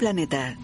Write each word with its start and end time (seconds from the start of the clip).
Planeta. 0.00 0.56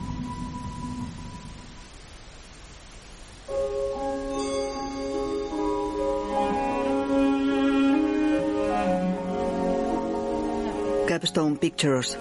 Capstone 11.37 11.59
Pictures. 11.59 12.17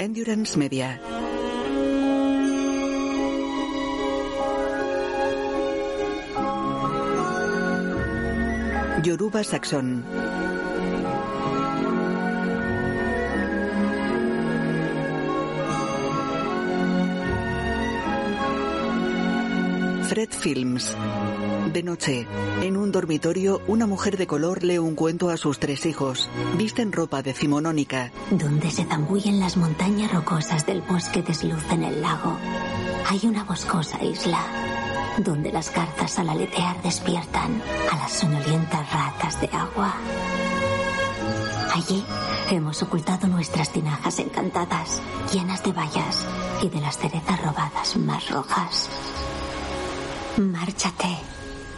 Endurance 0.00 0.56
Media. 0.56 0.98
Yoruba 9.04 9.44
Saxon. 9.44 10.51
Films. 20.42 20.96
De 21.72 21.84
noche, 21.84 22.26
en 22.62 22.76
un 22.76 22.90
dormitorio, 22.90 23.62
una 23.68 23.86
mujer 23.86 24.16
de 24.16 24.26
color 24.26 24.64
lee 24.64 24.78
un 24.78 24.96
cuento 24.96 25.30
a 25.30 25.36
sus 25.36 25.60
tres 25.60 25.86
hijos. 25.86 26.28
Visten 26.58 26.90
ropa 26.90 27.22
decimonónica. 27.22 28.10
Donde 28.32 28.68
se 28.72 28.84
zambullen 28.84 29.38
las 29.38 29.56
montañas 29.56 30.12
rocosas 30.12 30.66
del 30.66 30.82
bosque 30.82 31.22
deslucen 31.22 31.84
el 31.84 32.02
lago. 32.02 32.36
Hay 33.08 33.20
una 33.22 33.44
boscosa 33.44 34.02
isla 34.02 34.44
donde 35.18 35.52
las 35.52 35.72
garzas 35.72 36.18
al 36.18 36.30
aletear 36.30 36.82
despiertan 36.82 37.62
a 37.92 37.96
las 37.96 38.12
soñolientas 38.12 38.92
ratas 38.92 39.40
de 39.40 39.46
agua. 39.52 39.94
Allí 41.72 42.04
hemos 42.50 42.82
ocultado 42.82 43.28
nuestras 43.28 43.70
tinajas 43.70 44.18
encantadas, 44.18 45.00
llenas 45.32 45.62
de 45.62 45.72
bayas 45.72 46.26
y 46.62 46.68
de 46.68 46.80
las 46.80 46.98
cerezas 46.98 47.40
robadas 47.40 47.96
más 47.96 48.28
rojas. 48.28 48.90
Márchate, 50.38 51.18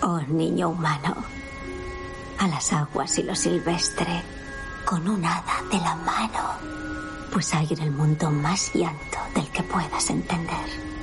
oh 0.02 0.20
niño 0.28 0.69
humano, 0.70 1.16
a 2.38 2.47
las 2.47 2.72
aguas 2.72 3.18
y 3.18 3.24
lo 3.24 3.34
silvestre, 3.34 4.23
con 4.84 5.08
un 5.08 5.24
hada 5.24 5.62
de 5.70 5.79
la 5.79 5.96
mano, 5.96 6.55
pues 7.33 7.52
hay 7.52 7.67
en 7.70 7.83
el 7.83 7.90
mundo 7.90 8.30
más 8.30 8.73
llanto 8.73 9.18
del 9.34 9.48
que 9.48 9.62
puedas 9.64 10.08
entender. 10.08 10.95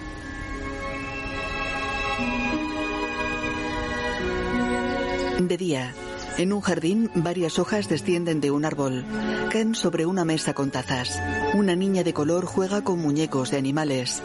De 5.40 5.58
día, 5.58 5.94
en 6.38 6.54
un 6.54 6.62
jardín, 6.62 7.12
varias 7.16 7.60
hojas 7.60 7.90
descienden 7.90 8.40
de 8.40 8.52
un 8.52 8.64
árbol. 8.64 9.04
Caen 9.52 9.76
sobre 9.76 10.06
una 10.06 10.24
mesa 10.24 10.54
con 10.54 10.72
tazas. 10.72 11.22
Una 11.54 11.76
niña 11.76 12.04
de 12.04 12.14
color 12.14 12.46
juega 12.46 12.84
con 12.84 13.00
muñecos 13.00 13.52
de 13.52 13.58
animales. 13.58 14.24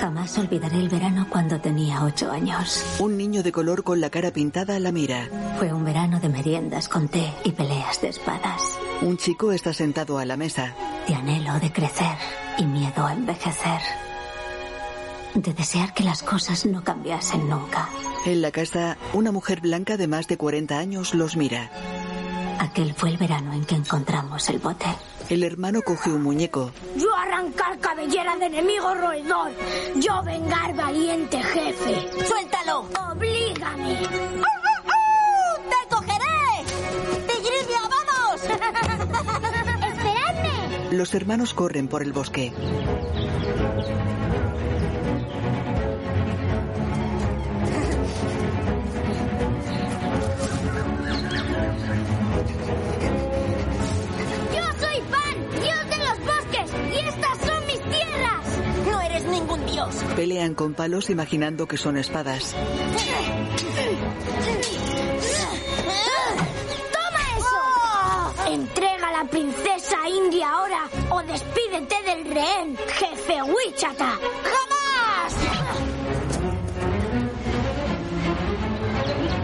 Jamás 0.00 0.38
olvidaré 0.38 0.78
el 0.78 0.88
verano 0.88 1.26
cuando 1.28 1.60
tenía 1.60 2.02
ocho 2.02 2.32
años. 2.32 2.82
Un 3.00 3.18
niño 3.18 3.42
de 3.42 3.52
color 3.52 3.84
con 3.84 4.00
la 4.00 4.08
cara 4.08 4.30
pintada 4.30 4.80
la 4.80 4.92
mira. 4.92 5.28
Fue 5.58 5.74
un 5.74 5.84
verano 5.84 6.18
de 6.20 6.30
meriendas 6.30 6.88
con 6.88 7.08
té 7.08 7.30
y 7.44 7.52
peleas 7.52 8.00
de 8.00 8.08
espadas. 8.08 8.78
Un 9.02 9.18
chico 9.18 9.52
está 9.52 9.74
sentado 9.74 10.18
a 10.18 10.24
la 10.24 10.38
mesa. 10.38 10.74
De 11.06 11.14
anhelo 11.14 11.60
de 11.60 11.70
crecer 11.70 12.16
y 12.56 12.64
miedo 12.64 13.04
a 13.04 13.12
envejecer. 13.12 13.80
De 15.34 15.52
desear 15.52 15.92
que 15.92 16.02
las 16.02 16.22
cosas 16.22 16.64
no 16.64 16.82
cambiasen 16.82 17.46
nunca. 17.46 17.90
En 18.24 18.40
la 18.40 18.52
casa, 18.52 18.96
una 19.12 19.32
mujer 19.32 19.60
blanca 19.60 19.98
de 19.98 20.06
más 20.06 20.26
de 20.28 20.38
40 20.38 20.78
años 20.78 21.12
los 21.12 21.36
mira. 21.36 21.70
Aquel 22.58 22.94
fue 22.94 23.10
el 23.10 23.18
verano 23.18 23.52
en 23.52 23.66
que 23.66 23.74
encontramos 23.74 24.48
el 24.48 24.60
bote. 24.60 24.86
El 25.30 25.44
hermano 25.44 25.80
coge 25.82 26.10
un 26.10 26.24
muñeco. 26.24 26.72
Yo 26.96 27.14
arrancar 27.14 27.78
cabellera 27.78 28.36
de 28.36 28.46
enemigo 28.46 28.92
roedor. 28.96 29.52
Yo 29.94 30.20
vengar 30.24 30.74
valiente 30.74 31.40
jefe. 31.40 32.26
¡Suéltalo! 32.26 32.88
¡Oblígame! 33.12 34.00
¡Te 35.70 35.88
cogeré! 35.88 36.64
¡Tigrinia, 37.28 37.80
vamos! 37.82 38.42
¡Esperadme! 39.94 40.96
Los 40.96 41.14
hermanos 41.14 41.54
corren 41.54 41.86
por 41.86 42.02
el 42.02 42.12
bosque. 42.12 42.52
Dios. 59.72 59.94
Pelean 60.16 60.54
con 60.54 60.74
palos 60.74 61.10
imaginando 61.10 61.66
que 61.66 61.76
son 61.76 61.96
espadas. 61.96 62.54
¡Toma 66.92 67.22
eso! 67.38 68.52
Entrega 68.52 69.08
a 69.08 69.22
la 69.22 69.30
princesa 69.30 69.96
india 70.08 70.50
ahora 70.50 70.88
o 71.10 71.22
despídete 71.22 72.02
del 72.04 72.24
rehén, 72.34 72.76
jefe 72.76 73.42
Wichata. 73.42 74.18
¡Jamás! 74.42 75.34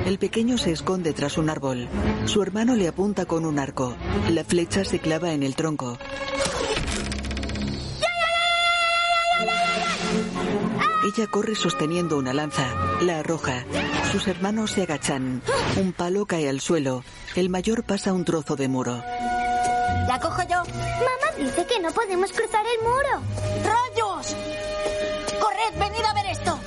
El 0.07 0.19
pequeño 0.19 0.57
se 0.57 0.71
esconde 0.71 1.13
tras 1.13 1.37
un 1.37 1.51
árbol. 1.51 1.89
Su 2.27 2.41
hermano 2.43 2.77
le 2.77 2.87
apunta 2.87 3.27
con 3.27 3.45
un 3.45 3.59
arco. 3.59 3.97
La 4.31 4.45
flecha 4.45 4.85
se 4.85 5.01
clava 5.01 5.33
en 5.33 5.43
el 5.43 5.57
tronco. 5.57 5.99
Ella 11.17 11.29
corre 11.29 11.55
sosteniendo 11.55 12.19
una 12.19 12.35
lanza. 12.35 12.67
La 13.01 13.21
arroja. 13.21 13.65
Sus 14.13 14.29
hermanos 14.29 14.73
se 14.73 14.83
agachan. 14.83 15.41
Un 15.81 15.95
palo 15.95 16.27
cae 16.27 16.47
al 16.47 16.61
suelo. 16.61 17.05
El 17.35 17.49
mayor 17.49 17.85
pasa 17.85 18.13
un 18.13 18.27
trozo 18.27 18.55
de 18.55 18.69
muro. 18.69 19.03
¿La 20.09 20.21
cojo 20.21 20.43
yo? 20.43 20.59
Mamá 20.59 21.39
dice 21.39 21.65
que 21.67 21.81
no 21.81 21.91
podemos 21.93 22.31
cruzar 22.33 22.67
el 22.67 22.83
muro. 22.83 23.23
¡Rayos! 23.65 24.37
¡Corred, 25.41 25.79
venid 25.79 26.05
a 26.05 26.13
ver 26.13 26.27
esto! 26.27 26.59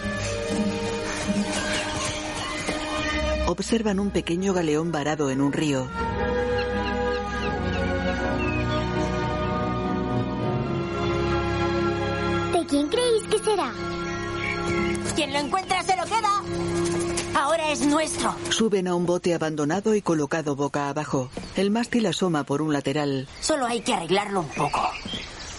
Observan 3.46 4.00
un 4.00 4.10
pequeño 4.10 4.54
galeón 4.54 4.92
varado 4.92 5.30
en 5.30 5.42
un 5.42 5.54
río. 5.54 5.88
Quien 15.30 15.42
lo 15.42 15.48
encuentra 15.48 15.84
se 15.84 15.96
lo 15.96 16.04
queda. 16.06 16.44
Ahora 17.36 17.72
es 17.72 17.82
nuestro. 17.82 18.36
Suben 18.50 18.88
a 18.88 18.96
un 18.96 19.06
bote 19.06 19.36
abandonado 19.36 19.94
y 19.94 20.02
colocado 20.02 20.56
boca 20.56 20.90
abajo. 20.90 21.30
El 21.56 21.70
mástil 21.70 22.08
asoma 22.08 22.46
por 22.46 22.64
un 22.64 22.74
lateral. 22.74 23.28
Solo 23.40 23.68
hay 23.68 23.82
que 23.82 23.94
arreglarlo 23.94 24.40
un 24.40 24.50
poco. 24.50 24.82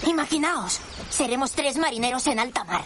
Imaginaos, 0.09 0.81
seremos 1.09 1.53
tres 1.53 1.77
marineros 1.77 2.27
en 2.27 2.41
alta 2.41 2.65
mar, 2.65 2.83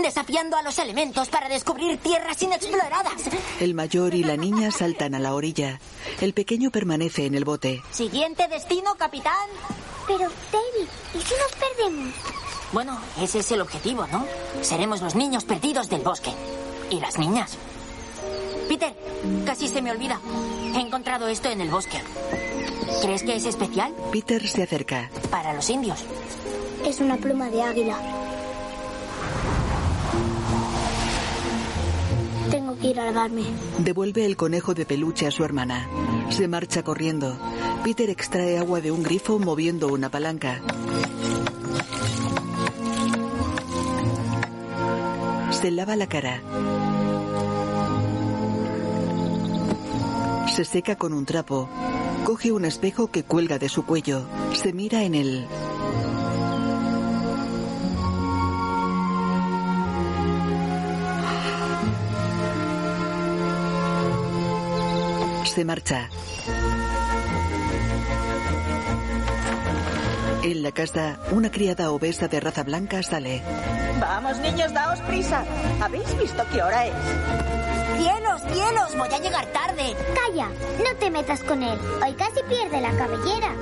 desafiando 0.00 0.56
a 0.56 0.62
los 0.62 0.78
elementos 0.78 1.28
para 1.28 1.48
descubrir 1.48 1.98
tierras 1.98 2.40
inexploradas. 2.40 3.20
El 3.58 3.74
mayor 3.74 4.14
y 4.14 4.22
la 4.22 4.36
niña 4.36 4.70
saltan 4.70 5.16
a 5.16 5.18
la 5.18 5.34
orilla. 5.34 5.80
El 6.20 6.34
pequeño 6.34 6.70
permanece 6.70 7.26
en 7.26 7.34
el 7.34 7.44
bote. 7.44 7.82
Siguiente 7.90 8.46
destino, 8.46 8.94
capitán. 8.96 9.48
Pero, 10.06 10.30
David, 10.52 10.88
¿y 11.14 11.20
si 11.20 11.34
nos 11.34 11.52
perdemos? 11.58 12.14
Bueno, 12.72 12.98
ese 13.20 13.38
es 13.38 13.50
el 13.52 13.60
objetivo, 13.62 14.06
¿no? 14.12 14.26
Seremos 14.60 15.00
los 15.00 15.14
niños 15.14 15.44
perdidos 15.44 15.88
del 15.88 16.02
bosque. 16.02 16.32
Y 16.90 17.00
las 17.00 17.18
niñas. 17.18 17.56
Peter, 18.68 18.94
casi 19.46 19.68
se 19.68 19.80
me 19.80 19.90
olvida. 19.90 20.20
He 20.74 20.80
encontrado 20.80 21.28
esto 21.28 21.48
en 21.48 21.62
el 21.62 21.70
bosque. 21.70 21.98
¿Crees 23.02 23.22
que 23.22 23.36
es 23.36 23.46
especial? 23.46 23.94
Peter 24.12 24.46
se 24.46 24.62
acerca. 24.62 25.10
Para 25.30 25.54
los 25.54 25.68
indios. 25.70 26.04
Es 26.84 27.00
una 27.00 27.16
pluma 27.16 27.48
de 27.48 27.62
águila. 27.62 27.96
Tengo 32.50 32.78
que 32.78 32.88
ir 32.88 33.00
a 33.00 33.06
lavarme. 33.06 33.44
Devuelve 33.78 34.26
el 34.26 34.36
conejo 34.36 34.74
de 34.74 34.84
peluche 34.84 35.26
a 35.26 35.30
su 35.30 35.42
hermana. 35.42 35.88
Se 36.30 36.48
marcha 36.48 36.82
corriendo. 36.82 37.38
Peter 37.82 38.10
extrae 38.10 38.58
agua 38.58 38.80
de 38.80 38.90
un 38.90 39.02
grifo 39.02 39.38
moviendo 39.38 39.88
una 39.88 40.10
palanca. 40.10 40.60
Se 45.60 45.72
lava 45.72 45.96
la 45.96 46.06
cara. 46.06 46.40
Se 50.54 50.64
seca 50.64 50.94
con 50.94 51.12
un 51.12 51.24
trapo. 51.24 51.68
Coge 52.24 52.52
un 52.52 52.64
espejo 52.64 53.08
que 53.08 53.24
cuelga 53.24 53.58
de 53.58 53.68
su 53.68 53.84
cuello. 53.84 54.22
Se 54.54 54.72
mira 54.72 55.02
en 55.02 55.16
él. 55.16 55.48
Se 65.44 65.64
marcha. 65.64 66.08
En 70.48 70.62
la 70.62 70.72
casa, 70.72 71.18
una 71.30 71.50
criada 71.50 71.90
obesa 71.90 72.26
de 72.26 72.40
raza 72.40 72.62
blanca 72.62 73.02
sale. 73.02 73.42
Vamos, 74.00 74.38
niños, 74.38 74.72
daos 74.72 74.98
prisa. 75.00 75.44
¿Habéis 75.78 76.16
visto 76.18 76.42
qué 76.50 76.62
hora 76.62 76.86
es? 76.86 76.94
¡Cielos, 77.98 78.40
cielos! 78.50 78.96
Voy 78.96 79.08
a 79.12 79.18
llegar 79.20 79.44
tarde. 79.52 79.94
Calla, 80.14 80.48
no 80.48 80.96
te 80.98 81.10
metas 81.10 81.40
con 81.40 81.62
él. 81.62 81.78
Hoy 82.02 82.14
casi 82.14 82.40
pierde 82.48 82.80
la 82.80 82.96
cabellera. 82.96 83.52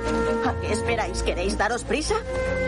¿A 0.45 0.53
qué 0.61 0.71
esperáis? 0.71 1.23
¿Queréis 1.23 1.57
daros 1.57 1.83
prisa? 1.83 2.15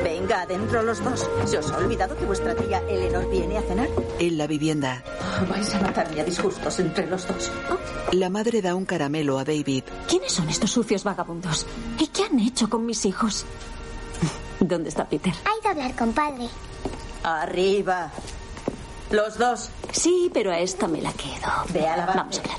Venga, 0.04 0.42
adentro 0.42 0.84
los 0.84 1.02
dos. 1.02 1.26
¿Se 1.46 1.58
os 1.58 1.72
ha 1.72 1.78
olvidado 1.78 2.18
que 2.18 2.26
vuestra 2.26 2.54
tía 2.56 2.80
Eleanor 2.90 3.30
viene 3.30 3.58
a 3.58 3.62
cenar? 3.62 3.88
En 4.20 4.38
la 4.38 4.48
vivienda, 4.48 5.02
Vais 5.50 5.74
a 5.76 5.80
matarme 5.80 6.20
a 6.20 6.26
disgustos 6.26 6.78
entre 6.80 7.08
los 7.08 7.26
dos. 7.26 7.50
la 8.12 8.30
madre 8.30 8.62
da 8.62 8.76
un 8.76 8.84
caramelo 8.86 9.40
a 9.40 9.46
David. 9.46 9.86
¿Quiénes 10.10 10.34
son 10.34 10.50
estos 10.50 10.72
sucios 10.72 11.06
vagabundos? 11.06 11.66
¿Y 11.98 12.08
qué 12.08 12.24
han 12.24 12.38
hecho 12.42 12.70
con 12.70 12.86
mis 12.86 13.06
hijos? 13.06 13.46
¿Dónde 14.60 14.90
está 14.90 15.06
Peter? 15.06 15.34
Hay 15.46 15.62
que 15.62 15.68
hablar 15.68 15.96
con 15.96 16.14
padre. 16.14 16.50
Arriba. 17.24 18.12
Los 19.12 19.38
dos. 19.38 19.70
Sí, 19.92 20.30
pero 20.34 20.52
a 20.52 20.60
esta 20.60 20.88
me 20.88 21.02
la 21.02 21.12
quedo. 21.14 21.48
Ve 21.74 21.88
a 21.88 21.98
lavarte. 21.98 22.18
Vamos 22.18 22.38
a 22.38 22.42
hablar. 22.42 22.58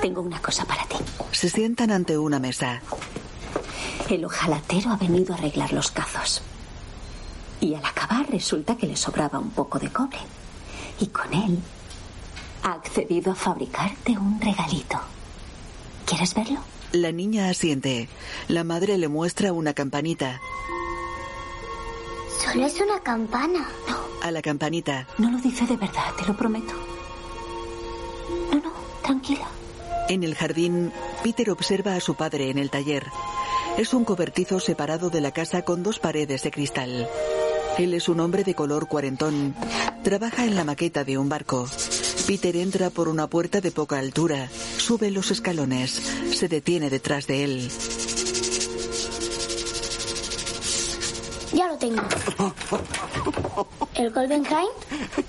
Tengo 0.00 0.20
una 0.20 0.40
cosa 0.40 0.64
para 0.64 0.84
ti. 0.84 0.96
Se 1.32 1.48
sientan 1.48 1.90
ante 1.90 2.18
una 2.18 2.38
mesa. 2.38 2.80
El 4.08 4.24
ojalatero 4.24 4.90
ha 4.90 4.96
venido 4.96 5.34
a 5.34 5.38
arreglar 5.38 5.72
los 5.72 5.90
cazos. 5.90 6.42
Y 7.60 7.74
al 7.74 7.84
acabar 7.84 8.28
resulta 8.30 8.76
que 8.76 8.86
le 8.86 8.96
sobraba 8.96 9.38
un 9.38 9.50
poco 9.50 9.78
de 9.78 9.90
cobre. 9.90 10.18
Y 11.00 11.06
con 11.08 11.32
él 11.32 11.58
ha 12.62 12.72
accedido 12.72 13.32
a 13.32 13.34
fabricarte 13.34 14.12
un 14.12 14.40
regalito. 14.40 14.98
¿Quieres 16.04 16.34
verlo? 16.34 16.60
La 16.92 17.12
niña 17.12 17.48
asiente. 17.48 18.08
La 18.48 18.64
madre 18.64 18.98
le 18.98 19.08
muestra 19.08 19.52
una 19.52 19.74
campanita. 19.74 20.40
Solo 22.44 22.66
es 22.66 22.80
una 22.80 23.00
campana. 23.00 23.68
A 24.22 24.30
la 24.30 24.42
campanita, 24.42 25.06
No 25.18 25.30
lo 25.30 25.38
dice 25.38 25.66
de 25.66 25.76
verdad, 25.76 26.14
te 26.18 26.26
lo 26.26 26.36
prometo. 26.36 26.72
No, 28.52 28.60
no, 28.60 28.72
tranquila. 29.02 29.46
en 30.08 30.22
el 30.24 30.34
jardín, 30.34 30.92
Peter 31.22 31.50
observa 31.50 31.94
a 31.94 32.00
su 32.00 32.14
padre 32.14 32.50
en 32.50 32.58
el 32.58 32.70
taller. 32.70 33.04
Es 33.76 33.92
un 33.94 34.04
cobertizo 34.04 34.58
separado 34.60 35.10
de 35.10 35.20
la 35.20 35.32
casa 35.32 35.62
con 35.62 35.82
dos 35.82 35.98
paredes 35.98 36.42
de 36.42 36.50
cristal. 36.50 37.08
Él 37.76 37.94
es 37.94 38.08
un 38.08 38.18
hombre 38.20 38.42
de 38.42 38.54
color 38.54 38.88
cuarentón. 38.88 39.54
Trabaja 40.02 40.44
en 40.44 40.56
la 40.56 40.64
maqueta 40.64 41.04
de 41.04 41.16
un 41.18 41.28
barco. 41.28 41.68
Peter 42.26 42.56
entra 42.56 42.90
por 42.90 43.08
una 43.08 43.26
puerta 43.28 43.60
de 43.60 43.70
poca 43.70 43.98
altura. 43.98 44.48
Sube 44.78 45.10
los 45.10 45.30
escalones. 45.30 45.90
Se 46.34 46.48
detiene 46.48 46.90
detrás 46.90 47.26
de 47.26 47.44
él. 47.44 47.70
Ya 51.52 51.68
lo 51.68 51.76
tengo. 51.78 52.02
¿El 53.94 54.10
Golden 54.10 54.44
Hind? 54.44 55.26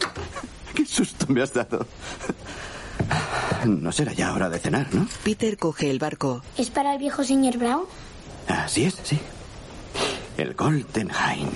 ¡Qué 0.75 0.86
susto 0.86 1.25
me 1.30 1.42
has 1.42 1.54
dado! 1.54 1.86
No 3.66 3.92
será 3.92 4.13
ya 4.13 4.33
hora 4.33 4.50
de 4.50 4.60
cenar, 4.60 4.88
¿no? 4.94 5.07
Peter 5.24 5.57
coge 5.57 5.89
el 5.89 6.00
barco. 6.00 6.42
¿Es 6.57 6.69
para 6.69 6.94
el 6.94 7.00
viejo 7.00 7.24
señor 7.24 7.57
Brown? 7.57 7.83
Así 8.48 8.86
es, 8.86 8.98
sí. 9.04 9.19
El 10.38 10.54
Golden 10.54 11.10
Hind. 11.10 11.51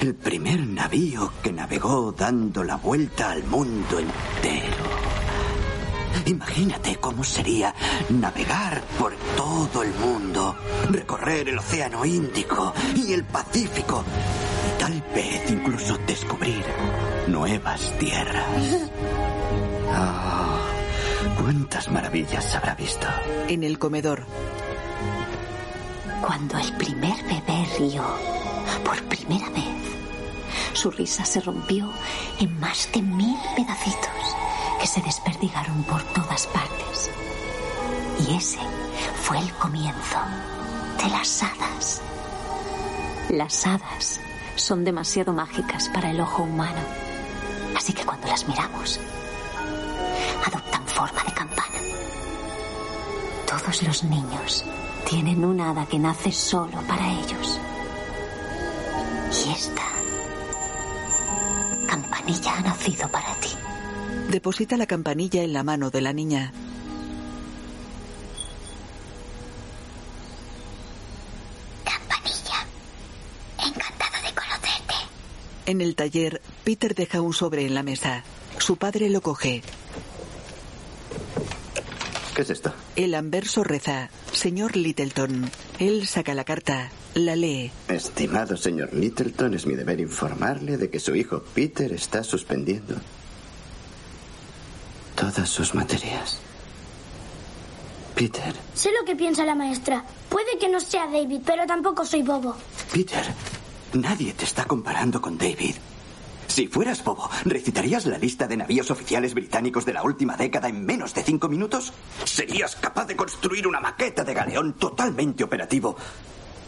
El 0.00 0.14
primer 0.14 0.60
navío 0.60 1.32
que 1.42 1.52
navegó 1.52 2.12
dando 2.12 2.64
la 2.64 2.76
vuelta 2.76 3.30
al 3.30 3.44
mundo 3.44 3.98
entero. 3.98 4.76
Imagínate 6.26 6.96
cómo 6.96 7.24
sería 7.24 7.74
navegar 8.10 8.82
por 8.98 9.14
todo 9.36 9.82
el 9.82 9.92
mundo, 9.94 10.56
recorrer 10.90 11.48
el 11.48 11.58
Océano 11.58 12.04
Índico 12.04 12.72
y 12.94 13.12
el 13.12 13.24
Pacífico 13.24 14.04
y 14.66 14.80
tal 14.80 15.02
vez 15.14 15.50
incluso 15.50 15.96
descubrir 16.06 16.64
nuevas 17.28 17.92
tierras. 17.98 18.46
Ah, 19.90 20.60
¿Cuántas 21.40 21.90
maravillas 21.90 22.54
habrá 22.54 22.74
visto? 22.74 23.06
En 23.48 23.64
el 23.64 23.78
comedor, 23.78 24.26
Cuando 26.20 26.58
el 26.58 26.72
primer 26.74 27.16
bebé 27.24 27.66
rió, 27.78 28.04
por 28.84 29.02
primera 29.04 29.48
vez, 29.48 29.64
su 30.74 30.90
risa 30.90 31.24
se 31.24 31.40
rompió 31.40 31.90
en 32.38 32.60
más 32.60 32.90
de 32.92 33.00
mil 33.00 33.38
pedacitos 33.56 34.36
que 34.78 34.86
se 34.86 35.00
desperdigaron 35.02 35.82
por 35.84 36.02
todas 36.04 36.46
partes. 36.46 37.10
Y 38.26 38.36
ese 38.36 38.58
fue 39.22 39.38
el 39.38 39.52
comienzo 39.54 40.18
de 41.02 41.08
las 41.10 41.42
hadas. 41.42 42.02
Las 43.30 43.66
hadas 43.66 44.20
son 44.56 44.84
demasiado 44.84 45.32
mágicas 45.32 45.88
para 45.88 46.10
el 46.10 46.20
ojo 46.20 46.42
humano. 46.42 46.80
Así 47.76 47.92
que 47.92 48.04
cuando 48.04 48.26
las 48.26 48.46
miramos, 48.48 49.00
adoptan 50.46 50.86
forma 50.86 51.22
de 51.24 51.32
campana. 51.32 51.78
Todos 53.46 53.82
los 53.82 54.04
niños 54.04 54.64
tienen 55.08 55.44
una 55.44 55.70
hada 55.70 55.86
que 55.86 55.98
nace 55.98 56.32
solo 56.32 56.80
para 56.86 57.12
ellos. 57.12 57.60
Y 59.46 59.50
esta 59.52 59.82
campanilla 61.86 62.56
ha 62.56 62.60
nacido 62.62 63.08
para 63.08 63.34
ti. 63.36 63.50
Deposita 64.28 64.76
la 64.76 64.86
campanilla 64.86 65.42
en 65.42 65.52
la 65.52 65.62
mano 65.62 65.90
de 65.90 66.00
la 66.00 66.12
niña. 66.12 66.52
Campanilla. 71.84 72.66
Encantado 73.58 74.22
de 74.22 74.34
conocerte. 74.34 74.94
En 75.66 75.80
el 75.80 75.94
taller, 75.94 76.40
Peter 76.64 76.94
deja 76.94 77.20
un 77.20 77.32
sobre 77.32 77.64
en 77.64 77.74
la 77.74 77.82
mesa. 77.82 78.22
Su 78.58 78.76
padre 78.76 79.08
lo 79.08 79.22
coge. 79.22 79.62
¿Qué 82.34 82.42
es 82.42 82.50
esto? 82.50 82.72
El 82.94 83.14
anverso 83.14 83.64
reza, 83.64 84.10
Señor 84.32 84.76
Littleton. 84.76 85.50
Él 85.80 86.06
saca 86.06 86.34
la 86.34 86.44
carta, 86.44 86.90
la 87.14 87.34
lee. 87.34 87.72
Estimado 87.88 88.56
señor 88.56 88.92
Littleton, 88.94 89.54
es 89.54 89.66
mi 89.66 89.74
deber 89.74 89.98
informarle 89.98 90.76
de 90.76 90.90
que 90.90 91.00
su 91.00 91.16
hijo 91.16 91.42
Peter 91.54 91.92
está 91.92 92.22
suspendiendo 92.22 92.94
todas 95.18 95.48
sus 95.48 95.74
materias. 95.74 96.38
Peter, 98.14 98.54
Sé 98.74 98.90
lo 98.98 99.04
que 99.04 99.16
piensa 99.16 99.44
la 99.44 99.54
maestra. 99.54 100.04
Puede 100.28 100.58
que 100.58 100.68
no 100.68 100.80
sea 100.80 101.06
David, 101.06 101.40
pero 101.44 101.66
tampoco 101.66 102.04
soy 102.04 102.22
bobo. 102.22 102.56
Peter, 102.92 103.24
nadie 103.94 104.32
te 104.32 104.44
está 104.44 104.64
comparando 104.64 105.20
con 105.20 105.36
David. 105.36 105.74
Si 106.46 106.66
fueras 106.66 107.04
bobo, 107.04 107.28
¿recitarías 107.44 108.06
la 108.06 108.18
lista 108.18 108.46
de 108.46 108.56
navíos 108.56 108.90
oficiales 108.90 109.34
británicos 109.34 109.84
de 109.84 109.92
la 109.92 110.02
última 110.02 110.36
década 110.36 110.68
en 110.68 110.84
menos 110.84 111.14
de 111.14 111.22
cinco 111.22 111.48
minutos? 111.48 111.92
¿Serías 112.24 112.74
capaz 112.76 113.06
de 113.06 113.16
construir 113.16 113.66
una 113.66 113.80
maqueta 113.80 114.24
de 114.24 114.34
galeón 114.34 114.74
totalmente 114.74 115.44
operativo 115.44 115.96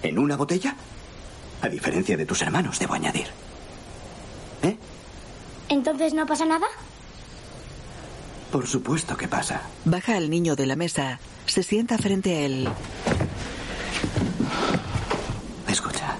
en 0.02 0.18
una 0.18 0.36
botella? 0.36 0.76
A 1.62 1.68
diferencia 1.68 2.16
de 2.16 2.26
tus 2.26 2.42
hermanos, 2.42 2.78
debo 2.78 2.94
añadir. 2.94 3.26
¿Eh? 4.62 4.76
¿Entonces 5.68 6.14
no 6.14 6.26
pasa 6.26 6.44
nada? 6.44 6.66
Por 8.50 8.66
supuesto 8.66 9.16
que 9.16 9.28
pasa. 9.28 9.62
Baja 9.84 10.16
al 10.16 10.28
niño 10.28 10.56
de 10.56 10.66
la 10.66 10.76
mesa. 10.76 11.20
Se 11.46 11.62
sienta 11.62 11.98
frente 11.98 12.36
a 12.36 12.40
él. 12.40 12.68
Escucha. 15.68 16.16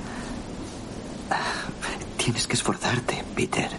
Tienes 2.17 2.47
que 2.47 2.55
esforzarte, 2.55 3.25
Peter. 3.35 3.71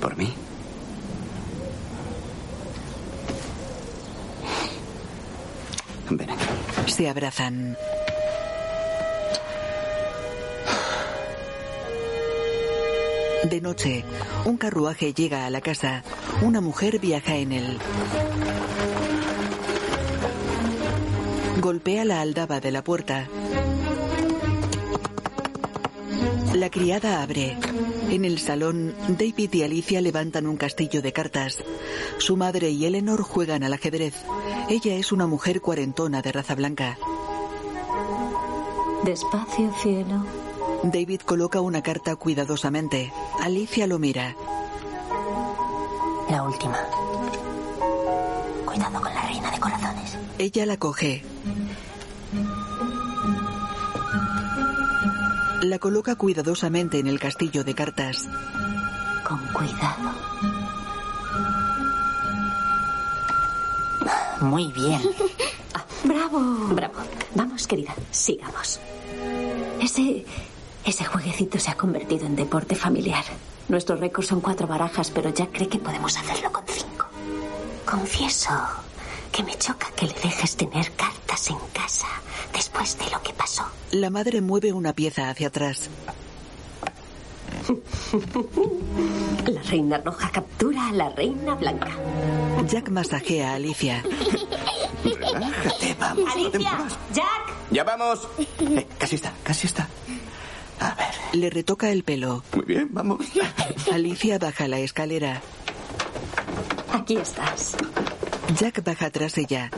¿Por 0.00 0.16
mí? 0.16 0.32
Ven 6.10 6.30
aquí. 6.30 6.92
Se 6.92 7.08
abrazan. 7.08 7.76
De 13.44 13.60
noche, 13.60 14.04
un 14.44 14.56
carruaje 14.56 15.12
llega 15.12 15.46
a 15.46 15.50
la 15.50 15.60
casa. 15.60 16.02
Una 16.42 16.60
mujer 16.60 16.98
viaja 16.98 17.36
en 17.36 17.52
él. 17.52 17.78
Golpea 21.60 22.04
la 22.04 22.20
aldaba 22.20 22.60
de 22.60 22.70
la 22.70 22.82
puerta. 22.82 23.28
La 26.54 26.70
criada 26.70 27.22
abre. 27.22 27.56
En 28.10 28.24
el 28.24 28.38
salón, 28.38 28.94
David 29.08 29.52
y 29.52 29.62
Alicia 29.62 30.00
levantan 30.00 30.46
un 30.46 30.56
castillo 30.56 31.02
de 31.02 31.12
cartas. 31.12 31.62
Su 32.18 32.36
madre 32.36 32.70
y 32.70 32.86
Eleanor 32.86 33.22
juegan 33.22 33.62
al 33.62 33.74
ajedrez. 33.74 34.14
Ella 34.68 34.94
es 34.94 35.12
una 35.12 35.26
mujer 35.26 35.60
cuarentona 35.60 36.22
de 36.22 36.32
raza 36.32 36.54
blanca. 36.54 36.98
Despacio, 39.04 39.72
cielo. 39.82 40.45
David 40.90 41.22
coloca 41.22 41.60
una 41.60 41.82
carta 41.82 42.14
cuidadosamente. 42.16 43.12
Alicia 43.40 43.86
lo 43.86 43.98
mira. 43.98 44.36
La 46.30 46.42
última. 46.44 46.78
Cuidado 48.64 49.00
con 49.00 49.12
la 49.12 49.22
reina 49.22 49.50
de 49.50 49.58
corazones. 49.58 50.16
Ella 50.38 50.66
la 50.66 50.76
coge. 50.76 51.22
La 55.62 55.78
coloca 55.78 56.14
cuidadosamente 56.14 56.98
en 56.98 57.08
el 57.08 57.18
castillo 57.18 57.64
de 57.64 57.74
cartas. 57.74 58.28
Con 59.26 59.38
cuidado. 59.48 60.12
Muy 64.40 64.72
bien. 64.72 65.00
Ah, 65.74 65.84
bravo. 66.04 66.40
Bravo. 66.74 66.94
Vamos, 67.34 67.66
querida, 67.66 67.94
sigamos. 68.10 68.80
Ese. 69.78 70.24
Ese 70.86 71.04
jueguecito 71.04 71.58
se 71.58 71.70
ha 71.70 71.76
convertido 71.76 72.26
en 72.26 72.36
deporte 72.36 72.76
familiar. 72.76 73.24
Nuestro 73.68 73.96
récord 73.96 74.24
son 74.24 74.40
cuatro 74.40 74.68
barajas, 74.68 75.10
pero 75.10 75.30
Jack 75.30 75.50
cree 75.52 75.68
que 75.68 75.80
podemos 75.80 76.16
hacerlo 76.16 76.52
con 76.52 76.62
cinco. 76.68 77.06
Confieso 77.84 78.50
que 79.32 79.42
me 79.42 79.56
choca 79.58 79.88
que 79.96 80.06
le 80.06 80.14
dejes 80.14 80.56
tener 80.56 80.92
cartas 80.92 81.50
en 81.50 81.58
casa 81.72 82.06
después 82.52 82.96
de 82.98 83.10
lo 83.10 83.20
que 83.20 83.32
pasó. 83.32 83.64
La 83.90 84.10
madre 84.10 84.40
mueve 84.40 84.72
una 84.72 84.92
pieza 84.92 85.28
hacia 85.28 85.48
atrás. 85.48 85.90
La 89.44 89.62
reina 89.62 89.98
roja 89.98 90.30
captura 90.30 90.88
a 90.88 90.92
la 90.92 91.08
reina 91.10 91.56
blanca. 91.56 91.90
Jack 92.68 92.90
masajea 92.90 93.50
a 93.50 93.54
Alicia. 93.54 94.04
Relájate, 95.04 95.96
vamos. 95.98 96.32
Alicia. 96.32 96.78
Jack. 97.12 97.54
Ya 97.72 97.82
vamos. 97.82 98.28
Eh, 98.60 98.86
casi 98.98 99.16
está, 99.16 99.32
casi 99.42 99.66
está. 99.66 99.88
A 100.86 100.94
ver. 100.94 101.14
Le 101.32 101.50
retoca 101.50 101.90
el 101.90 102.02
pelo. 102.04 102.42
Muy 102.54 102.64
bien, 102.64 102.88
vamos. 102.90 103.26
Alicia 103.92 104.38
baja 104.38 104.68
la 104.68 104.78
escalera. 104.78 105.42
Aquí 106.92 107.16
estás. 107.16 107.76
Jack 108.58 108.84
baja 108.84 109.10
tras 109.10 109.36
ella. 109.38 109.70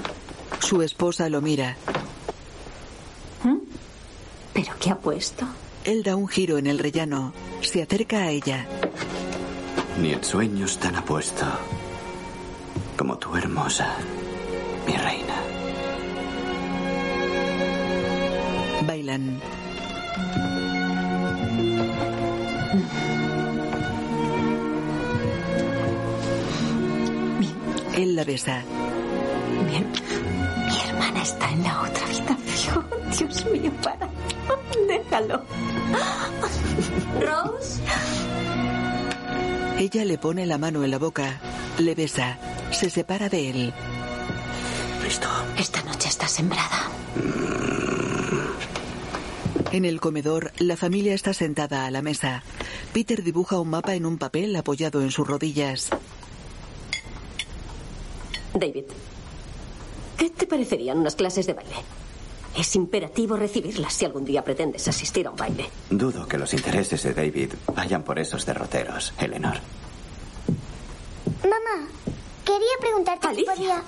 Su 0.61 0.83
esposa 0.83 1.29
lo 1.29 1.41
mira. 1.41 1.77
¿Pero 4.53 4.73
qué 4.81 4.91
ha 4.91 4.99
puesto? 4.99 5.47
Él 5.85 6.03
da 6.03 6.17
un 6.17 6.29
giro 6.29 6.59
en 6.59 6.67
el 6.67 6.79
rellano. 6.79 7.33
Se 7.61 7.83
acerca 7.83 8.19
a 8.19 8.31
ella. 8.31 8.67
Ni 10.01 10.13
en 10.13 10.23
sueños 10.23 10.79
tan 10.79 10.97
apuesto 10.97 11.47
como 12.99 13.17
tu 13.17 13.35
hermosa, 13.37 13.97
mi 14.87 14.93
reina. 14.97 15.37
Bailan. 18.85 19.41
Él 27.97 28.15
la 28.15 28.25
besa. 28.25 28.63
Bien. 29.67 29.87
Mi 30.67 30.81
hermana 30.89 31.23
está 31.23 31.51
en 31.51 31.63
la 31.63 31.83
otra 31.83 32.05
habitación. 32.05 32.87
Dios 33.19 33.47
mío, 33.47 33.73
para. 33.83 34.09
Déjalo. 34.87 35.43
Rose. 37.21 37.81
Ella 39.79 40.05
le 40.05 40.19
pone 40.19 40.47
la 40.47 40.59
mano 40.59 40.85
en 40.85 40.91
la 40.91 40.99
boca. 40.99 41.41
Le 41.79 41.95
besa. 41.95 42.37
Se 42.71 42.91
separa 42.91 43.29
de 43.29 43.51
él. 43.51 43.73
Listo. 45.03 45.29
Esta 45.57 45.83
noche 45.83 46.09
está 46.09 46.29
sembrada. 46.29 46.89
En 49.73 49.85
el 49.85 50.01
comedor, 50.01 50.53
la 50.59 50.77
familia 50.77 51.15
está 51.15 51.35
sentada 51.35 51.85
a 51.87 51.91
la 51.91 52.01
mesa. 52.01 52.43
Peter 52.93 53.23
dibuja 53.23 53.61
un 53.61 53.69
mapa 53.69 53.95
en 53.95 54.07
un 54.07 54.17
papel 54.19 54.57
apoyado 54.57 55.03
en 55.03 55.11
sus 55.11 55.27
rodillas. 55.27 55.91
David, 58.55 58.85
¿qué 60.17 60.31
te 60.31 60.47
parecerían 60.47 60.99
unas 60.99 61.15
clases 61.17 61.47
de 61.47 61.53
baile? 61.53 61.77
Es 62.57 62.75
imperativo 62.77 63.37
recibirlas 63.37 63.93
si 63.93 64.07
algún 64.07 64.25
día 64.25 64.43
pretendes 64.43 64.89
asistir 64.89 65.27
a 65.27 65.31
un 65.31 65.37
baile. 65.37 65.69
Dudo 65.91 66.27
que 66.27 66.39
los 66.39 66.55
intereses 66.55 67.03
de 67.03 67.13
David 67.13 67.53
vayan 67.75 68.03
por 68.03 68.19
esos 68.19 68.47
derroteros, 68.47 69.13
Eleanor. 69.19 69.59
Mamá, 71.43 71.89
quería 72.45 72.77
preguntarte 72.81 73.27
si 73.29 73.33
Alicia. 73.33 73.55
podía... 73.55 73.83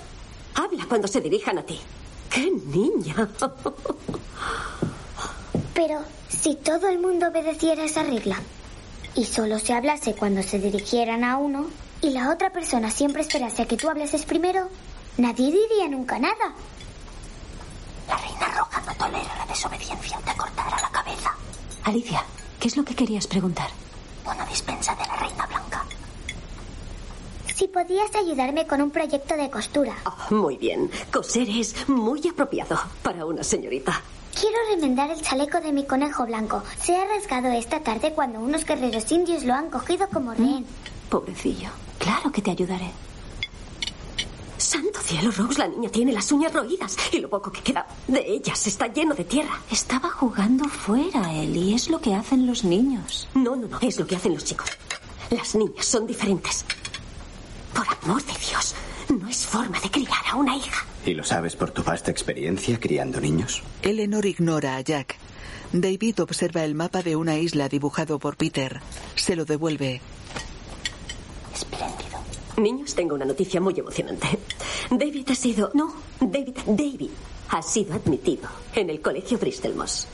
Habla 0.53 0.85
cuando 0.87 1.07
se 1.07 1.21
dirijan 1.21 1.57
a 1.57 1.63
ti. 1.63 1.79
¡Qué 2.29 2.51
niña! 2.51 3.29
Pero 5.73 6.03
si 6.29 6.55
todo 6.55 6.89
el 6.89 6.99
mundo 6.99 7.27
obedeciera 7.27 7.83
esa 7.83 8.03
regla 8.03 8.37
y 9.15 9.25
solo 9.25 9.59
se 9.59 9.73
hablase 9.73 10.15
cuando 10.15 10.43
se 10.43 10.59
dirigieran 10.59 11.23
a 11.23 11.37
uno 11.37 11.67
y 12.01 12.09
la 12.11 12.31
otra 12.31 12.51
persona 12.51 12.91
siempre 12.91 13.21
esperase 13.21 13.61
a 13.61 13.67
que 13.67 13.77
tú 13.77 13.89
hablases 13.89 14.25
primero, 14.25 14.69
nadie 15.17 15.47
diría 15.47 15.87
nunca 15.89 16.19
nada. 16.19 16.53
La 18.07 18.17
reina 18.17 18.47
roja 18.57 18.81
no 18.81 18.93
tolera 18.95 19.37
la 19.37 19.45
desobediencia. 19.45 20.17
Te 20.25 20.35
cortará 20.35 20.77
la 20.81 20.89
cabeza. 20.89 21.31
Alicia, 21.83 22.23
¿qué 22.59 22.67
es 22.67 22.75
lo 22.75 22.83
que 22.83 22.95
querías 22.95 23.27
preguntar? 23.27 23.69
Una 24.25 24.45
dispensa 24.45 24.93
de 24.95 25.05
la 25.05 25.15
reina 25.15 25.45
blanca. 25.47 25.85
Si 27.55 27.67
podías 27.67 28.13
ayudarme 28.15 28.67
con 28.67 28.81
un 28.81 28.91
proyecto 28.91 29.37
de 29.37 29.49
costura. 29.49 29.95
Ah, 30.05 30.27
muy 30.31 30.57
bien. 30.57 30.89
Coser 31.13 31.47
es 31.49 31.87
muy 31.87 32.27
apropiado 32.27 32.77
para 33.03 33.25
una 33.25 33.43
señorita. 33.43 34.01
Quiero 34.39 34.57
remendar 34.69 35.11
el 35.11 35.21
chaleco 35.21 35.59
de 35.59 35.71
mi 35.71 35.85
conejo 35.85 36.25
blanco. 36.25 36.63
Se 36.81 36.95
ha 36.95 37.05
rasgado 37.05 37.51
esta 37.51 37.81
tarde 37.81 38.13
cuando 38.13 38.39
unos 38.39 38.65
guerreros 38.65 39.11
indios 39.11 39.43
lo 39.43 39.53
han 39.53 39.69
cogido 39.69 40.07
como 40.09 40.33
rehén. 40.33 40.65
Pobrecillo. 41.09 41.69
Claro 41.99 42.31
que 42.31 42.41
te 42.41 42.51
ayudaré. 42.51 42.91
Santo 44.57 44.99
cielo, 45.01 45.31
Rose, 45.31 45.59
la 45.59 45.67
niña 45.67 45.89
tiene 45.89 46.13
las 46.13 46.31
uñas 46.31 46.53
roídas 46.53 46.95
y 47.11 47.19
lo 47.19 47.29
poco 47.29 47.51
que 47.51 47.61
queda 47.61 47.85
de 48.07 48.23
ellas 48.25 48.65
está 48.67 48.87
lleno 48.87 49.13
de 49.13 49.25
tierra. 49.25 49.59
Estaba 49.69 50.09
jugando 50.09 50.65
fuera, 50.69 51.33
Ellie. 51.33 51.75
Es 51.75 51.89
lo 51.89 51.99
que 51.99 52.13
hacen 52.15 52.47
los 52.47 52.63
niños. 52.63 53.27
No, 53.33 53.55
no, 53.55 53.67
no, 53.67 53.79
es 53.81 53.99
lo 53.99 54.07
que 54.07 54.15
hacen 54.15 54.33
los 54.33 54.45
chicos. 54.45 54.69
Las 55.29 55.55
niñas 55.55 55.85
son 55.85 56.07
diferentes. 56.07 56.63
Por 57.73 57.85
amor 58.03 58.23
de 58.23 58.33
Dios, 58.33 58.75
no 59.09 59.27
es 59.27 59.45
forma 59.45 59.79
de 59.79 59.91
criar 59.91 60.23
a 60.29 60.35
una 60.35 60.55
hija. 60.55 60.85
¿Y 61.05 61.13
lo 61.15 61.23
sabes 61.23 61.55
por 61.55 61.71
tu 61.71 61.83
vasta 61.83 62.11
experiencia 62.11 62.79
criando 62.79 63.19
niños? 63.19 63.63
Eleanor 63.81 64.25
ignora 64.25 64.75
a 64.75 64.81
Jack. 64.81 65.15
David 65.73 66.21
observa 66.21 66.63
el 66.63 66.75
mapa 66.75 67.01
de 67.01 67.15
una 67.15 67.37
isla 67.37 67.69
dibujado 67.69 68.19
por 68.19 68.37
Peter. 68.37 68.81
Se 69.15 69.35
lo 69.35 69.45
devuelve. 69.45 70.01
Espléndido. 71.53 72.19
Niños, 72.57 72.93
tengo 72.93 73.15
una 73.15 73.25
noticia 73.25 73.59
muy 73.61 73.73
emocionante. 73.79 74.27
David 74.91 75.29
ha 75.31 75.35
sido... 75.35 75.71
No, 75.73 75.93
David, 76.19 76.57
David 76.67 77.09
ha 77.49 77.61
sido 77.61 77.95
admitido 77.95 78.49
en 78.75 78.89
el 78.89 79.01
colegio 79.01 79.37
Bristol 79.37 79.75
Moss. 79.75 80.07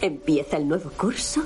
Empieza 0.00 0.56
el 0.56 0.68
nuevo 0.68 0.90
curso 0.90 1.42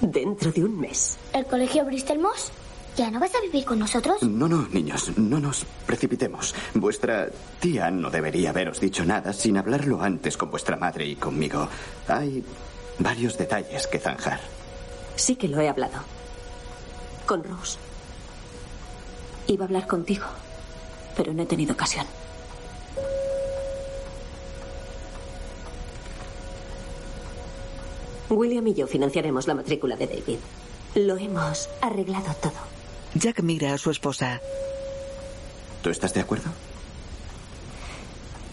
dentro 0.00 0.52
de 0.52 0.64
un 0.64 0.78
mes. 0.78 1.18
¿El 1.32 1.46
colegio 1.46 1.84
Bristol 1.84 2.18
Moss? 2.18 2.52
¿Ya 2.96 3.10
no 3.10 3.20
vas 3.20 3.34
a 3.34 3.40
vivir 3.40 3.64
con 3.64 3.78
nosotros? 3.78 4.22
No, 4.22 4.48
no, 4.48 4.66
niños, 4.68 5.16
no 5.16 5.40
nos 5.40 5.64
precipitemos. 5.86 6.54
Vuestra 6.74 7.28
tía 7.60 7.90
no 7.90 8.10
debería 8.10 8.50
haberos 8.50 8.80
dicho 8.80 9.04
nada 9.04 9.32
sin 9.32 9.56
hablarlo 9.56 10.02
antes 10.02 10.36
con 10.36 10.50
vuestra 10.50 10.76
madre 10.76 11.06
y 11.06 11.16
conmigo. 11.16 11.68
Hay 12.08 12.44
varios 12.98 13.38
detalles 13.38 13.86
que 13.86 13.98
zanjar. 13.98 14.40
Sí 15.16 15.36
que 15.36 15.48
lo 15.48 15.60
he 15.60 15.68
hablado. 15.68 16.00
Con 17.26 17.44
Rose. 17.44 17.78
Iba 19.46 19.64
a 19.64 19.68
hablar 19.68 19.86
contigo, 19.86 20.26
pero 21.16 21.32
no 21.32 21.42
he 21.42 21.46
tenido 21.46 21.74
ocasión. 21.74 22.06
William 28.28 28.66
y 28.68 28.74
yo 28.74 28.86
financiaremos 28.86 29.46
la 29.48 29.54
matrícula 29.54 29.96
de 29.96 30.06
David. 30.06 30.38
Lo 30.94 31.16
hemos 31.16 31.68
arreglado 31.80 32.32
todo. 32.40 32.79
Jack 33.14 33.42
mira 33.42 33.74
a 33.74 33.78
su 33.78 33.90
esposa. 33.90 34.40
¿Tú 35.82 35.90
estás 35.90 36.14
de 36.14 36.20
acuerdo? 36.20 36.50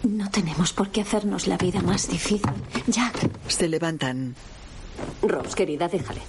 No 0.03 0.29
tenemos 0.29 0.73
por 0.73 0.89
qué 0.89 1.01
hacernos 1.01 1.47
la 1.47 1.57
vida 1.57 1.81
más 1.81 2.07
difícil. 2.07 2.41
Jack. 2.87 3.29
Se 3.47 3.67
levantan. 3.67 4.35
Rose, 5.21 5.55
querida, 5.55 5.87
déjale. 5.87 6.21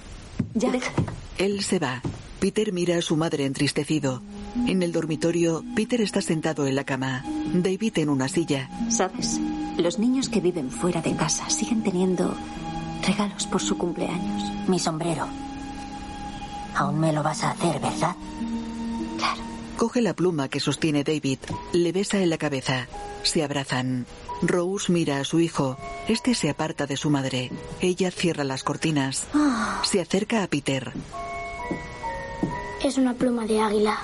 Ya, 0.53 0.71
déjale. 0.71 1.07
Él 1.37 1.63
se 1.63 1.79
va. 1.79 2.01
Peter 2.39 2.71
mira 2.73 2.97
a 2.97 3.01
su 3.01 3.15
madre 3.15 3.45
entristecido. 3.45 4.21
En 4.67 4.83
el 4.83 4.91
dormitorio, 4.91 5.63
Peter 5.75 6.01
está 6.01 6.21
sentado 6.21 6.67
en 6.67 6.75
la 6.75 6.83
cama. 6.83 7.23
David 7.53 7.97
en 7.99 8.09
una 8.09 8.27
silla. 8.27 8.69
¿Sabes? 8.89 9.39
Los 9.77 9.99
niños 9.99 10.29
que 10.29 10.41
viven 10.41 10.69
fuera 10.71 11.01
de 11.01 11.15
casa 11.15 11.49
siguen 11.49 11.83
teniendo 11.83 12.35
regalos 13.05 13.47
por 13.47 13.61
su 13.61 13.77
cumpleaños. 13.77 14.43
Mi 14.67 14.79
sombrero. 14.79 15.27
Aún 16.75 16.99
me 16.99 17.11
lo 17.13 17.23
vas 17.23 17.43
a 17.43 17.51
hacer, 17.51 17.79
¿verdad? 17.79 18.15
Claro. 19.17 19.41
Coge 19.77 20.01
la 20.01 20.13
pluma 20.13 20.49
que 20.49 20.59
sostiene 20.59 21.03
David. 21.03 21.39
Le 21.73 21.91
besa 21.91 22.17
en 22.19 22.29
la 22.29 22.37
cabeza. 22.37 22.87
Se 23.23 23.43
abrazan. 23.43 24.05
Rose 24.41 24.91
mira 24.91 25.19
a 25.19 25.25
su 25.25 25.39
hijo. 25.39 25.77
Este 26.07 26.33
se 26.33 26.49
aparta 26.49 26.85
de 26.85 26.97
su 26.97 27.09
madre. 27.09 27.51
Ella 27.81 28.11
cierra 28.11 28.43
las 28.43 28.63
cortinas. 28.63 29.25
Se 29.83 29.99
acerca 30.01 30.43
a 30.43 30.47
Peter. 30.47 30.93
Es 32.83 32.97
una 32.97 33.13
pluma 33.13 33.45
de 33.45 33.61
águila. 33.61 33.99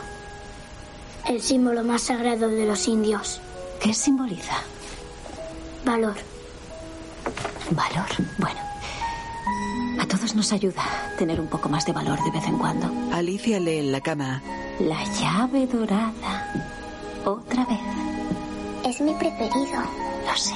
El 1.27 1.41
símbolo 1.41 1.83
más 1.83 2.03
sagrado 2.03 2.49
de 2.49 2.65
los 2.65 2.87
indios. 2.87 3.41
¿Qué 3.81 3.93
simboliza? 3.93 4.57
Valor. 5.85 6.15
Valor. 7.71 8.09
Bueno. 8.37 8.59
A 9.99 10.07
todos 10.07 10.35
nos 10.35 10.51
ayuda 10.51 10.83
tener 11.17 11.39
un 11.39 11.47
poco 11.47 11.69
más 11.69 11.85
de 11.85 11.93
valor 11.93 12.19
de 12.23 12.31
vez 12.31 12.45
en 12.45 12.57
cuando. 12.57 12.87
Alicia 13.13 13.59
lee 13.59 13.77
en 13.77 13.91
la 13.91 14.01
cama. 14.01 14.41
La 14.79 15.03
llave 15.19 15.67
dorada. 15.67 16.53
Otra 17.25 17.65
vez. 17.65 17.79
Es 18.85 19.01
mi 19.01 19.13
preferido. 19.13 19.81
Lo 20.27 20.35
sé. 20.35 20.53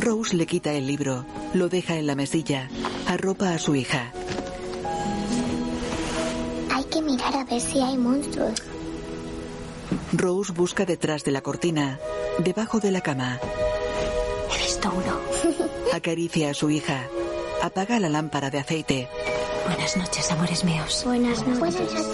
Rose 0.00 0.36
le 0.36 0.46
quita 0.46 0.72
el 0.72 0.86
libro. 0.86 1.24
Lo 1.54 1.68
deja 1.68 1.96
en 1.96 2.06
la 2.06 2.14
mesilla. 2.14 2.68
Arropa 3.06 3.50
a 3.50 3.58
su 3.58 3.74
hija. 3.74 4.12
Hay 6.72 6.84
que 6.84 7.00
mirar 7.00 7.34
a 7.36 7.44
ver 7.44 7.60
si 7.60 7.80
hay 7.80 7.96
monstruos. 7.96 8.62
Rose 10.12 10.52
busca 10.52 10.84
detrás 10.84 11.24
de 11.24 11.32
la 11.32 11.40
cortina. 11.40 11.98
Debajo 12.38 12.80
de 12.80 12.90
la 12.90 13.00
cama. 13.00 13.38
He 14.54 14.58
visto 14.62 14.90
uno. 14.90 15.18
Acaricia 15.92 16.50
a 16.50 16.54
su 16.54 16.70
hija. 16.70 17.08
Apaga 17.64 17.98
la 17.98 18.10
lámpara 18.10 18.50
de 18.50 18.58
aceite. 18.58 19.08
Buenas 19.64 19.96
noches, 19.96 20.30
amores 20.30 20.64
míos. 20.64 21.00
Buenas 21.06 21.38
noches. 21.46 21.58
Buenas 21.58 21.80
noches. 21.80 22.06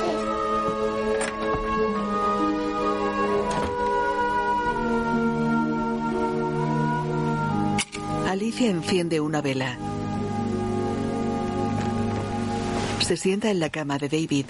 Alicia 8.29 8.71
enciende 8.71 9.19
una 9.19 9.41
vela. 9.41 9.77
Se 13.01 13.17
sienta 13.17 13.51
en 13.51 13.59
la 13.59 13.71
cama 13.71 13.99
de 13.99 14.09
David. 14.09 14.47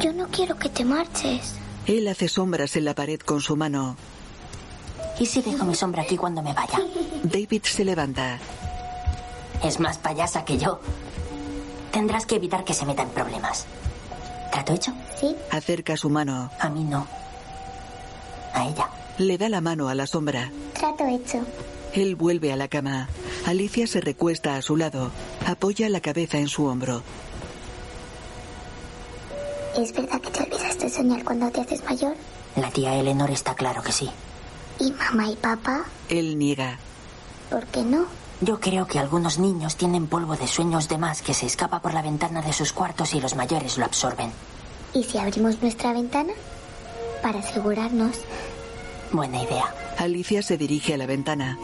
Yo 0.00 0.14
no 0.14 0.28
quiero 0.28 0.58
que 0.58 0.70
te 0.70 0.86
marches. 0.86 1.56
Él 1.86 2.08
hace 2.08 2.28
sombras 2.28 2.76
en 2.76 2.86
la 2.86 2.94
pared 2.94 3.20
con 3.20 3.42
su 3.42 3.56
mano. 3.56 3.94
¿Y 5.18 5.26
si 5.26 5.42
dejo 5.42 5.64
mi 5.64 5.74
sombra 5.74 6.02
aquí 6.02 6.16
cuando 6.16 6.42
me 6.42 6.52
vaya? 6.52 6.80
David 7.22 7.62
se 7.64 7.84
levanta. 7.84 8.38
Es 9.62 9.78
más 9.78 9.98
payasa 9.98 10.44
que 10.44 10.58
yo. 10.58 10.80
Tendrás 11.92 12.26
que 12.26 12.36
evitar 12.36 12.64
que 12.64 12.74
se 12.74 12.86
meta 12.86 13.02
en 13.02 13.10
problemas. 13.10 13.66
¿Trato 14.50 14.72
hecho? 14.72 14.92
Sí. 15.20 15.36
Acerca 15.50 15.96
su 15.96 16.10
mano. 16.10 16.50
A 16.58 16.68
mí 16.68 16.84
no. 16.84 17.06
A 18.54 18.66
ella. 18.66 18.88
Le 19.18 19.38
da 19.38 19.48
la 19.48 19.60
mano 19.60 19.88
a 19.88 19.94
la 19.94 20.06
sombra. 20.06 20.50
Trato 20.72 21.06
hecho. 21.06 21.44
Él 21.94 22.16
vuelve 22.16 22.52
a 22.52 22.56
la 22.56 22.68
cama. 22.68 23.08
Alicia 23.46 23.86
se 23.86 24.00
recuesta 24.00 24.56
a 24.56 24.62
su 24.62 24.76
lado. 24.76 25.10
Apoya 25.46 25.88
la 25.88 26.00
cabeza 26.00 26.38
en 26.38 26.48
su 26.48 26.66
hombro. 26.66 27.02
¿Es 29.76 29.92
verdad 29.92 30.20
que 30.20 30.30
te 30.30 30.42
olvidas 30.42 30.78
de 30.78 30.88
soñar 30.88 31.24
cuando 31.24 31.50
te 31.50 31.60
haces 31.60 31.82
mayor? 31.84 32.14
La 32.56 32.70
tía 32.70 32.94
Eleanor 32.94 33.30
está 33.30 33.54
claro 33.54 33.82
que 33.82 33.92
sí. 33.92 34.10
¿Y 34.78 34.92
mamá 34.92 35.30
y 35.30 35.36
papá? 35.36 35.84
Él 36.08 36.38
niega. 36.38 36.78
¿Por 37.50 37.66
qué 37.66 37.82
no? 37.82 38.06
Yo 38.40 38.58
creo 38.58 38.86
que 38.86 38.98
algunos 38.98 39.38
niños 39.38 39.76
tienen 39.76 40.08
polvo 40.08 40.36
de 40.36 40.48
sueños 40.48 40.88
de 40.88 40.98
más 40.98 41.22
que 41.22 41.34
se 41.34 41.46
escapa 41.46 41.80
por 41.80 41.94
la 41.94 42.02
ventana 42.02 42.42
de 42.42 42.52
sus 42.52 42.72
cuartos 42.72 43.14
y 43.14 43.20
los 43.20 43.36
mayores 43.36 43.78
lo 43.78 43.84
absorben. 43.84 44.32
¿Y 44.94 45.04
si 45.04 45.18
abrimos 45.18 45.62
nuestra 45.62 45.92
ventana? 45.92 46.32
Para 47.22 47.38
asegurarnos. 47.38 48.16
Buena 49.12 49.42
idea. 49.42 49.72
Alicia 49.98 50.42
se 50.42 50.56
dirige 50.56 50.94
a 50.94 50.96
la 50.96 51.06
ventana. 51.06 51.56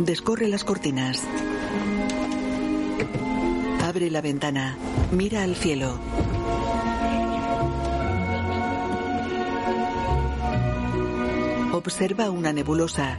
Descorre 0.00 0.48
las 0.48 0.64
cortinas. 0.64 1.20
Abre 3.86 4.10
la 4.10 4.20
ventana. 4.20 4.76
Mira 5.12 5.42
al 5.42 5.54
cielo. 5.54 5.98
Observa 11.80 12.30
una 12.30 12.52
nebulosa. 12.52 13.16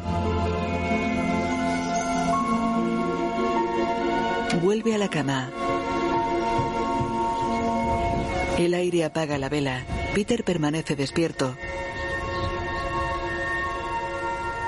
Vuelve 4.61 4.93
a 4.93 4.99
la 4.99 5.09
cama. 5.09 5.49
El 8.59 8.75
aire 8.75 9.03
apaga 9.03 9.39
la 9.39 9.49
vela. 9.49 9.83
Peter 10.13 10.43
permanece 10.43 10.95
despierto. 10.95 11.57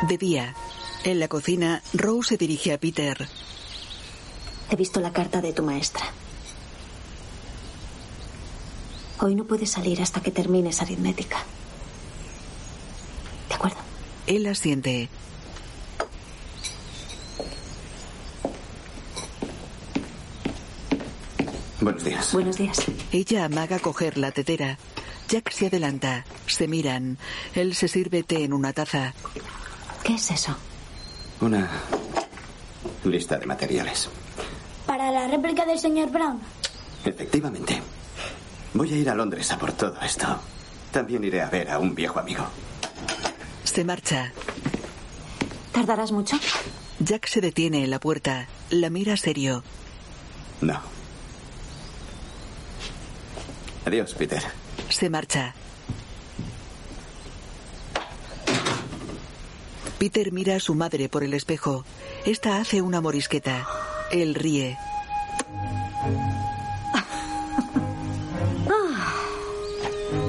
De 0.07 0.17
día, 0.17 0.55
en 1.03 1.19
la 1.19 1.27
cocina, 1.27 1.83
Rose 1.93 2.29
se 2.29 2.37
dirige 2.37 2.73
a 2.73 2.79
Peter. 2.79 3.29
He 4.71 4.75
visto 4.75 5.01
la 5.01 5.13
carta 5.13 5.39
de 5.39 5.53
tu 5.53 5.61
maestra. 5.61 6.05
Hoy 9.19 9.35
no 9.35 9.43
puedes 9.43 9.69
salir 9.69 10.01
hasta 10.01 10.19
que 10.19 10.31
termines 10.31 10.81
aritmética. 10.81 11.37
¿De 13.49 13.53
acuerdo? 13.53 13.82
Él 14.27 14.47
asiente. 14.47 15.09
Buenos 21.81 22.03
días. 22.05 22.33
Buenos 22.33 22.57
días. 22.57 22.77
Ella 23.11 23.45
amaga 23.45 23.79
coger 23.79 24.17
la 24.17 24.31
tetera. 24.31 24.77
Jack 25.27 25.51
se 25.51 25.67
adelanta. 25.67 26.23
Se 26.47 26.67
miran. 26.67 27.17
Él 27.55 27.75
se 27.75 27.89
sirve 27.89 28.23
té 28.23 28.45
en 28.45 28.53
una 28.53 28.71
taza. 28.71 29.13
¿Qué 30.03 30.15
es 30.15 30.31
eso? 30.31 30.55
Una 31.41 31.69
lista 33.03 33.37
de 33.37 33.45
materiales. 33.45 34.09
Para 34.85 35.11
la 35.11 35.27
réplica 35.27 35.65
del 35.65 35.79
señor 35.79 36.09
Brown. 36.09 36.39
Efectivamente. 37.03 37.81
Voy 38.73 38.93
a 38.93 38.97
ir 38.97 39.09
a 39.09 39.15
Londres 39.15 39.51
a 39.51 39.57
por 39.57 39.73
todo 39.73 39.99
esto. 40.01 40.39
También 40.91 41.23
iré 41.23 41.41
a 41.41 41.49
ver 41.49 41.69
a 41.69 41.79
un 41.79 41.93
viejo 41.93 42.19
amigo. 42.19 42.45
Se 43.73 43.83
marcha. 43.83 44.31
¿Tardarás 45.71 46.11
mucho? 46.11 46.37
Jack 46.99 47.25
se 47.25 47.41
detiene 47.41 47.83
en 47.83 47.89
la 47.89 47.99
puerta. 47.99 48.47
La 48.69 48.91
mira 48.91 49.17
serio. 49.17 49.63
No. 50.61 50.79
Adiós, 53.83 54.13
Peter. 54.13 54.43
Se 54.89 55.09
marcha. 55.09 55.55
Peter 59.97 60.31
mira 60.31 60.57
a 60.57 60.59
su 60.59 60.75
madre 60.75 61.09
por 61.09 61.23
el 61.23 61.33
espejo. 61.33 61.83
Esta 62.25 62.57
hace 62.57 62.83
una 62.83 63.01
morisqueta. 63.01 63.67
Él 64.11 64.35
ríe. 64.35 64.77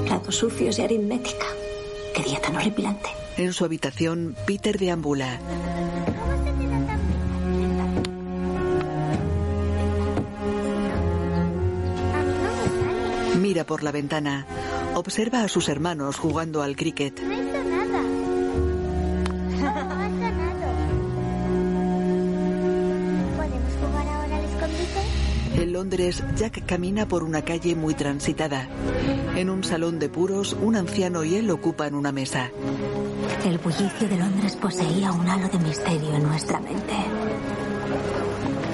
Platos 0.07 0.35
sucios 0.35 0.79
y 0.79 0.81
aritmética. 0.81 1.45
Qué 2.15 2.23
día 2.23 2.41
tan 2.41 2.55
horripilante. 2.55 3.24
En 3.37 3.51
su 3.51 3.65
habitación, 3.65 4.35
Peter 4.47 4.79
deambula. 4.79 5.39
Mira 13.41 13.65
por 13.65 13.83
la 13.83 13.91
ventana. 13.91 14.45
Observa 14.95 15.43
a 15.43 15.49
sus 15.49 15.67
hermanos 15.67 16.15
jugando 16.15 16.61
al 16.61 16.77
cricket. 16.77 17.21
Londres, 25.85 26.23
Jack 26.35 26.65
camina 26.65 27.07
por 27.07 27.23
una 27.23 27.43
calle 27.43 27.75
muy 27.75 27.93
transitada. 27.93 28.67
En 29.35 29.51
un 29.51 29.63
salón 29.63 29.99
de 29.99 30.09
puros, 30.09 30.57
un 30.59 30.75
anciano 30.75 31.23
y 31.23 31.35
él 31.35 31.51
ocupan 31.51 31.93
una 31.93 32.11
mesa. 32.11 32.49
El 33.45 33.59
bullicio 33.59 34.09
de 34.09 34.17
Londres 34.17 34.55
poseía 34.55 35.11
un 35.11 35.29
halo 35.29 35.47
de 35.47 35.59
misterio 35.59 36.15
en 36.15 36.23
nuestra 36.23 36.59
mente. 36.59 36.95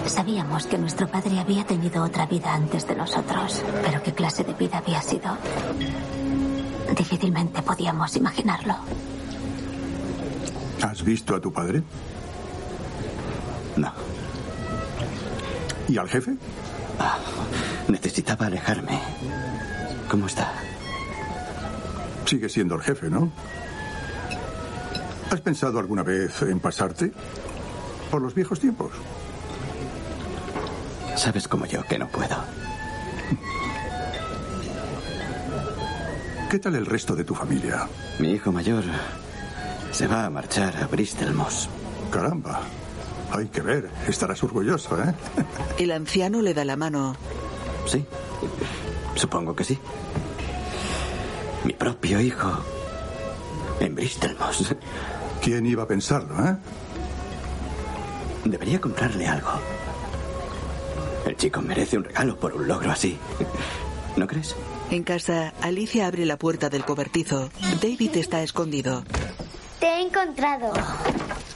Sabíamos 0.06 0.66
que 0.68 0.78
nuestro 0.78 1.06
padre 1.10 1.38
había 1.38 1.66
tenido 1.66 2.02
otra 2.02 2.28
vida 2.28 2.54
antes 2.54 2.88
de 2.88 2.96
nosotros, 2.96 3.62
pero 3.84 4.02
qué 4.02 4.14
clase 4.14 4.46
de 4.46 4.54
vida 4.54 4.78
había 4.78 5.02
sido. 5.02 5.38
Difícilmente 6.96 7.62
podíamos 7.62 8.16
imaginarlo. 8.16 8.76
¿Has 10.82 11.04
visto 11.04 11.36
a 11.36 11.42
tu 11.42 11.52
padre? 11.52 11.84
No. 13.76 13.92
¿Y 15.90 15.98
al 15.98 16.08
jefe? 16.08 16.38
Ah, 17.04 17.18
necesitaba 17.88 18.46
alejarme. 18.46 19.00
¿Cómo 20.08 20.28
está? 20.28 20.52
Sigue 22.26 22.48
siendo 22.48 22.76
el 22.76 22.82
jefe, 22.82 23.10
¿no? 23.10 23.32
¿Has 25.32 25.42
pensado 25.42 25.80
alguna 25.80 26.04
vez 26.04 26.44
en 26.44 26.60
pasarte 26.60 27.12
por 28.12 28.22
los 28.22 28.36
viejos 28.36 28.60
tiempos? 28.60 28.92
Sabes 31.16 31.48
como 31.48 31.66
yo 31.66 31.84
que 31.86 31.98
no 31.98 32.08
puedo. 32.08 32.38
¿Qué 36.52 36.60
tal 36.60 36.76
el 36.76 36.86
resto 36.86 37.16
de 37.16 37.24
tu 37.24 37.34
familia? 37.34 37.88
Mi 38.20 38.32
hijo 38.32 38.52
mayor 38.52 38.84
se 39.92 40.06
va 40.06 40.26
a 40.26 40.30
marchar 40.30 40.76
a 40.78 40.88
Bristol 40.88 41.34
Moss. 41.34 41.68
Caramba. 42.12 42.62
Hay 43.32 43.48
que 43.48 43.62
ver. 43.62 43.90
Estarás 44.08 44.44
orgulloso, 44.44 45.02
¿eh? 45.02 45.14
El 45.78 45.92
anciano 45.92 46.42
le 46.42 46.54
da 46.54 46.66
la 46.66 46.76
mano. 46.76 47.16
Sí. 47.86 48.06
Supongo 49.16 49.56
que 49.56 49.64
sí. 49.64 49.80
Mi 51.64 51.74
propio 51.74 52.20
hijo. 52.20 52.52
En 53.80 53.96
Bristol 53.96 54.36
Moss. 54.40 54.76
¿Quién 55.42 55.66
iba 55.66 55.84
a 55.84 55.88
pensarlo, 55.88 56.36
eh? 56.46 56.56
Debería 58.46 58.80
comprarle 58.82 59.28
algo. 59.28 59.52
El 61.26 61.38
chico 61.38 61.62
merece 61.62 61.98
un 61.98 62.04
regalo 62.04 62.38
por 62.38 62.54
un 62.54 62.68
logro 62.68 62.92
así. 62.92 63.18
¿No 64.18 64.28
crees? 64.28 64.56
En 64.90 65.04
casa, 65.04 65.54
Alicia 65.62 66.08
abre 66.08 66.26
la 66.26 66.38
puerta 66.38 66.70
del 66.70 66.84
cobertizo. 66.84 67.50
David 67.82 68.18
está 68.18 68.44
escondido. 68.44 69.04
Te 69.80 69.88
he 69.88 70.02
encontrado. 70.02 70.74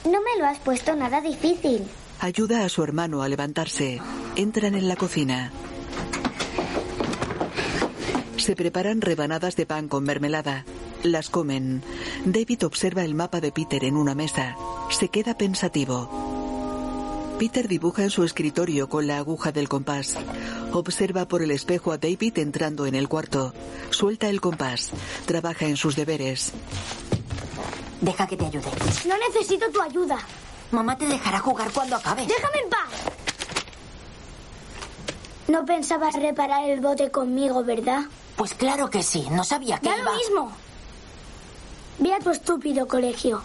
No 0.06 0.22
me 0.22 0.38
lo 0.38 0.46
has 0.46 0.58
puesto 0.58 0.94
nada 0.94 1.20
difícil. 1.20 1.82
Ayuda 2.20 2.64
a 2.64 2.68
su 2.68 2.82
hermano 2.84 3.22
a 3.22 3.28
levantarse. 3.28 4.00
Entran 4.36 4.74
en 4.74 4.86
la 4.88 4.94
cocina. 4.94 5.50
Se 8.36 8.54
preparan 8.54 9.00
rebanadas 9.00 9.56
de 9.56 9.66
pan 9.66 9.88
con 9.88 10.04
mermelada. 10.04 10.64
Las 11.02 11.28
comen. 11.28 11.82
David 12.24 12.64
observa 12.64 13.04
el 13.04 13.14
mapa 13.14 13.40
de 13.40 13.50
Peter 13.50 13.84
en 13.84 13.96
una 13.96 14.14
mesa. 14.14 14.56
Se 14.90 15.08
queda 15.08 15.36
pensativo. 15.36 16.08
Peter 17.40 17.66
dibuja 17.66 18.04
en 18.04 18.10
su 18.10 18.22
escritorio 18.22 18.88
con 18.88 19.06
la 19.08 19.18
aguja 19.18 19.50
del 19.50 19.68
compás. 19.68 20.16
Observa 20.72 21.26
por 21.26 21.42
el 21.42 21.50
espejo 21.50 21.90
a 21.90 21.98
David 21.98 22.38
entrando 22.38 22.86
en 22.86 22.94
el 22.94 23.08
cuarto. 23.08 23.52
Suelta 23.90 24.28
el 24.28 24.40
compás. 24.40 24.90
Trabaja 25.26 25.66
en 25.66 25.76
sus 25.76 25.96
deberes. 25.96 26.52
Deja 28.00 28.26
que 28.26 28.36
te 28.36 28.46
ayude. 28.46 28.68
No 29.06 29.16
necesito 29.18 29.70
tu 29.70 29.80
ayuda. 29.80 30.18
Mamá 30.70 30.96
te 30.98 31.06
dejará 31.06 31.38
jugar 31.38 31.70
cuando 31.72 31.96
acabe. 31.96 32.26
Déjame 32.26 32.58
en 32.64 32.70
paz. 32.70 32.88
No 35.48 35.64
pensabas 35.64 36.14
reparar 36.14 36.68
el 36.68 36.80
bote 36.80 37.10
conmigo, 37.10 37.62
¿verdad? 37.64 38.02
Pues 38.36 38.52
claro 38.54 38.90
que 38.90 39.02
sí. 39.02 39.26
No 39.30 39.44
sabía 39.44 39.78
que 39.78 39.88
Da 39.88 39.96
iba... 39.98 40.10
lo 40.10 40.16
mismo. 40.16 40.52
Ve 41.98 42.12
a 42.12 42.18
tu 42.18 42.30
estúpido 42.30 42.86
colegio. 42.88 43.42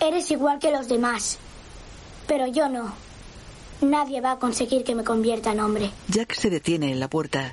Eres 0.00 0.30
igual 0.30 0.58
que 0.58 0.70
los 0.70 0.88
demás. 0.88 1.38
Pero 2.26 2.46
yo 2.46 2.68
no. 2.68 2.92
Nadie 3.80 4.20
va 4.20 4.32
a 4.32 4.38
conseguir 4.38 4.84
que 4.84 4.94
me 4.94 5.04
convierta 5.04 5.52
en 5.52 5.60
hombre. 5.60 5.90
Jack 6.08 6.32
se 6.34 6.48
detiene 6.48 6.92
en 6.92 7.00
la 7.00 7.08
puerta. 7.08 7.52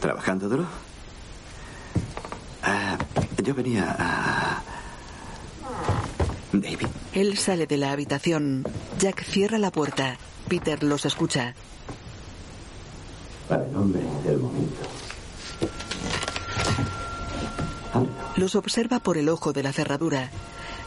¿Trabajando 0.00 0.48
duro? 0.48 0.66
Ah, 2.68 2.98
yo 3.44 3.54
venía 3.54 3.94
a... 3.96 4.60
David. 6.52 6.88
Él 7.12 7.38
sale 7.38 7.66
de 7.66 7.76
la 7.76 7.92
habitación. 7.92 8.64
Jack 8.98 9.22
cierra 9.22 9.58
la 9.58 9.70
puerta. 9.70 10.16
Peter 10.48 10.82
los 10.82 11.04
escucha. 11.06 11.54
Para 13.48 13.64
el 13.64 13.76
hombre 13.76 14.02
del 14.24 14.38
momento. 14.38 14.80
Los 18.34 18.56
observa 18.56 18.98
por 18.98 19.16
el 19.16 19.28
ojo 19.28 19.52
de 19.52 19.62
la 19.62 19.72
cerradura. 19.72 20.30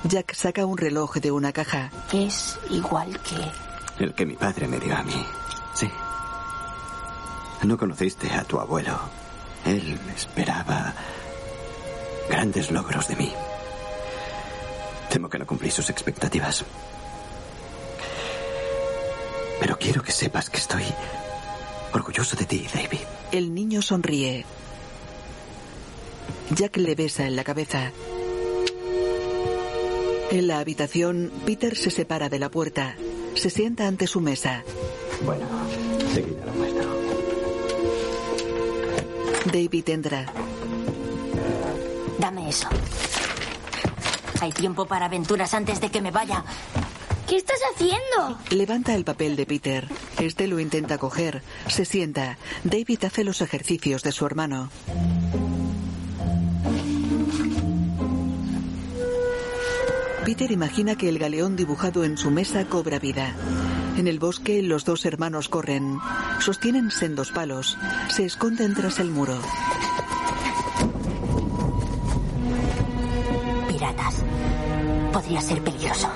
Jack 0.03 0.33
saca 0.33 0.65
un 0.65 0.77
reloj 0.77 1.15
de 1.15 1.31
una 1.31 1.53
caja. 1.53 1.91
Es 2.11 2.59
igual 2.69 3.17
que... 3.21 4.03
El 4.03 4.13
que 4.13 4.25
mi 4.25 4.35
padre 4.35 4.67
me 4.67 4.79
dio 4.79 4.95
a 4.95 5.03
mí. 5.03 5.25
Sí. 5.73 5.89
No 7.63 7.77
conociste 7.77 8.29
a 8.31 8.43
tu 8.43 8.59
abuelo. 8.59 8.99
Él 9.65 9.97
esperaba 10.15 10.93
grandes 12.29 12.71
logros 12.71 13.07
de 13.07 13.15
mí. 13.15 13.33
Temo 15.09 15.29
que 15.29 15.39
no 15.39 15.47
cumplí 15.47 15.71
sus 15.71 15.89
expectativas. 15.89 16.63
Pero 19.59 19.77
quiero 19.77 20.01
que 20.03 20.11
sepas 20.11 20.49
que 20.49 20.57
estoy 20.57 20.83
orgulloso 21.91 22.35
de 22.35 22.45
ti, 22.45 22.67
David. 22.73 22.99
El 23.31 23.53
niño 23.53 23.81
sonríe. 23.81 24.45
Jack 26.55 26.77
le 26.77 26.95
besa 26.95 27.25
en 27.25 27.35
la 27.35 27.43
cabeza. 27.43 27.91
En 30.31 30.47
la 30.47 30.59
habitación, 30.59 31.31
Peter 31.45 31.75
se 31.75 31.89
separa 31.89 32.29
de 32.29 32.39
la 32.39 32.49
puerta. 32.49 32.95
Se 33.33 33.49
sienta 33.49 33.87
ante 33.87 34.05
su 34.07 34.21
mesa. 34.21 34.63
Bueno, 35.23 35.45
seguida 36.13 36.45
lo 36.45 36.53
muestro. 36.53 36.89
David 39.51 39.89
entra. 39.89 40.31
Eso. 42.49 42.67
Hay 44.41 44.51
tiempo 44.51 44.87
para 44.87 45.05
aventuras 45.05 45.53
antes 45.53 45.79
de 45.79 45.91
que 45.91 46.01
me 46.01 46.09
vaya. 46.09 46.43
¿Qué 47.27 47.37
estás 47.37 47.59
haciendo? 47.71 48.39
Levanta 48.49 48.95
el 48.95 49.03
papel 49.03 49.35
de 49.35 49.45
Peter. 49.45 49.87
Este 50.19 50.47
lo 50.47 50.59
intenta 50.59 50.97
coger. 50.97 51.43
Se 51.67 51.85
sienta. 51.85 52.39
David 52.63 53.03
hace 53.03 53.23
los 53.23 53.41
ejercicios 53.41 54.01
de 54.01 54.11
su 54.11 54.25
hermano. 54.25 54.71
Peter 60.25 60.51
imagina 60.51 60.95
que 60.95 61.07
el 61.07 61.19
galeón 61.19 61.55
dibujado 61.55 62.03
en 62.03 62.17
su 62.17 62.31
mesa 62.31 62.65
cobra 62.65 62.97
vida. 62.97 63.35
En 63.95 64.07
el 64.07 64.17
bosque, 64.17 64.63
los 64.63 64.85
dos 64.85 65.05
hermanos 65.05 65.49
corren. 65.49 65.99
Sostienen 66.39 66.89
sendos 66.89 67.29
palos. 67.31 67.77
Se 68.09 68.25
esconden 68.25 68.73
tras 68.73 68.99
el 68.99 69.11
muro. 69.11 69.39
Podría 75.13 75.41
ser 75.41 75.61
peligroso. 75.63 76.07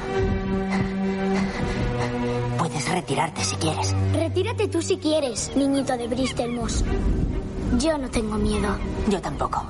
Puedes 2.57 2.89
retirarte 2.89 3.43
si 3.43 3.55
quieres. 3.55 3.95
Retírate 4.13 4.67
tú 4.67 4.81
si 4.81 4.97
quieres, 4.97 5.51
niñito 5.55 5.97
de 5.97 6.07
Bristol 6.07 6.51
Moss. 6.51 6.83
Yo 7.79 7.97
no 7.97 8.09
tengo 8.09 8.37
miedo. 8.37 8.77
Yo 9.09 9.19
tampoco. 9.21 9.65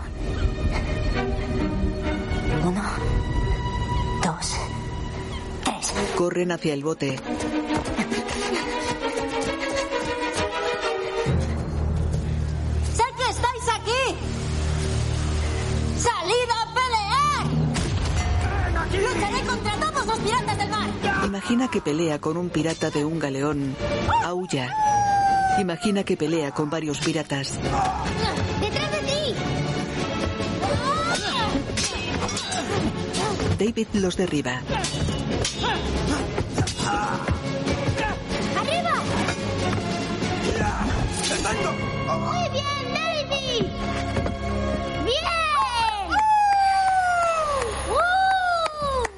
Uno, 2.66 2.82
dos, 4.24 4.54
tres. 5.64 5.94
Corren 6.16 6.52
hacia 6.52 6.74
el 6.74 6.84
bote. 6.84 7.20
Imagina 21.44 21.68
que 21.68 21.82
pelea 21.82 22.20
con 22.20 22.38
un 22.38 22.50
pirata 22.50 22.90
de 22.90 23.04
un 23.04 23.20
galeón. 23.20 23.76
Aulla. 24.24 24.74
Imagina 25.60 26.06
que 26.06 26.16
pelea 26.16 26.52
con 26.52 26.70
varios 26.70 27.00
piratas. 27.00 27.60
¡Detrás 28.62 28.92
de 28.94 29.00
ti! 29.00 29.36
David 33.60 33.88
los 33.96 34.16
derriba. 34.16 34.62
¡Arriba! 38.58 38.94
¡Muy 42.20 42.50
bien, 42.52 42.86
David! 42.94 43.66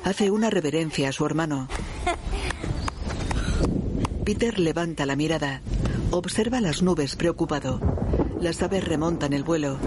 Hace 0.06 0.30
una 0.30 0.52
reverencia 0.52 1.10
a 1.10 1.12
su 1.12 1.26
hermano. 1.26 1.68
Peter 4.24 4.60
levanta 4.60 5.08
la 5.08 5.16
mirada. 5.16 5.62
Observa 6.12 6.62
las 6.62 6.84
nubes 6.84 7.16
preocupado. 7.16 7.80
Las 8.40 8.62
aves 8.62 8.84
remontan 8.84 9.34
el 9.34 9.44
vuelo. 9.44 9.80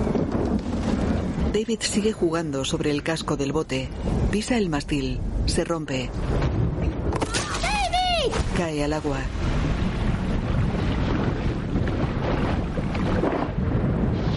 David 1.53 1.79
sigue 1.83 2.13
jugando 2.13 2.65
sobre 2.65 2.91
el 2.91 3.05
casco 3.05 3.37
del 3.37 3.53
bote. 3.53 3.91
Pisa 4.33 4.59
el 4.59 4.69
mastil. 4.69 5.21
Se 5.47 5.65
rompe. 5.65 6.11
¡David! 7.63 8.35
Cae 8.57 8.83
al 8.83 8.95
agua. 8.95 9.21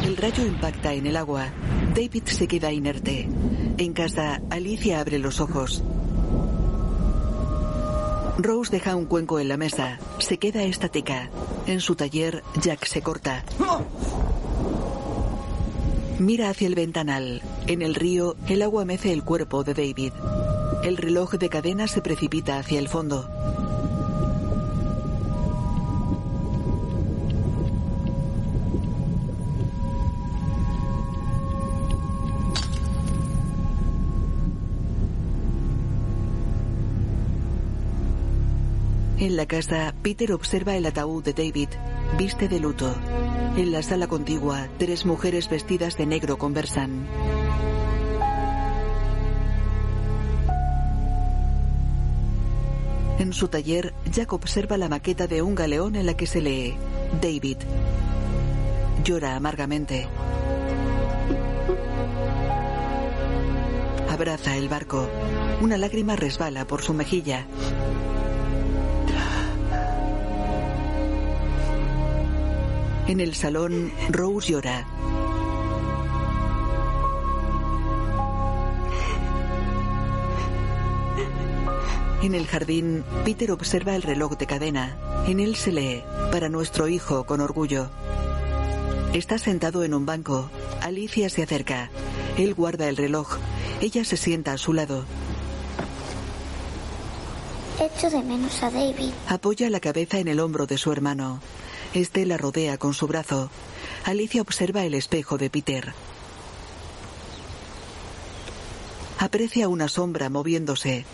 El 0.05 0.15
rayo 0.15 0.45
impacta 0.45 0.93
en 0.93 1.07
el 1.07 1.17
agua. 1.17 1.47
David 1.95 2.25
se 2.25 2.47
queda 2.47 2.71
inerte. 2.71 3.27
En 3.81 3.93
casa, 3.93 4.39
Alicia 4.51 4.99
abre 4.99 5.17
los 5.17 5.39
ojos. 5.39 5.81
Rose 8.37 8.71
deja 8.71 8.95
un 8.95 9.07
cuenco 9.07 9.39
en 9.39 9.47
la 9.47 9.57
mesa. 9.57 9.97
Se 10.19 10.37
queda 10.37 10.61
estática. 10.61 11.31
En 11.65 11.79
su 11.79 11.95
taller, 11.95 12.43
Jack 12.61 12.85
se 12.85 13.01
corta. 13.01 13.43
Mira 16.19 16.51
hacia 16.51 16.67
el 16.67 16.75
ventanal. 16.75 17.41
En 17.65 17.81
el 17.81 17.95
río, 17.95 18.35
el 18.47 18.61
agua 18.61 18.85
mece 18.85 19.13
el 19.13 19.23
cuerpo 19.23 19.63
de 19.63 19.73
David. 19.73 20.13
El 20.83 20.97
reloj 20.97 21.33
de 21.39 21.49
cadena 21.49 21.87
se 21.87 22.03
precipita 22.03 22.59
hacia 22.59 22.77
el 22.77 22.87
fondo. 22.87 23.31
En 39.31 39.37
la 39.37 39.45
casa, 39.45 39.95
Peter 40.01 40.33
observa 40.33 40.75
el 40.75 40.85
ataúd 40.85 41.23
de 41.23 41.31
David. 41.31 41.69
Viste 42.17 42.49
de 42.49 42.59
luto. 42.59 42.93
En 43.55 43.71
la 43.71 43.81
sala 43.81 44.07
contigua, 44.07 44.67
tres 44.77 45.05
mujeres 45.05 45.49
vestidas 45.49 45.95
de 45.95 46.05
negro 46.05 46.37
conversan. 46.37 47.07
En 53.19 53.31
su 53.31 53.47
taller, 53.47 53.93
Jack 54.11 54.33
observa 54.33 54.75
la 54.75 54.89
maqueta 54.89 55.27
de 55.27 55.41
un 55.41 55.55
galeón 55.55 55.95
en 55.95 56.07
la 56.07 56.17
que 56.17 56.27
se 56.27 56.41
lee 56.41 56.75
David. 57.21 57.59
Llora 59.05 59.37
amargamente. 59.37 60.09
Abraza 64.09 64.57
el 64.57 64.67
barco. 64.67 65.07
Una 65.61 65.77
lágrima 65.77 66.17
resbala 66.17 66.67
por 66.67 66.81
su 66.81 66.93
mejilla. 66.93 67.47
En 73.11 73.19
el 73.19 73.35
salón, 73.35 73.91
Rose 74.09 74.53
llora. 74.53 74.87
En 82.21 82.33
el 82.33 82.47
jardín, 82.47 83.03
Peter 83.25 83.51
observa 83.51 83.97
el 83.97 84.01
reloj 84.01 84.37
de 84.37 84.45
cadena. 84.45 84.97
En 85.27 85.41
él 85.41 85.57
se 85.57 85.73
lee, 85.73 86.05
para 86.31 86.47
nuestro 86.47 86.87
hijo, 86.87 87.25
con 87.25 87.41
orgullo. 87.41 87.89
Está 89.11 89.37
sentado 89.37 89.83
en 89.83 89.93
un 89.93 90.05
banco. 90.05 90.49
Alicia 90.79 91.29
se 91.29 91.43
acerca. 91.43 91.89
Él 92.37 92.53
guarda 92.53 92.87
el 92.87 92.95
reloj. 92.95 93.39
Ella 93.81 94.05
se 94.05 94.15
sienta 94.15 94.53
a 94.53 94.57
su 94.57 94.71
lado. 94.71 95.03
Echo 97.77 98.09
de 98.09 98.23
menos 98.23 98.63
a 98.63 98.71
David. 98.71 99.11
Apoya 99.27 99.69
la 99.69 99.81
cabeza 99.81 100.19
en 100.19 100.29
el 100.29 100.39
hombro 100.39 100.65
de 100.65 100.77
su 100.77 100.93
hermano. 100.93 101.41
Este 101.93 102.25
la 102.25 102.37
rodea 102.37 102.77
con 102.77 102.93
su 102.93 103.07
brazo. 103.07 103.49
Alicia 104.05 104.41
observa 104.41 104.83
el 104.83 104.93
espejo 104.93 105.37
de 105.37 105.49
Peter. 105.49 105.93
Aprecia 109.19 109.67
una 109.67 109.87
sombra 109.87 110.29
moviéndose. 110.29 111.05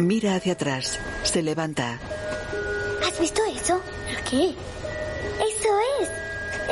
Mira 0.00 0.34
hacia 0.34 0.54
atrás. 0.54 0.98
Se 1.22 1.42
levanta. 1.42 1.98
¿Has 3.06 3.20
visto 3.20 3.40
eso? 3.44 3.80
¿Qué? 4.28 4.48
Eso 4.48 5.68
es. 6.00 6.08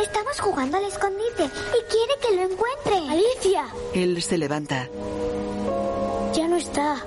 Estamos 0.02 0.40
jugando 0.40 0.76
al 0.76 0.84
escondite 0.84 1.44
y 1.44 1.90
quiere 1.90 2.14
que 2.20 2.36
lo 2.36 2.42
encuentre. 2.42 3.08
¡Alicia! 3.08 3.66
Él 3.94 4.20
se 4.22 4.36
levanta. 4.36 4.88
Ya 6.34 6.48
no 6.48 6.56
está. 6.56 7.04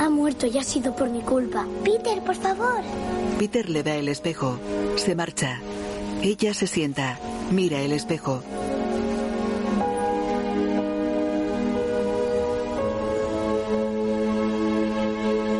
Ha 0.00 0.08
muerto 0.08 0.46
y 0.46 0.58
ha 0.58 0.64
sido 0.64 0.94
por 0.94 1.08
mi 1.08 1.20
culpa. 1.20 1.66
Peter, 1.84 2.22
por 2.22 2.34
favor. 2.34 2.82
Peter 3.38 3.70
le 3.70 3.84
da 3.84 3.94
el 3.94 4.08
espejo. 4.08 4.58
Se 4.96 5.14
marcha. 5.14 5.60
Ella 6.22 6.52
se 6.54 6.66
sienta. 6.66 7.20
Mira 7.52 7.80
el 7.80 7.92
espejo. 7.92 8.42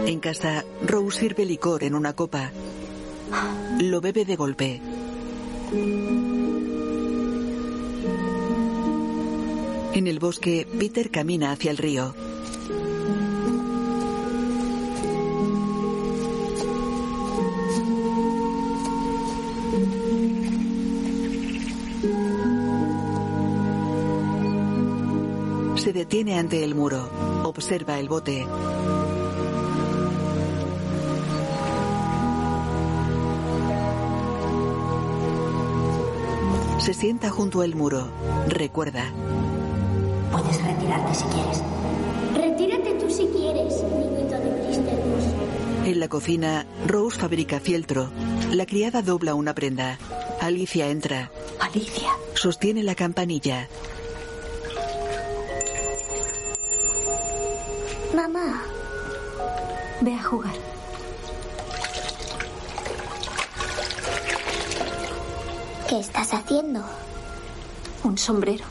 En 0.07 0.19
casa, 0.19 0.65
Rose 0.85 1.21
sirve 1.21 1.45
licor 1.45 1.85
en 1.85 1.95
una 1.95 2.15
copa. 2.15 2.51
Lo 3.79 4.01
bebe 4.01 4.25
de 4.25 4.35
golpe. 4.35 4.81
En 9.95 10.07
el 10.09 10.19
bosque, 10.19 10.67
Peter 10.79 11.13
camina 11.13 11.53
hacia 11.53 11.71
el 11.71 11.77
río. 11.77 12.15
Se 25.89 25.95
detiene 25.95 26.39
ante 26.39 26.63
el 26.65 26.75
muro. 26.75 27.09
Observa 27.45 27.99
el 27.99 28.11
bote. 28.11 28.47
Se 36.79 36.93
sienta 36.93 37.31
junto 37.31 37.63
al 37.63 37.75
muro. 37.75 38.07
Recuerda. 38.49 39.11
Puedes 40.31 40.63
retirarte 40.63 41.15
si 41.15 41.25
quieres. 41.25 41.63
Retírate 42.35 42.93
tú 43.01 43.11
si 43.11 43.27
quieres, 43.29 43.83
niñito 43.83 44.35
de 44.35 44.67
Blisterbus. 44.67 45.25
En 45.87 46.01
la 46.01 46.09
cocina, 46.09 46.67
Rose 46.87 47.19
fabrica 47.19 47.61
fieltro. 47.61 48.11
La 48.53 48.67
criada 48.67 49.01
dobla 49.01 49.35
una 49.35 49.55
prenda. 49.55 49.97
Alicia 50.43 50.91
entra. 50.91 51.31
Alicia. 51.59 52.11
Sostiene 52.35 52.83
la 52.83 52.95
campanilla. 52.95 53.71
Mamá, 58.15 58.63
Ve 60.01 60.15
a 60.15 60.23
jugar. 60.23 60.55
¿qué 65.89 65.99
estás 65.99 66.35
haciendo? 66.35 66.83
Un 68.05 68.19
sombrero. 68.19 68.65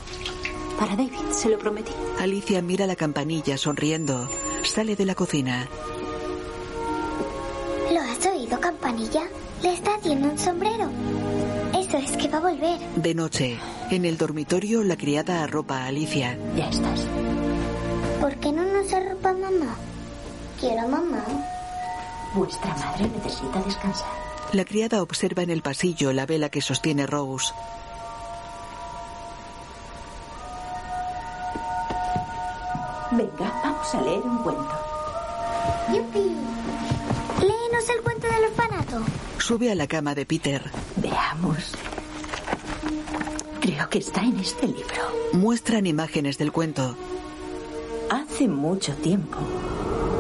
Para 0.80 0.96
David, 0.96 1.32
se 1.32 1.50
lo 1.50 1.58
prometí. 1.58 1.92
Alicia 2.20 2.62
mira 2.62 2.86
la 2.86 2.96
campanilla 2.96 3.58
sonriendo. 3.58 4.30
Sale 4.64 4.96
de 4.96 5.06
la 5.06 5.16
cocina. 5.16 5.68
¿Lo 7.92 8.00
has 8.02 8.26
oído, 8.28 8.60
campanilla? 8.60 9.24
Le 9.64 9.74
está 9.74 9.96
haciendo 9.96 10.30
un 10.30 10.38
sombrero. 10.38 10.90
Eso 11.76 11.98
es 11.98 12.12
que 12.18 12.28
va 12.28 12.38
a 12.38 12.42
volver. 12.42 12.80
De 12.96 13.16
noche, 13.16 13.58
en 13.90 14.06
el 14.06 14.18
dormitorio, 14.18 14.84
la 14.84 14.96
criada 14.98 15.44
arropa 15.44 15.80
a 15.80 15.88
Alicia. 15.88 16.38
Ya 16.56 16.70
estás. 16.70 17.02
Mamá? 19.58 19.76
Quiero 20.60 20.82
a 20.82 20.88
mamá. 20.88 21.24
Vuestra 22.34 22.76
madre 22.76 23.10
necesita 23.10 23.60
descansar. 23.62 24.08
La 24.54 24.66
criada 24.66 25.02
observa 25.02 25.44
en 25.44 25.50
el 25.50 25.62
pasillo 25.62 26.14
la 26.14 26.26
vela 26.26 26.50
que 26.50 26.62
sostiene 26.62 27.06
Rose. 27.06 27.54
Venga, 33.12 33.62
vamos 33.64 33.96
a 33.96 34.02
leer 34.02 34.22
un 34.22 34.38
cuento. 34.40 34.70
¡Yupi! 35.94 36.36
Léenos 37.42 37.90
el 37.90 38.02
cuento 38.04 38.28
del 38.28 38.44
orfanato. 38.46 39.02
Sube 39.40 39.72
a 39.72 39.76
la 39.76 39.88
cama 39.88 40.14
de 40.16 40.26
Peter. 40.26 40.62
Veamos. 40.98 41.74
Creo 43.62 43.90
que 43.90 44.00
está 44.00 44.22
en 44.22 44.40
este 44.40 44.68
libro. 44.68 45.02
Muestran 45.34 45.88
imágenes 45.88 46.38
del 46.38 46.52
cuento. 46.52 46.96
Hace 48.10 48.48
mucho 48.48 48.94
tiempo, 48.96 49.38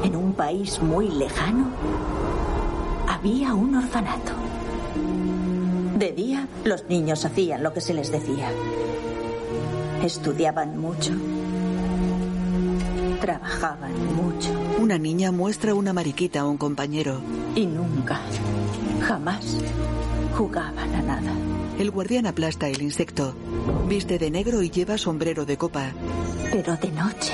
en 0.03 0.15
un 0.15 0.33
país 0.33 0.81
muy 0.81 1.07
lejano, 1.07 1.67
había 3.07 3.53
un 3.53 3.75
orfanato. 3.75 4.33
De 5.97 6.11
día, 6.11 6.47
los 6.65 6.83
niños 6.89 7.23
hacían 7.23 7.63
lo 7.63 7.73
que 7.73 7.79
se 7.79 7.93
les 7.93 8.11
decía. 8.11 8.49
Estudiaban 10.03 10.77
mucho. 10.77 11.13
Trabajaban 13.21 13.93
mucho. 14.15 14.49
Una 14.79 14.97
niña 14.97 15.31
muestra 15.31 15.73
una 15.73 15.93
mariquita 15.93 16.41
a 16.41 16.45
un 16.45 16.57
compañero. 16.57 17.21
Y 17.55 17.65
nunca, 17.65 18.19
jamás, 19.01 19.57
jugaban 20.37 20.93
a 20.93 21.01
nada. 21.01 21.31
El 21.79 21.91
guardián 21.91 22.25
aplasta 22.25 22.67
el 22.67 22.81
insecto. 22.81 23.33
Viste 23.87 24.19
de 24.19 24.29
negro 24.29 24.61
y 24.61 24.69
lleva 24.69 24.97
sombrero 24.97 25.45
de 25.45 25.57
copa. 25.57 25.91
Pero 26.51 26.75
de 26.75 26.91
noche, 26.91 27.33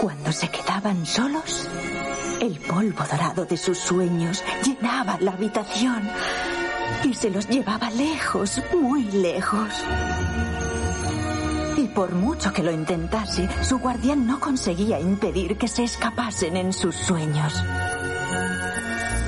cuando 0.00 0.30
se 0.30 0.48
quedaban 0.48 1.04
solos, 1.04 1.68
el 2.40 2.58
polvo 2.60 3.04
dorado 3.10 3.44
de 3.44 3.56
sus 3.56 3.78
sueños 3.78 4.44
llenaba 4.64 5.18
la 5.20 5.32
habitación 5.32 6.08
y 7.04 7.14
se 7.14 7.30
los 7.30 7.48
llevaba 7.48 7.90
lejos, 7.90 8.62
muy 8.80 9.04
lejos. 9.04 9.68
Y 11.76 11.88
por 11.88 12.12
mucho 12.12 12.52
que 12.52 12.62
lo 12.62 12.70
intentase, 12.70 13.48
su 13.62 13.78
guardián 13.78 14.26
no 14.26 14.38
conseguía 14.38 15.00
impedir 15.00 15.58
que 15.58 15.66
se 15.66 15.84
escapasen 15.84 16.56
en 16.56 16.72
sus 16.72 16.94
sueños. 16.94 17.54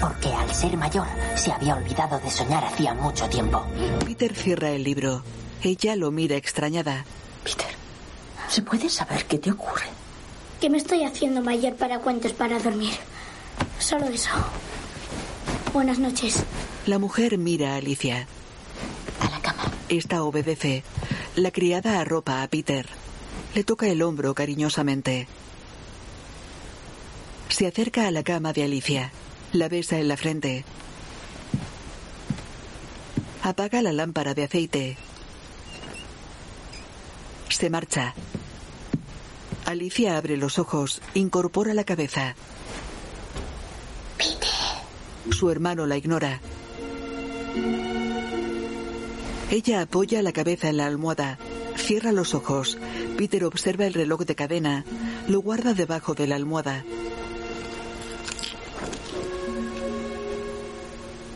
Porque 0.00 0.32
al 0.32 0.50
ser 0.50 0.76
mayor 0.76 1.06
se 1.34 1.52
había 1.52 1.74
olvidado 1.74 2.20
de 2.20 2.30
soñar 2.30 2.64
hacía 2.64 2.94
mucho 2.94 3.28
tiempo. 3.28 3.66
Peter 4.04 4.34
cierra 4.34 4.70
el 4.70 4.84
libro. 4.84 5.22
Ella 5.62 5.96
lo 5.96 6.10
mira 6.12 6.36
extrañada. 6.36 7.04
Peter, 7.42 7.74
¿se 8.48 8.62
puede 8.62 8.88
saber 8.88 9.24
qué 9.26 9.38
te 9.38 9.50
ocurre? 9.50 9.99
Que 10.60 10.68
me 10.68 10.76
estoy 10.76 11.04
haciendo 11.04 11.40
mayor 11.40 11.74
para 11.76 12.00
cuentos 12.00 12.32
para 12.32 12.58
dormir. 12.58 12.92
Solo 13.78 14.06
eso. 14.08 14.30
Buenas 15.72 15.98
noches. 15.98 16.42
La 16.86 16.98
mujer 16.98 17.38
mira 17.38 17.72
a 17.72 17.76
Alicia. 17.76 18.26
A 19.20 19.30
la 19.30 19.40
cama. 19.40 19.72
Esta 19.88 20.22
obedece. 20.22 20.84
La 21.36 21.50
criada 21.50 21.98
arropa 21.98 22.42
a 22.42 22.48
Peter. 22.48 22.86
Le 23.54 23.64
toca 23.64 23.86
el 23.88 24.02
hombro 24.02 24.34
cariñosamente. 24.34 25.26
Se 27.48 27.66
acerca 27.66 28.06
a 28.06 28.10
la 28.10 28.22
cama 28.22 28.52
de 28.52 28.64
Alicia. 28.64 29.12
La 29.52 29.68
besa 29.68 29.98
en 29.98 30.08
la 30.08 30.16
frente. 30.16 30.64
Apaga 33.42 33.80
la 33.80 33.92
lámpara 33.92 34.34
de 34.34 34.44
aceite. 34.44 34.98
Se 37.48 37.70
marcha. 37.70 38.14
Alicia 39.70 40.16
abre 40.16 40.36
los 40.36 40.58
ojos, 40.58 41.00
incorpora 41.14 41.74
la 41.74 41.84
cabeza. 41.84 42.34
Su 45.30 45.48
hermano 45.48 45.86
la 45.86 45.96
ignora. 45.96 46.40
Ella 49.48 49.82
apoya 49.82 50.22
la 50.22 50.32
cabeza 50.32 50.70
en 50.70 50.78
la 50.78 50.86
almohada, 50.86 51.38
cierra 51.76 52.10
los 52.10 52.34
ojos. 52.34 52.78
Peter 53.16 53.44
observa 53.44 53.86
el 53.86 53.94
reloj 53.94 54.22
de 54.22 54.34
cadena, 54.34 54.84
lo 55.28 55.40
guarda 55.40 55.72
debajo 55.72 56.14
de 56.14 56.26
la 56.26 56.34
almohada. 56.34 56.84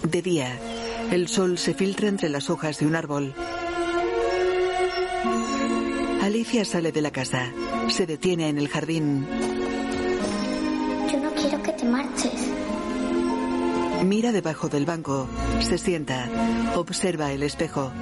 De 0.03 0.23
día, 0.23 0.59
el 1.13 1.29
sol 1.29 1.57
se 1.57 1.73
filtra 1.73 2.09
entre 2.09 2.31
las 2.31 2.51
hojas 2.51 2.81
de 2.81 2.87
un 2.87 2.97
árbol. 2.97 3.33
Alicia 6.21 6.65
sale 6.65 6.91
de 6.91 7.01
la 7.01 7.13
casa, 7.13 7.53
se 7.95 8.07
detiene 8.07 8.49
en 8.49 8.59
el 8.59 8.69
jardín. 8.69 9.25
Yo 11.13 11.21
no 11.21 11.31
quiero 11.31 11.63
que 11.63 11.71
te 11.71 11.85
marches. 11.85 12.49
Mira 14.03 14.33
debajo 14.33 14.69
del 14.69 14.85
banco, 14.85 15.29
se 15.61 15.79
sienta, 15.79 16.29
observa 16.75 17.31
el 17.31 17.45
espejo. 17.45 17.93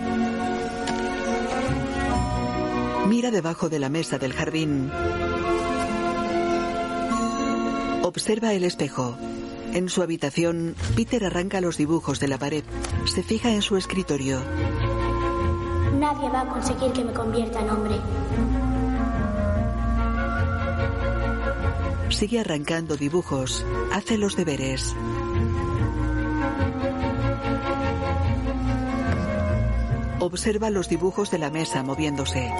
Mira 3.07 3.31
debajo 3.31 3.69
de 3.69 3.79
la 3.79 3.91
mesa 3.91 4.17
del 4.17 4.33
jardín. 4.33 4.91
Observa 8.03 8.55
el 8.55 8.65
espejo. 8.65 9.19
En 9.75 9.91
su 9.91 10.03
habitación, 10.03 10.75
Peter 10.97 11.27
arranca 11.27 11.61
los 11.61 11.77
dibujos 11.77 12.19
de 12.19 12.29
la 12.29 12.39
pared. 12.39 12.65
Se 13.05 13.23
fija 13.23 13.51
en 13.51 13.61
su 13.61 13.77
escritorio. 13.77 14.41
Nadie 15.99 16.31
va 16.31 16.41
a 16.41 16.49
conseguir 16.49 16.93
que 16.93 17.05
me 17.05 17.13
convierta 17.13 17.61
en 17.61 17.69
hombre. 17.69 17.97
Sigue 22.12 22.40
arrancando 22.40 22.96
dibujos. 22.96 23.66
Hace 23.90 24.18
los 24.18 24.37
deberes. 24.37 24.94
Observa 30.20 30.70
los 30.70 30.88
dibujos 30.88 31.31
de 31.31 31.38
la 31.38 31.51
mesa 31.51 31.83
moviéndose. 31.83 32.53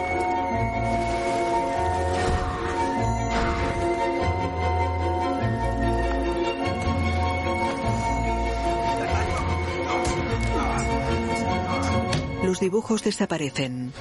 Los 12.43 12.59
dibujos 12.59 13.05
desaparecen. 13.05 13.93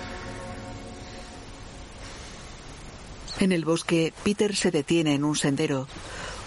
En 3.41 3.51
el 3.51 3.65
bosque, 3.65 4.13
Peter 4.23 4.55
se 4.55 4.69
detiene 4.69 5.15
en 5.15 5.23
un 5.23 5.35
sendero. 5.35 5.87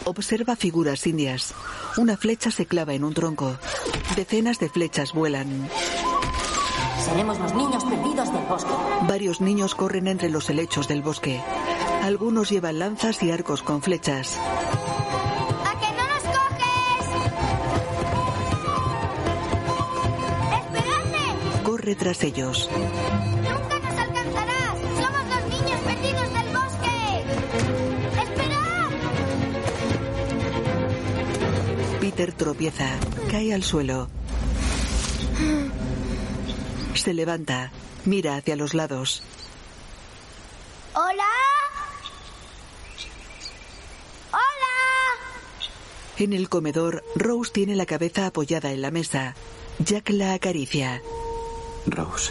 Observa 0.04 0.54
figuras 0.54 1.04
indias. 1.08 1.52
Una 1.96 2.16
flecha 2.16 2.52
se 2.52 2.66
clava 2.66 2.94
en 2.94 3.02
un 3.02 3.12
tronco. 3.12 3.58
Decenas 4.14 4.60
de 4.60 4.68
flechas 4.68 5.12
vuelan. 5.12 5.68
Seremos 7.04 7.36
los 7.40 7.52
niños 7.52 7.84
perdidos 7.84 8.32
del 8.32 8.44
bosque. 8.44 8.70
Varios 9.08 9.40
niños 9.40 9.74
corren 9.74 10.06
entre 10.06 10.30
los 10.30 10.48
helechos 10.48 10.86
del 10.86 11.02
bosque. 11.02 11.40
Algunos 12.02 12.50
llevan 12.50 12.78
lanzas 12.78 13.20
y 13.24 13.32
arcos 13.32 13.62
con 13.62 13.82
flechas. 13.82 14.38
¡A 14.38 15.80
que 15.80 15.88
no 15.96 16.04
nos 16.14 16.22
coges! 16.38 17.06
¡Esperadme! 20.60 21.62
Corre 21.64 21.96
tras 21.96 22.22
ellos. 22.22 22.70
Peter 32.14 32.32
tropieza, 32.32 32.96
cae 33.28 33.52
al 33.52 33.64
suelo. 33.64 34.08
Se 36.94 37.12
levanta, 37.12 37.72
mira 38.04 38.36
hacia 38.36 38.54
los 38.54 38.72
lados. 38.72 39.24
¡Hola! 40.94 41.24
¡Hola! 44.30 45.66
En 46.18 46.32
el 46.34 46.48
comedor, 46.48 47.02
Rose 47.16 47.50
tiene 47.50 47.74
la 47.74 47.84
cabeza 47.84 48.26
apoyada 48.26 48.70
en 48.70 48.82
la 48.82 48.92
mesa. 48.92 49.34
Jack 49.80 50.10
la 50.10 50.34
acaricia. 50.34 51.02
Rose. 51.84 52.30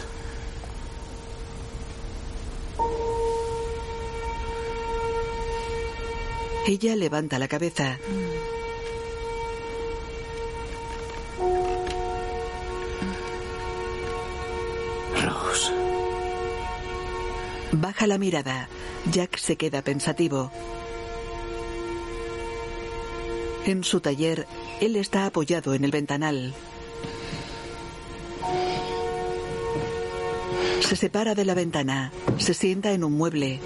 Ella 6.66 6.96
levanta 6.96 7.38
la 7.38 7.48
cabeza. 7.48 7.98
Baja 17.76 18.06
la 18.06 18.18
mirada. 18.18 18.68
Jack 19.10 19.36
se 19.36 19.56
queda 19.56 19.82
pensativo. 19.82 20.52
En 23.66 23.82
su 23.82 24.00
taller, 24.00 24.46
él 24.80 24.94
está 24.94 25.26
apoyado 25.26 25.74
en 25.74 25.84
el 25.84 25.90
ventanal. 25.90 26.54
Se 30.80 30.94
separa 30.94 31.34
de 31.34 31.44
la 31.44 31.54
ventana. 31.54 32.12
Se 32.38 32.54
sienta 32.54 32.92
en 32.92 33.02
un 33.02 33.14
mueble. 33.14 33.58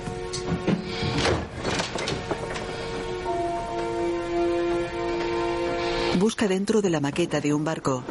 Busca 6.18 6.48
dentro 6.48 6.80
de 6.80 6.88
la 6.88 7.00
maqueta 7.00 7.42
de 7.42 7.52
un 7.52 7.62
barco. 7.62 8.02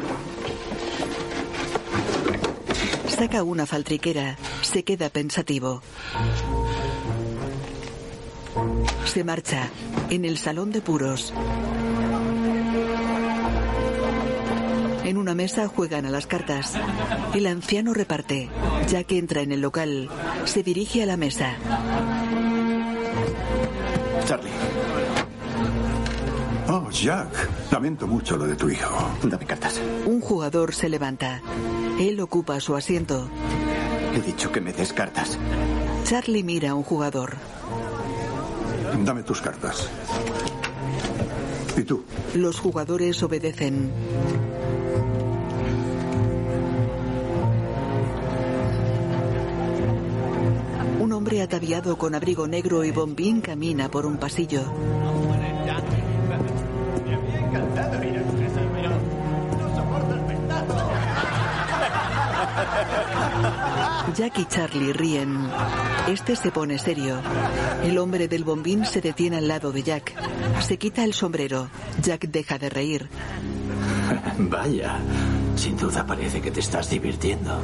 Saca 3.08 3.42
una 3.42 3.66
faltriquera. 3.66 4.36
Se 4.70 4.82
queda 4.84 5.08
pensativo. 5.08 5.80
Se 9.06 9.24
marcha. 9.24 9.70
En 10.10 10.26
el 10.26 10.36
salón 10.36 10.72
de 10.72 10.82
puros. 10.82 11.32
En 15.04 15.16
una 15.16 15.34
mesa 15.34 15.68
juegan 15.68 16.04
a 16.04 16.10
las 16.10 16.26
cartas. 16.26 16.74
El 17.34 17.46
anciano 17.46 17.94
reparte. 17.94 18.50
Jack 18.88 19.12
entra 19.12 19.40
en 19.40 19.52
el 19.52 19.62
local. 19.62 20.10
Se 20.44 20.62
dirige 20.62 21.02
a 21.02 21.06
la 21.06 21.16
mesa. 21.16 21.54
Charlie, 24.26 24.50
Oh, 26.70 26.90
Jack. 26.90 27.72
Lamento 27.72 28.06
mucho 28.06 28.36
lo 28.36 28.46
de 28.46 28.54
tu 28.54 28.68
hijo. 28.68 29.10
dame 29.22 29.46
cartas. 29.46 29.80
Un 30.04 30.20
jugador 30.20 30.74
se 30.74 30.90
levanta. 30.90 31.40
Él 31.98 32.20
ocupa 32.20 32.60
su 32.60 32.76
asiento. 32.76 33.30
He 34.14 34.20
dicho 34.20 34.50
que 34.50 34.60
me 34.60 34.72
des 34.72 34.92
cartas. 34.92 35.38
Charlie 36.04 36.42
mira 36.42 36.70
a 36.70 36.74
un 36.74 36.82
jugador. 36.82 37.36
Dame 39.04 39.22
tus 39.22 39.40
cartas. 39.40 39.88
¿Y 41.76 41.82
tú? 41.82 42.04
Los 42.34 42.58
jugadores 42.58 43.22
obedecen. 43.22 43.92
Un 51.00 51.12
hombre 51.12 51.42
ataviado 51.42 51.96
con 51.96 52.14
abrigo 52.14 52.48
negro 52.48 52.84
y 52.84 52.90
bombín 52.90 53.40
camina 53.40 53.90
por 53.90 54.06
un 54.06 54.16
pasillo. 54.16 54.62
Jack 64.16 64.38
y 64.38 64.44
Charlie 64.46 64.92
ríen. 64.92 65.48
Este 66.08 66.34
se 66.34 66.50
pone 66.50 66.78
serio. 66.78 67.20
El 67.82 67.98
hombre 67.98 68.28
del 68.28 68.44
bombín 68.44 68.84
se 68.84 69.00
detiene 69.00 69.36
al 69.36 69.48
lado 69.48 69.70
de 69.72 69.82
Jack. 69.82 70.14
Se 70.60 70.78
quita 70.78 71.04
el 71.04 71.14
sombrero. 71.14 71.68
Jack 72.02 72.28
deja 72.28 72.58
de 72.58 72.68
reír. 72.70 73.08
Vaya, 74.38 74.98
sin 75.56 75.76
duda 75.76 76.06
parece 76.06 76.40
que 76.40 76.50
te 76.50 76.60
estás 76.60 76.90
divirtiendo. 76.90 77.60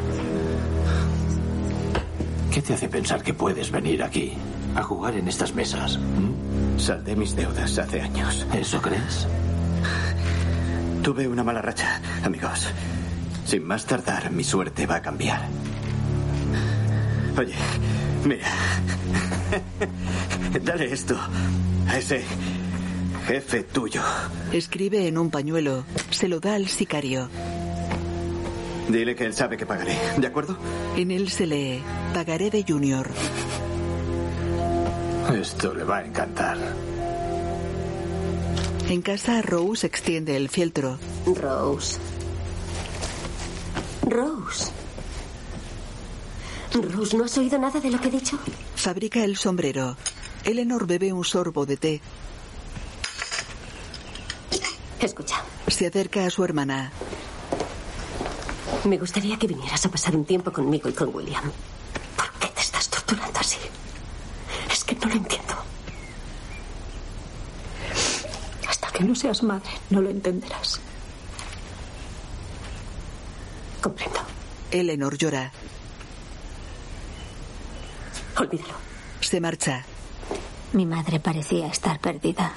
¿Qué 2.53 2.63
te 2.63 2.75
hace 2.75 2.89
pensar 2.89 3.23
que 3.23 3.35
puedes 3.35 3.71
venir 3.71 4.03
aquí 4.03 4.35
a 4.77 4.83
jugar 4.83 5.15
en 5.17 5.27
estas 5.27 5.55
mesas? 5.55 5.99
¿Mm? 5.99 6.79
Saldé 6.79 7.17
mis 7.17 7.35
deudas 7.35 7.79
hace 7.79 8.01
años. 8.01 8.47
¿Eso 8.53 8.81
crees? 8.81 9.27
Tuve 11.03 11.27
una 11.27 11.43
mala 11.43 11.61
racha, 11.61 12.01
amigos. 12.23 12.69
Sin 13.45 13.65
más 13.65 13.85
tardar, 13.87 14.31
mi 14.31 14.45
suerte 14.45 14.87
va 14.87 14.97
a 14.97 15.03
cambiar. 15.03 15.43
Oye, 17.39 17.55
mira. 18.25 18.49
Dale 20.63 20.93
esto 20.93 21.19
a 21.89 21.99
ese 21.99 22.25
jefe 23.27 23.65
tuyo. 23.65 24.03
Escribe 24.53 25.07
en 25.07 25.19
un 25.19 25.31
pañuelo. 25.31 25.85
Se 26.11 26.29
lo 26.29 26.41
da 26.41 26.55
al 26.55 26.69
sicario. 26.69 27.29
Dile 28.89 29.17
que 29.17 29.25
él 29.25 29.35
sabe 29.35 29.57
que 29.57 29.67
pagaré, 29.67 29.97
¿de 30.19 30.27
acuerdo? 30.27 30.59
En 30.97 31.11
él 31.11 31.31
se 31.31 31.47
lee, 31.47 31.83
pagaré 32.13 32.51
de 32.51 32.65
Junior. 32.67 33.09
Esto 35.41 35.75
le 35.75 35.85
va 35.85 35.99
a 35.99 36.05
encantar. 36.05 36.59
En 38.89 39.01
casa, 39.01 39.41
Rose 39.41 39.87
extiende 39.87 40.37
el 40.37 40.51
fieltro. 40.51 40.99
Rose. 41.27 41.99
Rose. 44.07 44.71
Rose, 46.73 47.17
¿no 47.17 47.25
has 47.25 47.39
oído 47.39 47.59
nada 47.59 47.81
de 47.81 47.91
lo 47.91 48.01
que 48.01 48.09
he 48.09 48.11
dicho? 48.11 48.39
Fabrica 48.77 49.25
el 49.25 49.37
sombrero. 49.37 49.97
Eleanor 50.45 50.87
bebe 50.87 51.13
un 51.13 51.25
sorbo 51.25 51.65
de 51.67 51.77
té. 51.77 52.01
Escucha. 55.01 55.43
Se 55.69 55.87
acerca 55.87 56.27
a 56.27 56.31
su 56.31 56.45
hermana. 56.45 56.93
Me 58.85 58.99
gustaría 58.99 59.39
que 59.39 59.47
vinieras 59.47 59.87
a 59.87 59.91
pasar 59.91 60.15
un 60.17 60.25
tiempo 60.25 60.53
conmigo 60.53 60.89
y 60.89 60.93
con 60.93 61.15
William. 61.15 61.51
¿Por 62.17 62.31
qué 62.39 62.49
te 62.49 62.61
estás 62.61 62.89
torturando 62.91 63.39
así? 63.41 63.59
Es 64.71 64.85
que 64.85 64.95
no 64.97 65.07
lo 65.07 65.15
entiendo. 65.15 65.55
Hasta 68.69 68.89
que 68.89 69.05
no 69.05 69.15
seas 69.15 69.43
madre, 69.43 69.71
no 69.91 70.03
lo 70.03 70.11
entenderás. 70.11 70.81
Comprendo. 73.85 74.19
Eleanor 74.71 75.19
llora. 75.19 75.53
Olvídalo. 78.39 78.73
Se 79.21 79.43
marcha. 79.43 79.85
Mi 80.73 80.87
madre 80.87 81.21
parecía 81.21 81.67
estar 81.67 81.99
perdida. 81.99 82.55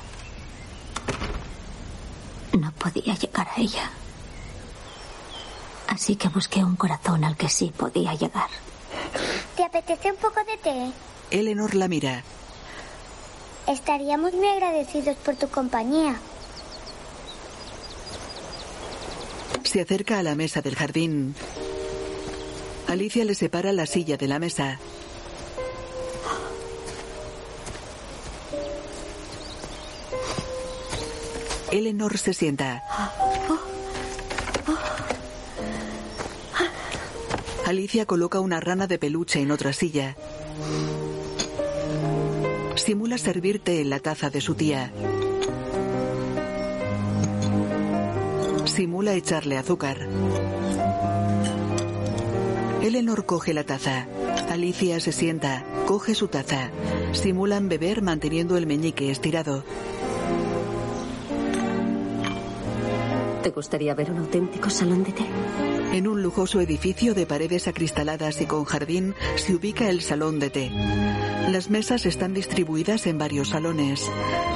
No 2.57 2.71
podía 2.71 3.13
llegar 3.15 3.45
a 3.49 3.59
ella. 3.59 3.91
Así 5.89 6.15
que 6.15 6.30
busqué 6.30 6.63
un 6.63 6.78
corazón 6.78 7.25
al 7.25 7.36
que 7.36 7.49
sí 7.49 7.73
podía 7.75 8.13
llegar. 8.13 8.49
¿Te 9.57 9.65
apetece 9.65 10.11
un 10.11 10.17
poco 10.17 10.39
de 10.45 10.55
té? 10.55 10.91
Eleanor 11.32 11.75
la 11.75 11.89
mira. 11.89 12.23
Estaríamos 13.67 14.32
muy 14.32 14.47
agradecidos 14.47 15.17
por 15.17 15.36
tu 15.36 15.49
compañía. 15.49 16.15
Se 19.68 19.82
acerca 19.82 20.18
a 20.18 20.24
la 20.24 20.34
mesa 20.34 20.61
del 20.61 20.76
jardín. 20.76 21.36
Alicia 22.88 23.26
le 23.26 23.36
separa 23.36 23.74
la 23.74 23.86
silla 23.86 24.15
de 24.15 24.26
la 24.26 24.39
mesa. 24.39 24.80
Eleanor 31.70 32.18
se 32.18 32.34
sienta. 32.34 32.82
Alicia 37.65 38.05
coloca 38.05 38.39
una 38.39 38.61
rana 38.61 38.88
de 38.88 38.97
peluche 38.97 39.41
en 39.41 39.51
otra 39.51 39.74
silla. 39.74 40.15
Simula 42.76 43.18
servir 43.18 43.61
té 43.61 43.82
en 43.82 43.89
la 43.89 43.99
taza 43.99 44.30
de 44.30 44.39
su 44.39 44.55
tía. 44.55 44.93
Simula 48.78 49.15
echarle 49.15 49.57
azúcar. 49.57 49.97
Eleanor 52.84 53.25
coge 53.25 53.55
la 53.55 53.63
taza. 53.63 54.05
Alicia 54.51 54.99
se 54.99 55.11
sienta, 55.11 55.65
coge 55.88 56.13
su 56.13 56.28
taza. 56.28 56.69
Simulan 57.11 57.69
beber 57.69 58.03
manteniendo 58.03 58.55
el 58.55 58.67
meñique 58.67 59.09
estirado. 59.09 59.63
¿Te 63.41 63.49
gustaría 63.49 63.95
ver 63.95 64.11
un 64.11 64.19
auténtico 64.19 64.69
salón 64.69 65.03
de 65.03 65.11
té? 65.11 65.25
En 65.93 66.07
un 66.07 66.21
lujoso 66.21 66.61
edificio 66.61 67.13
de 67.13 67.25
paredes 67.25 67.67
acristaladas 67.67 68.41
y 68.41 68.45
con 68.45 68.65
jardín 68.65 69.15
se 69.35 69.55
ubica 69.55 69.89
el 69.89 70.01
salón 70.01 70.39
de 70.39 70.49
té. 70.49 70.71
Las 71.49 71.69
mesas 71.69 72.05
están 72.05 72.33
distribuidas 72.33 73.07
en 73.07 73.17
varios 73.17 73.49
salones. 73.49 74.09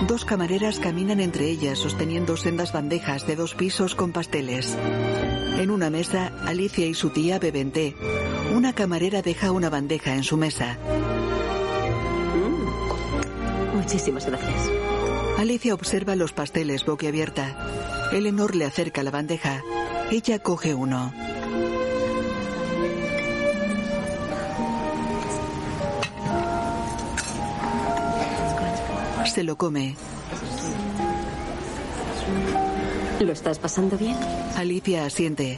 Dos 0.07 0.25
camareras 0.25 0.79
caminan 0.79 1.19
entre 1.19 1.47
ellas 1.49 1.79
sosteniendo 1.79 2.37
sendas 2.37 2.73
bandejas 2.73 3.25
de 3.25 3.35
dos 3.35 3.55
pisos 3.55 3.95
con 3.95 4.11
pasteles. 4.11 4.77
En 5.57 5.71
una 5.71 5.89
mesa, 5.89 6.31
Alicia 6.45 6.85
y 6.85 6.93
su 6.93 7.09
tía 7.09 7.39
beben 7.39 7.71
té. 7.71 7.95
Una 8.53 8.73
camarera 8.73 9.21
deja 9.21 9.51
una 9.51 9.69
bandeja 9.69 10.15
en 10.15 10.23
su 10.23 10.37
mesa. 10.37 10.77
Mm. 12.35 13.77
Muchísimas 13.77 14.25
gracias. 14.25 14.69
Alicia 15.37 15.73
observa 15.73 16.15
los 16.15 16.33
pasteles 16.33 16.85
boquiabierta. 16.85 18.09
Eleanor 18.11 18.55
le 18.55 18.65
acerca 18.65 19.01
la 19.01 19.11
bandeja. 19.11 19.63
Ella 20.11 20.39
coge 20.39 20.73
uno. 20.73 21.13
Se 29.25 29.43
lo 29.43 29.55
come. 29.55 29.95
¿Lo 33.21 33.31
estás 33.31 33.57
pasando 33.57 33.97
bien? 33.97 34.17
Alicia 34.57 35.05
asiente. 35.05 35.57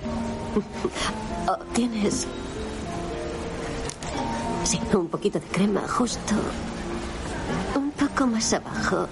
Oh, 1.47 1.57
Tienes... 1.73 2.27
Sí, 4.65 4.79
un 4.93 5.07
poquito 5.07 5.39
de 5.39 5.47
crema 5.47 5.81
justo... 5.87 6.35
Un 7.75 7.89
poco 7.89 8.27
más 8.27 8.53
abajo. 8.53 9.07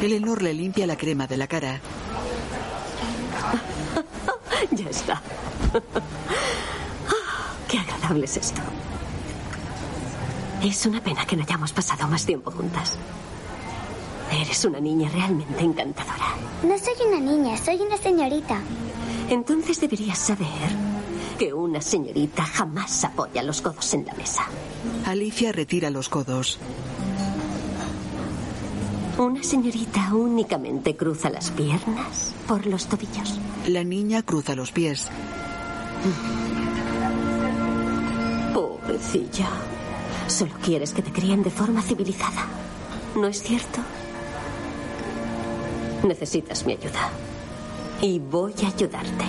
Eleanor 0.00 0.40
le 0.40 0.54
limpia 0.54 0.86
la 0.86 0.96
crema 0.96 1.26
de 1.26 1.36
la 1.36 1.46
cara. 1.46 1.82
Ya 4.70 4.88
está. 4.90 5.22
Qué 7.68 7.78
agradable 7.78 8.24
es 8.24 8.36
esto. 8.36 8.60
Es 10.62 10.84
una 10.86 11.00
pena 11.00 11.24
que 11.24 11.36
no 11.36 11.42
hayamos 11.42 11.72
pasado 11.72 12.06
más 12.08 12.26
tiempo 12.26 12.50
juntas. 12.50 12.98
Eres 14.30 14.64
una 14.64 14.80
niña 14.80 15.08
realmente 15.08 15.62
encantadora. 15.62 16.36
No 16.62 16.76
soy 16.78 16.94
una 17.06 17.20
niña, 17.20 17.56
soy 17.56 17.76
una 17.80 17.96
señorita. 17.96 18.60
Entonces 19.28 19.80
deberías 19.80 20.18
saber 20.18 20.46
que 21.38 21.52
una 21.54 21.80
señorita 21.80 22.44
jamás 22.44 23.04
apoya 23.04 23.42
los 23.42 23.62
codos 23.62 23.94
en 23.94 24.04
la 24.04 24.12
mesa. 24.14 24.44
Alicia 25.06 25.52
retira 25.52 25.90
los 25.90 26.08
codos. 26.08 26.58
Una 29.20 29.42
señorita 29.42 30.14
únicamente 30.14 30.96
cruza 30.96 31.28
las 31.28 31.50
piernas 31.50 32.32
por 32.48 32.64
los 32.64 32.86
tobillos. 32.86 33.38
La 33.66 33.84
niña 33.84 34.22
cruza 34.22 34.54
los 34.54 34.72
pies. 34.72 35.08
Pobrecilla. 38.54 39.46
Solo 40.26 40.54
quieres 40.64 40.94
que 40.94 41.02
te 41.02 41.12
críen 41.12 41.42
de 41.42 41.50
forma 41.50 41.82
civilizada. 41.82 42.46
¿No 43.14 43.26
es 43.26 43.42
cierto? 43.42 43.80
Necesitas 46.02 46.64
mi 46.64 46.72
ayuda. 46.72 47.10
Y 48.00 48.20
voy 48.20 48.54
a 48.64 48.68
ayudarte. 48.68 49.26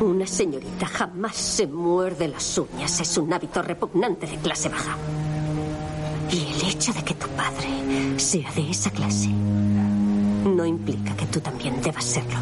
Una 0.00 0.26
señorita 0.26 0.86
jamás 0.86 1.36
se 1.36 1.68
muerde 1.68 2.26
las 2.26 2.58
uñas. 2.58 2.98
Es 2.98 3.16
un 3.16 3.32
hábito 3.32 3.62
repugnante 3.62 4.26
de 4.26 4.36
clase 4.38 4.68
baja. 4.68 4.96
Y 6.30 6.38
el 6.38 6.70
hecho 6.70 6.92
de 6.92 7.04
que 7.04 7.14
tu 7.14 7.28
padre 7.28 8.18
sea 8.18 8.50
de 8.52 8.70
esa 8.70 8.90
clase 8.90 9.28
no 9.28 10.64
implica 10.64 11.16
que 11.16 11.26
tú 11.26 11.40
también 11.40 11.80
debas 11.82 12.04
serlo. 12.04 12.38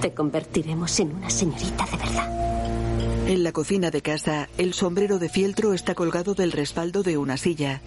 Te 0.00 0.12
convertiremos 0.14 0.98
en 1.00 1.14
una 1.14 1.30
señorita 1.30 1.84
de 1.86 1.96
verdad. 1.96 3.28
En 3.28 3.44
la 3.44 3.52
cocina 3.52 3.90
de 3.90 4.02
casa, 4.02 4.48
el 4.58 4.74
sombrero 4.74 5.18
de 5.18 5.28
fieltro 5.28 5.72
está 5.74 5.94
colgado 5.94 6.34
del 6.34 6.52
respaldo 6.52 7.02
de 7.02 7.16
una 7.16 7.36
silla. 7.36 7.80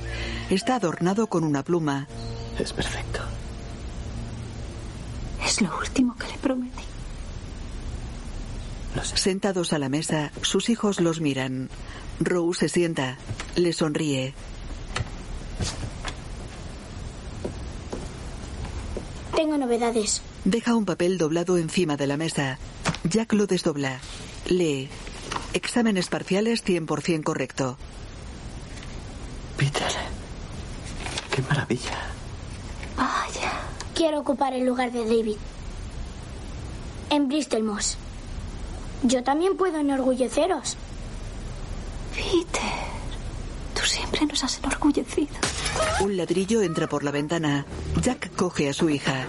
Está 0.49 0.75
adornado 0.75 1.27
con 1.27 1.43
una 1.43 1.63
pluma. 1.63 2.07
Es 2.59 2.71
perfecto. 2.71 3.19
Es 5.45 5.61
lo 5.61 5.77
último 5.77 6.15
que 6.15 6.27
le 6.27 6.37
prometí. 6.37 6.83
Sentados 9.15 9.73
a 9.73 9.79
la 9.79 9.89
mesa, 9.89 10.31
sus 10.41 10.69
hijos 10.69 11.01
los 11.01 11.19
miran. 11.19 11.69
Rose 12.25 12.61
se 12.61 12.69
sienta, 12.69 13.17
le 13.55 13.73
sonríe. 13.73 14.33
Tengo 19.35 19.57
novedades. 19.57 20.21
Deja 20.45 20.75
un 20.75 20.85
papel 20.85 21.17
doblado 21.17 21.57
encima 21.57 21.97
de 21.97 22.07
la 22.07 22.17
mesa. 22.17 22.59
Jack 23.03 23.33
lo 23.33 23.47
desdobla. 23.47 23.99
Lee. 24.47 24.89
Exámenes 25.53 26.07
parciales 26.07 26.63
100% 26.65 27.23
correcto. 27.23 27.77
Peter. 29.57 29.91
Qué 31.31 31.41
maravilla. 31.43 31.97
Vaya. 32.97 33.51
Quiero 33.95 34.19
ocupar 34.19 34.53
el 34.53 34.65
lugar 34.65 34.91
de 34.91 35.05
David. 35.05 35.37
En 37.09 37.27
Bristol 37.27 37.63
Moss. 37.63 37.97
Yo 39.03 39.23
también 39.23 39.57
puedo 39.57 39.79
enorgulleceros. 39.79 40.77
Peter, 42.15 42.61
tú 43.73 43.81
siempre 43.85 44.25
nos 44.25 44.43
has 44.43 44.59
enorgullecido. 44.59 45.33
Un 46.01 46.17
ladrillo 46.17 46.61
entra 46.61 46.87
por 46.87 47.03
la 47.03 47.11
ventana. 47.11 47.65
Jack 48.01 48.35
coge 48.35 48.69
a 48.69 48.73
su 48.73 48.89
hija. 48.89 49.25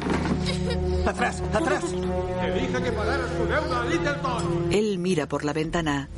¡Atrás! 1.06 1.42
¡Atrás! 1.52 1.84
Te 1.84 2.60
dije 2.60 2.82
que 2.82 2.92
pagaras 2.92 3.30
tu 3.36 3.44
deuda 3.46 3.80
a 3.80 3.84
Littleton. 3.84 4.72
Él 4.72 4.98
mira 4.98 5.26
por 5.26 5.44
la 5.44 5.52
ventana. 5.52 6.08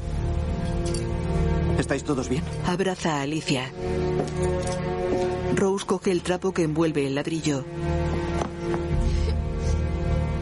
¿Estáis 1.79 2.05
todos 2.05 2.29
bien? 2.29 2.43
Abraza 2.67 3.19
a 3.19 3.23
Alicia. 3.23 3.71
Rose 5.55 5.87
coge 5.87 6.11
el 6.11 6.23
trapo 6.23 6.53
que 6.53 6.63
envuelve 6.63 7.07
el 7.07 7.15
ladrillo. 7.15 7.65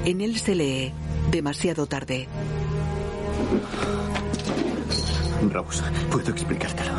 En 0.04 0.20
él 0.20 0.38
se 0.38 0.54
lee, 0.54 0.92
demasiado 1.30 1.86
tarde. 1.86 2.28
Rose, 5.50 5.82
puedo 6.10 6.30
explicártelo. 6.30 6.92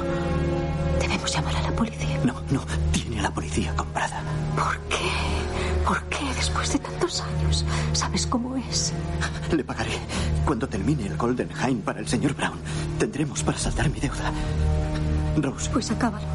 Debemos 0.99 1.33
llamar 1.33 1.55
a 1.55 1.61
la 1.61 1.71
policía. 1.71 2.19
No, 2.23 2.33
no, 2.51 2.61
tiene 2.91 3.19
a 3.19 3.23
la 3.23 3.33
policía 3.33 3.75
comprada. 3.75 4.21
¿Por 4.55 4.79
qué? 4.89 5.85
¿Por 5.85 6.03
qué 6.05 6.25
después 6.35 6.71
de 6.73 6.79
tantos 6.79 7.21
años? 7.21 7.65
¿Sabes 7.93 8.25
cómo 8.27 8.55
es? 8.57 8.93
Le 9.51 9.63
pagaré. 9.63 9.91
Cuando 10.45 10.67
termine 10.67 11.05
el 11.07 11.17
Golden 11.17 11.49
Hind 11.49 11.83
para 11.83 11.99
el 11.99 12.07
señor 12.07 12.33
Brown, 12.33 12.57
tendremos 12.97 13.43
para 13.43 13.57
saldar 13.57 13.89
mi 13.89 13.99
deuda. 13.99 14.31
Rose. 15.37 15.69
Pues 15.71 15.91
acábalo. 15.91 16.25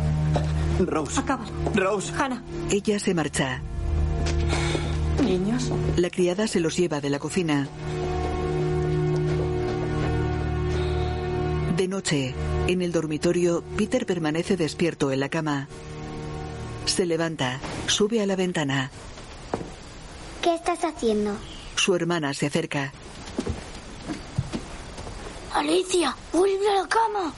Rose. 0.78 1.20
Acábalo. 1.20 1.50
Rose. 1.74 2.12
Hannah. 2.16 2.42
Ella 2.70 2.98
se 2.98 3.14
marcha. 3.14 3.60
Niños. 5.24 5.70
La 5.96 6.10
criada 6.10 6.46
se 6.46 6.60
los 6.60 6.76
lleva 6.76 7.00
de 7.00 7.10
la 7.10 7.18
cocina. 7.18 7.68
De 11.80 11.88
noche, 11.88 12.34
en 12.66 12.82
el 12.82 12.92
dormitorio, 12.92 13.64
Peter 13.78 14.04
permanece 14.04 14.58
despierto 14.58 15.12
en 15.12 15.18
la 15.18 15.30
cama. 15.30 15.66
Se 16.84 17.06
levanta, 17.06 17.58
sube 17.86 18.20
a 18.20 18.26
la 18.26 18.36
ventana. 18.36 18.90
¿Qué 20.42 20.54
estás 20.56 20.84
haciendo? 20.84 21.34
Su 21.76 21.94
hermana 21.94 22.34
se 22.34 22.48
acerca. 22.48 22.92
Alicia, 25.54 26.14
vuelve 26.34 26.68
a 26.68 26.82
la 26.82 26.86
cama. 26.86 27.32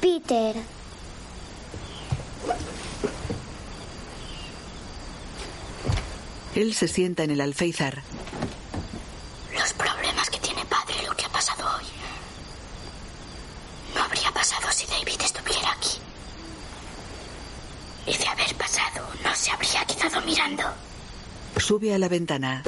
Peter. 0.00 0.56
Él 6.54 6.72
se 6.72 6.88
sienta 6.88 7.24
en 7.24 7.30
el 7.30 7.42
alféizar. 7.42 8.02
Los 9.52 9.74
problemas 9.74 10.30
que 10.30 10.38
tiene 10.38 10.64
padre, 10.64 10.94
lo 11.06 11.14
que 11.14 11.26
ha 11.26 11.28
pasado 11.28 11.62
hoy. 11.76 11.84
No 13.94 14.02
habría 14.02 14.28
pasado 14.44 14.70
si 14.72 14.86
David 14.86 15.22
estuviera 15.24 15.72
aquí. 15.72 15.98
Y 18.06 18.14
de 18.14 18.26
haber 18.26 18.54
pasado, 18.56 19.06
no 19.24 19.34
se 19.34 19.50
habría 19.50 19.82
quedado 19.86 20.20
mirando. 20.26 20.64
Sube 21.56 21.94
a 21.94 21.98
la 21.98 22.08
ventana. 22.08 22.62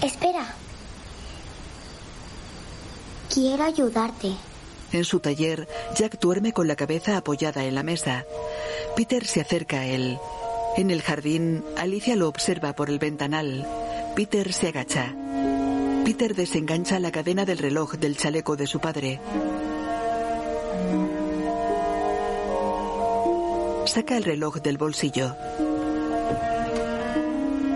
Espera. 0.00 0.54
Quiero 3.28 3.64
ayudarte. 3.64 4.36
En 4.92 5.04
su 5.04 5.18
taller, 5.18 5.66
Jack 5.96 6.20
duerme 6.20 6.52
con 6.52 6.68
la 6.68 6.76
cabeza 6.76 7.16
apoyada 7.16 7.64
en 7.64 7.74
la 7.74 7.82
mesa. 7.82 8.24
Peter 8.94 9.26
se 9.26 9.40
acerca 9.40 9.80
a 9.80 9.86
él. 9.86 10.18
En 10.76 10.92
el 10.92 11.02
jardín, 11.02 11.64
Alicia 11.76 12.14
lo 12.14 12.28
observa 12.28 12.74
por 12.74 12.90
el 12.90 13.00
ventanal. 13.00 13.66
Peter 14.14 14.52
se 14.52 14.68
agacha. 14.68 15.16
Peter 16.04 16.36
desengancha 16.36 17.00
la 17.00 17.10
cadena 17.10 17.44
del 17.44 17.58
reloj 17.58 17.94
del 17.94 18.16
chaleco 18.16 18.54
de 18.54 18.68
su 18.68 18.78
padre. 18.78 19.20
Saca 23.86 24.16
el 24.16 24.24
reloj 24.24 24.56
del 24.60 24.76
bolsillo. 24.76 25.36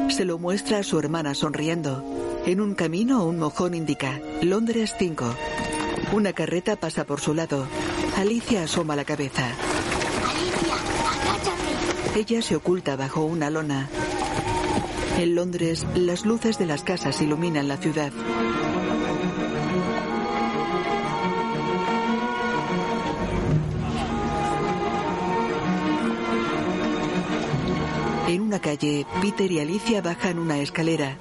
Se 0.09 0.25
lo 0.25 0.39
muestra 0.39 0.79
a 0.79 0.83
su 0.83 0.99
hermana 0.99 1.35
sonriendo. 1.35 2.03
En 2.45 2.61
un 2.61 2.75
camino, 2.75 3.25
un 3.25 3.39
mojón 3.39 3.75
indica 3.75 4.21
Londres 4.43 4.95
5. 4.99 5.25
Una 6.13 6.33
carreta 6.33 6.77
pasa 6.77 7.05
por 7.05 7.21
su 7.21 7.35
lado. 7.35 7.67
Alicia 8.17 8.65
asoma 8.65 8.97
la 8.97 9.05
cabeza. 9.05 9.47
Alicia, 10.27 10.75
agáchate. 11.23 12.19
Ella 12.19 12.43
se 12.43 12.57
oculta 12.57 12.97
bajo 12.97 13.25
una 13.25 13.51
lona. 13.51 13.89
En 15.19 15.35
Londres, 15.35 15.87
las 15.95 16.25
luces 16.25 16.59
de 16.59 16.67
las 16.67 16.83
casas 16.83 17.21
iluminan 17.21 17.69
la 17.69 17.77
ciudad. 17.77 18.13
Calle, 28.69 29.07
Peter 29.23 29.51
y 29.51 29.61
Alicia 29.61 30.03
bajan 30.03 30.39
una 30.39 30.59
escalera. 30.59 31.17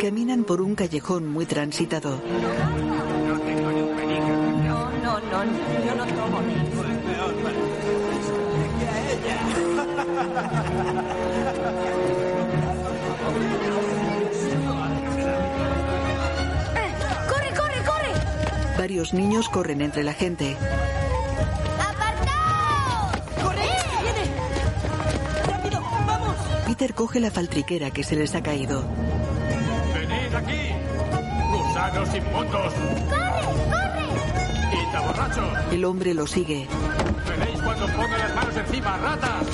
Caminan 0.00 0.44
por 0.44 0.60
un 0.60 0.76
callejón 0.76 1.26
muy 1.26 1.44
transitado. 1.44 2.20
No, 4.64 4.90
no, 5.02 5.18
no, 5.18 5.44
yo 5.84 5.94
no 5.96 6.06
tomo 6.06 6.40
Varios 18.90 19.14
niños 19.14 19.48
corren 19.48 19.82
entre 19.82 20.02
la 20.02 20.12
gente. 20.12 20.56
¡Corre! 23.40 23.68
¡Viene! 24.02 24.24
¡Rápido! 25.46 25.80
¡Vamos! 26.08 26.36
Peter 26.66 26.92
coge 26.92 27.20
la 27.20 27.30
faltriquera 27.30 27.92
que 27.92 28.02
se 28.02 28.16
les 28.16 28.34
ha 28.34 28.42
caído. 28.42 28.82
¡Venid 29.94 30.34
aquí! 30.34 30.72
¡Gusanos 31.52 32.14
inmundos! 32.16 32.72
¡Corre, 33.08 33.42
corre! 33.70 34.06
¡Quita 34.72 35.00
borrachos! 35.02 35.72
El 35.72 35.84
hombre 35.84 36.12
lo 36.12 36.26
sigue. 36.26 36.66
¡Veréis 37.28 37.62
cuando 37.62 37.84
os 37.84 37.90
ponga 37.92 38.18
las 38.18 38.34
manos 38.34 38.56
encima, 38.56 38.96
ratas! 38.96 39.46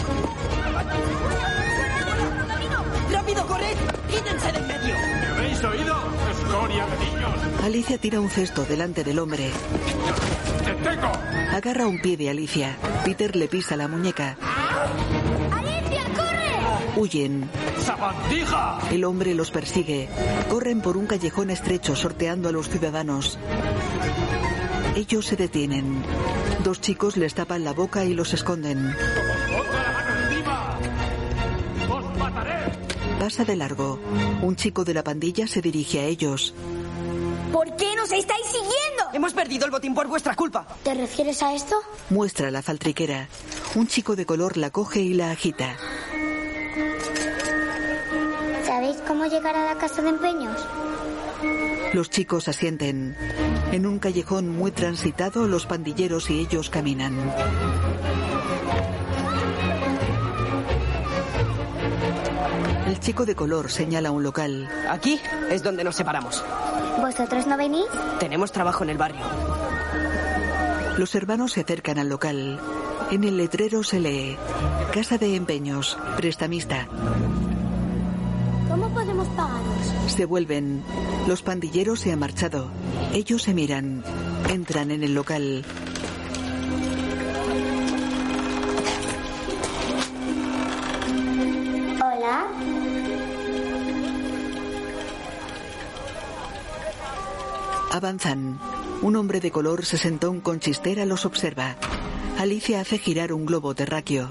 ¡Quítense 4.10 4.52
de 4.52 4.58
en 4.58 4.66
medio! 4.66 4.94
¿Me 4.94 5.26
habéis 5.26 5.64
oído? 5.64 5.96
¡Escoria 6.30 6.86
de 6.86 6.98
niños! 7.04 7.64
Alicia 7.64 7.98
tira 7.98 8.20
un 8.20 8.30
cesto 8.30 8.64
delante 8.64 9.04
del 9.04 9.18
hombre. 9.18 9.50
¡Te 10.64 10.72
tengo! 10.74 11.12
Agarra 11.52 11.86
un 11.86 12.00
pie 12.00 12.16
de 12.16 12.30
Alicia. 12.30 12.76
Peter 13.04 13.34
le 13.36 13.48
pisa 13.48 13.76
la 13.76 13.88
muñeca. 13.88 14.36
¡Alicia, 15.52 16.04
corre! 16.14 17.00
Huyen. 17.00 17.50
¡Sabandija! 17.84 18.78
El 18.90 19.04
hombre 19.04 19.34
los 19.34 19.50
persigue. 19.50 20.08
Corren 20.48 20.80
por 20.80 20.96
un 20.96 21.06
callejón 21.06 21.50
estrecho 21.50 21.96
sorteando 21.96 22.48
a 22.48 22.52
los 22.52 22.68
ciudadanos. 22.68 23.38
Ellos 24.96 25.26
se 25.26 25.36
detienen. 25.36 26.02
Dos 26.64 26.80
chicos 26.80 27.16
les 27.16 27.34
tapan 27.34 27.64
la 27.64 27.72
boca 27.72 28.04
y 28.04 28.14
los 28.14 28.32
esconden. 28.32 28.96
pasa 33.26 33.44
de 33.44 33.56
largo. 33.56 33.98
Un 34.42 34.54
chico 34.54 34.84
de 34.84 34.94
la 34.94 35.02
pandilla 35.02 35.48
se 35.48 35.60
dirige 35.60 35.98
a 35.98 36.04
ellos. 36.04 36.54
¿Por 37.50 37.74
qué 37.74 37.96
nos 37.96 38.12
estáis 38.12 38.46
siguiendo? 38.46 39.02
Hemos 39.14 39.34
perdido 39.34 39.64
el 39.64 39.72
botín 39.72 39.96
por 39.96 40.06
vuestra 40.06 40.36
culpa. 40.36 40.64
¿Te 40.84 40.94
refieres 40.94 41.42
a 41.42 41.52
esto? 41.52 41.74
Muestra 42.08 42.52
la 42.52 42.62
faltriquera. 42.62 43.28
Un 43.74 43.88
chico 43.88 44.14
de 44.14 44.26
color 44.26 44.56
la 44.56 44.70
coge 44.70 45.00
y 45.00 45.14
la 45.14 45.32
agita. 45.32 45.76
¿Sabéis 48.64 48.98
cómo 49.08 49.26
llegar 49.26 49.56
a 49.56 49.74
la 49.74 49.76
casa 49.76 50.02
de 50.02 50.10
empeños? 50.10 50.64
Los 51.92 52.08
chicos 52.08 52.46
asienten. 52.46 53.16
En 53.72 53.86
un 53.86 53.98
callejón 53.98 54.50
muy 54.50 54.70
transitado, 54.70 55.48
los 55.48 55.66
pandilleros 55.66 56.30
y 56.30 56.38
ellos 56.38 56.70
caminan. 56.70 57.18
El 62.96 63.02
chico 63.02 63.26
de 63.26 63.34
color 63.36 63.70
señala 63.70 64.10
un 64.10 64.22
local. 64.22 64.68
Aquí 64.88 65.20
es 65.50 65.62
donde 65.62 65.84
nos 65.84 65.96
separamos. 65.96 66.42
¿Vosotros 66.98 67.46
no 67.46 67.58
venís? 67.58 67.84
Tenemos 68.18 68.52
trabajo 68.52 68.84
en 68.84 68.90
el 68.90 68.96
barrio. 68.96 69.20
Los 70.96 71.14
hermanos 71.14 71.52
se 71.52 71.60
acercan 71.60 71.98
al 71.98 72.08
local. 72.08 72.58
En 73.10 73.24
el 73.24 73.36
letrero 73.36 73.84
se 73.84 74.00
lee 74.00 74.38
Casa 74.94 75.18
de 75.18 75.36
Empeños, 75.36 75.98
prestamista. 76.16 76.88
¿Cómo 78.66 78.88
podemos 78.88 79.28
pagaros? 79.28 79.92
Se 80.06 80.24
vuelven. 80.24 80.82
Los 81.28 81.42
pandilleros 81.42 82.00
se 82.00 82.12
han 82.12 82.18
marchado. 82.18 82.70
Ellos 83.12 83.42
se 83.42 83.52
miran. 83.52 84.04
Entran 84.48 84.90
en 84.90 85.04
el 85.04 85.14
local. 85.14 85.66
Avanzan. 97.96 98.60
Un 99.00 99.16
hombre 99.16 99.40
de 99.40 99.50
color 99.50 99.84
sesentón 99.84 100.40
con 100.40 100.60
chistera 100.60 101.06
los 101.06 101.24
observa. 101.24 101.76
Alicia 102.38 102.80
hace 102.80 102.98
girar 102.98 103.32
un 103.32 103.46
globo 103.46 103.74
terráqueo. 103.74 104.30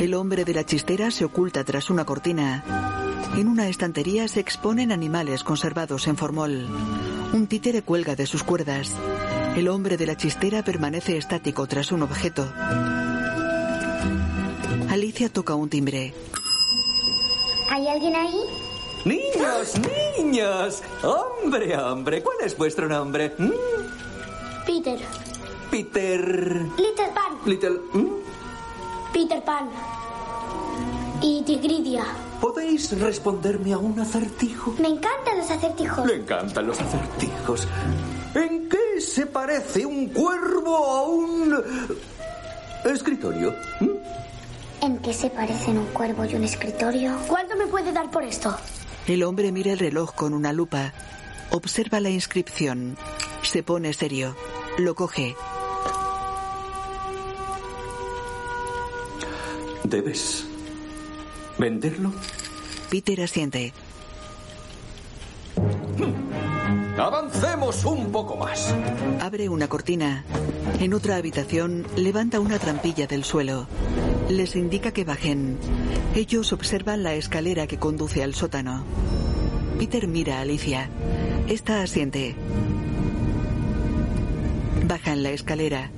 El 0.00 0.14
hombre 0.14 0.44
de 0.44 0.54
la 0.54 0.64
chistera 0.64 1.10
se 1.10 1.26
oculta 1.26 1.62
tras 1.64 1.90
una 1.90 2.06
cortina. 2.06 2.64
En 3.36 3.48
una 3.48 3.68
estantería 3.68 4.26
se 4.28 4.40
exponen 4.40 4.92
animales 4.92 5.44
conservados 5.44 6.06
en 6.06 6.16
formol. 6.16 6.66
Un 7.34 7.46
títere 7.46 7.82
cuelga 7.82 8.16
de 8.16 8.26
sus 8.26 8.42
cuerdas. 8.42 8.96
El 9.56 9.68
hombre 9.68 9.98
de 9.98 10.06
la 10.06 10.16
chistera 10.16 10.64
permanece 10.64 11.18
estático 11.18 11.66
tras 11.66 11.92
un 11.92 12.02
objeto. 12.02 12.50
Alicia 14.88 15.28
toca 15.28 15.54
un 15.54 15.68
timbre. 15.68 16.14
¿Hay 17.70 17.86
alguien 17.86 18.16
ahí? 18.16 18.71
Niños, 19.04 19.74
niños. 20.16 20.82
Hombre, 21.02 21.76
hombre. 21.76 22.22
¿Cuál 22.22 22.36
es 22.44 22.56
vuestro 22.56 22.88
nombre? 22.88 23.34
¿Mm? 23.36 23.50
Peter. 24.64 25.00
Peter. 25.70 26.62
Little 26.76 27.08
Pan. 27.12 27.38
Little. 27.44 27.80
¿Mm? 27.92 28.08
Peter 29.12 29.42
Pan. 29.42 29.68
Y 31.20 31.42
Tigridia. 31.42 32.04
¿Podéis 32.40 32.96
responderme 32.98 33.72
a 33.72 33.78
un 33.78 33.98
acertijo? 33.98 34.74
Me 34.78 34.88
encantan 34.88 35.38
los 35.38 35.50
acertijos. 35.50 36.06
Le 36.06 36.16
encantan 36.16 36.66
los 36.66 36.80
acertijos. 36.80 37.66
¿En 38.34 38.68
qué 38.68 39.00
se 39.00 39.26
parece 39.26 39.84
un 39.84 40.08
cuervo 40.08 40.76
a 40.76 41.02
un 41.08 41.56
escritorio? 42.84 43.52
¿Mm? 43.80 43.88
¿En 44.84 44.98
qué 44.98 45.12
se 45.12 45.30
parecen 45.30 45.78
un 45.78 45.86
cuervo 45.86 46.24
y 46.24 46.34
un 46.36 46.44
escritorio? 46.44 47.16
¿Cuánto 47.26 47.56
me 47.56 47.66
puede 47.66 47.92
dar 47.92 48.10
por 48.10 48.22
esto? 48.22 48.56
El 49.06 49.24
hombre 49.24 49.50
mira 49.50 49.72
el 49.72 49.78
reloj 49.78 50.14
con 50.14 50.32
una 50.32 50.52
lupa. 50.52 50.92
Observa 51.50 52.00
la 52.00 52.10
inscripción. 52.10 52.96
Se 53.42 53.62
pone 53.62 53.92
serio. 53.92 54.36
Lo 54.78 54.94
coge. 54.94 55.34
¿Debes 59.84 60.46
venderlo? 61.58 62.12
Peter 62.90 63.20
asiente. 63.22 63.72
Avancemos 66.96 67.84
un 67.84 68.12
poco 68.12 68.36
más. 68.36 68.72
Abre 69.20 69.48
una 69.48 69.66
cortina. 69.66 70.24
En 70.78 70.94
otra 70.94 71.16
habitación 71.16 71.86
levanta 71.96 72.38
una 72.38 72.58
trampilla 72.58 73.06
del 73.06 73.24
suelo. 73.24 73.66
Les 74.32 74.56
indica 74.56 74.92
que 74.92 75.04
bajen. 75.04 75.58
Ellos 76.14 76.54
observan 76.54 77.02
la 77.02 77.12
escalera 77.12 77.66
que 77.66 77.76
conduce 77.76 78.22
al 78.22 78.34
sótano. 78.34 78.82
Peter 79.78 80.08
mira 80.08 80.38
a 80.38 80.40
Alicia. 80.40 80.88
Esta 81.48 81.82
asiente. 81.82 82.34
Bajan 84.88 85.22
la 85.22 85.32
escalera. 85.32 85.90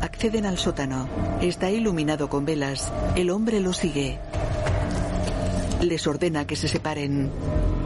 Acceden 0.00 0.46
al 0.46 0.58
sótano. 0.58 1.08
Está 1.40 1.70
iluminado 1.70 2.28
con 2.28 2.44
velas. 2.44 2.92
El 3.14 3.30
hombre 3.30 3.60
lo 3.60 3.72
sigue. 3.72 4.18
Les 5.80 6.08
ordena 6.08 6.44
que 6.44 6.56
se 6.56 6.66
separen. 6.66 7.30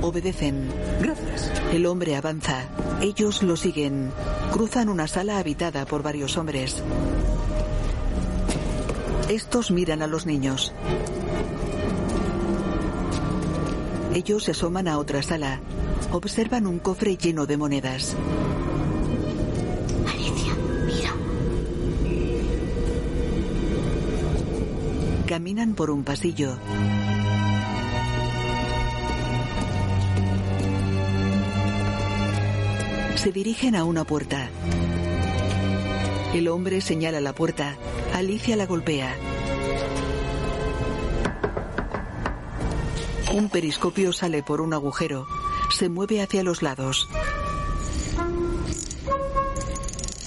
Obedecen. 0.00 0.70
Gracias. 1.02 1.52
El 1.74 1.84
hombre 1.84 2.16
avanza. 2.16 2.68
Ellos 3.02 3.42
lo 3.42 3.54
siguen. 3.54 4.12
Cruzan 4.50 4.88
una 4.88 5.06
sala 5.06 5.36
habitada 5.36 5.84
por 5.84 6.02
varios 6.02 6.38
hombres. 6.38 6.82
Estos 9.28 9.72
miran 9.72 10.02
a 10.02 10.06
los 10.06 10.24
niños. 10.24 10.72
Ellos 14.14 14.44
se 14.44 14.52
asoman 14.52 14.86
a 14.86 14.98
otra 14.98 15.20
sala. 15.22 15.60
Observan 16.12 16.66
un 16.66 16.78
cofre 16.78 17.16
lleno 17.16 17.44
de 17.44 17.56
monedas. 17.56 18.16
Alicia, 20.06 20.52
mira. 20.86 21.12
Caminan 25.26 25.74
por 25.74 25.90
un 25.90 26.04
pasillo. 26.04 26.56
Se 33.16 33.32
dirigen 33.32 33.74
a 33.74 33.84
una 33.84 34.04
puerta. 34.04 34.48
El 36.34 36.48
hombre 36.48 36.80
señala 36.80 37.20
la 37.20 37.34
puerta. 37.34 37.76
Alicia 38.14 38.56
la 38.56 38.66
golpea. 38.66 39.16
Un 43.34 43.48
periscopio 43.48 44.12
sale 44.12 44.42
por 44.42 44.60
un 44.60 44.72
agujero. 44.72 45.26
Se 45.70 45.88
mueve 45.88 46.22
hacia 46.22 46.42
los 46.42 46.62
lados. 46.62 47.08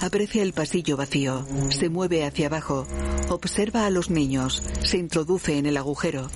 Aprecia 0.00 0.42
el 0.42 0.52
pasillo 0.52 0.96
vacío. 0.96 1.44
Se 1.70 1.88
mueve 1.88 2.24
hacia 2.24 2.46
abajo. 2.46 2.86
Observa 3.28 3.86
a 3.86 3.90
los 3.90 4.10
niños. 4.10 4.62
Se 4.82 4.96
introduce 4.96 5.58
en 5.58 5.66
el 5.66 5.76
agujero. 5.76 6.28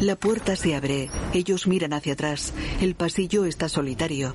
La 0.00 0.16
puerta 0.16 0.56
se 0.56 0.74
abre. 0.74 1.10
Ellos 1.32 1.66
miran 1.66 1.92
hacia 1.92 2.14
atrás. 2.14 2.52
El 2.80 2.94
pasillo 2.94 3.44
está 3.44 3.68
solitario. 3.68 4.34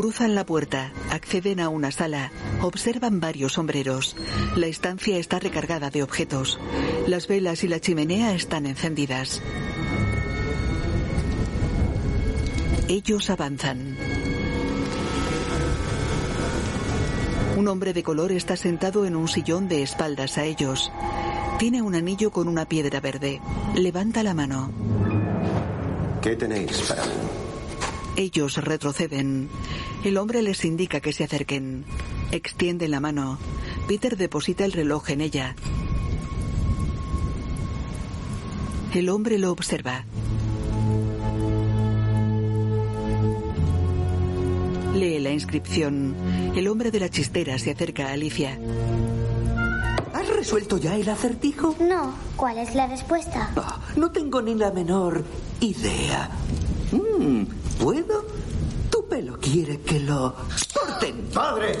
Cruzan 0.00 0.34
la 0.34 0.46
puerta, 0.46 0.94
acceden 1.10 1.60
a 1.60 1.68
una 1.68 1.90
sala, 1.90 2.32
observan 2.62 3.20
varios 3.20 3.52
sombreros. 3.52 4.16
La 4.56 4.66
estancia 4.66 5.18
está 5.18 5.38
recargada 5.38 5.90
de 5.90 6.02
objetos. 6.02 6.58
Las 7.06 7.28
velas 7.28 7.64
y 7.64 7.68
la 7.68 7.80
chimenea 7.80 8.32
están 8.32 8.64
encendidas. 8.64 9.42
Ellos 12.88 13.28
avanzan. 13.28 13.98
Un 17.58 17.68
hombre 17.68 17.92
de 17.92 18.02
color 18.02 18.32
está 18.32 18.56
sentado 18.56 19.04
en 19.04 19.14
un 19.14 19.28
sillón 19.28 19.68
de 19.68 19.82
espaldas 19.82 20.38
a 20.38 20.44
ellos. 20.44 20.90
Tiene 21.58 21.82
un 21.82 21.94
anillo 21.94 22.30
con 22.30 22.48
una 22.48 22.64
piedra 22.64 23.00
verde. 23.00 23.42
Levanta 23.74 24.22
la 24.22 24.32
mano. 24.32 24.72
¿Qué 26.22 26.36
tenéis 26.36 26.80
para 26.88 27.04
mí? 27.04 27.29
Ellos 28.20 28.58
retroceden. 28.58 29.48
El 30.04 30.18
hombre 30.18 30.42
les 30.42 30.66
indica 30.66 31.00
que 31.00 31.14
se 31.14 31.24
acerquen. 31.24 31.86
Extiende 32.32 32.86
la 32.86 33.00
mano. 33.00 33.38
Peter 33.88 34.18
deposita 34.18 34.66
el 34.66 34.72
reloj 34.72 35.08
en 35.08 35.22
ella. 35.22 35.56
El 38.92 39.08
hombre 39.08 39.38
lo 39.38 39.50
observa. 39.50 40.04
Lee 44.94 45.18
la 45.20 45.30
inscripción. 45.30 46.14
El 46.54 46.68
hombre 46.68 46.90
de 46.90 47.00
la 47.00 47.08
chistera 47.08 47.58
se 47.58 47.70
acerca 47.70 48.08
a 48.08 48.12
Alicia. 48.12 48.58
¿Has 50.12 50.28
resuelto 50.28 50.76
ya 50.76 50.94
el 50.94 51.08
acertijo? 51.08 51.74
No. 51.80 52.14
¿Cuál 52.36 52.58
es 52.58 52.74
la 52.74 52.86
respuesta? 52.86 53.50
Ah, 53.56 53.80
no 53.96 54.10
tengo 54.10 54.42
ni 54.42 54.54
la 54.56 54.70
menor 54.72 55.24
idea. 55.60 56.28
Mm, 56.92 57.59
¿Puedo? 57.80 58.24
Tu 58.90 59.08
pelo 59.08 59.38
quiere 59.38 59.80
que 59.80 60.00
lo 60.00 60.34
corten. 60.74 61.28
¡Padre! 61.32 61.72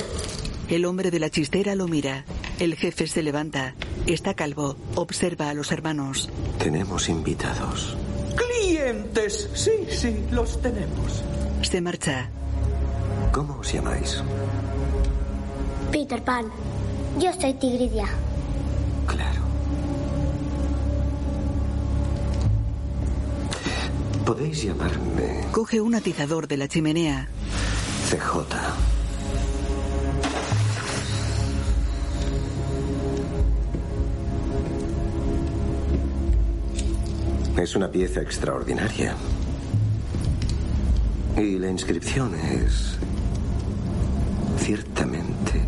El 0.68 0.84
hombre 0.86 1.10
de 1.10 1.18
la 1.18 1.30
chistera 1.30 1.74
lo 1.74 1.88
mira. 1.88 2.24
El 2.58 2.76
jefe 2.76 3.06
se 3.06 3.22
levanta. 3.22 3.74
Está 4.06 4.34
calvo. 4.34 4.76
Observa 4.94 5.50
a 5.50 5.54
los 5.54 5.72
hermanos. 5.72 6.30
Tenemos 6.58 7.08
invitados. 7.08 7.96
Clientes. 8.36 9.50
Sí, 9.54 9.72
sí, 9.90 10.24
los 10.30 10.60
tenemos. 10.62 11.22
Se 11.62 11.80
marcha. 11.80 12.30
¿Cómo 13.32 13.58
os 13.58 13.72
llamáis? 13.72 14.22
Peter 15.92 16.22
Pan. 16.22 16.46
Yo 17.18 17.32
soy 17.38 17.54
Tigridia. 17.54 18.06
Claro. 19.06 19.39
Podéis 24.30 24.62
llamarme 24.62 25.48
Coge 25.50 25.80
un 25.80 25.92
atizador 25.96 26.46
de 26.46 26.56
la 26.56 26.68
chimenea. 26.68 27.26
CJ. 28.10 28.46
Es 37.60 37.74
una 37.74 37.90
pieza 37.90 38.20
extraordinaria. 38.20 39.16
Y 41.36 41.58
la 41.58 41.68
inscripción 41.68 42.32
es 42.36 42.98
ciertamente 44.58 45.64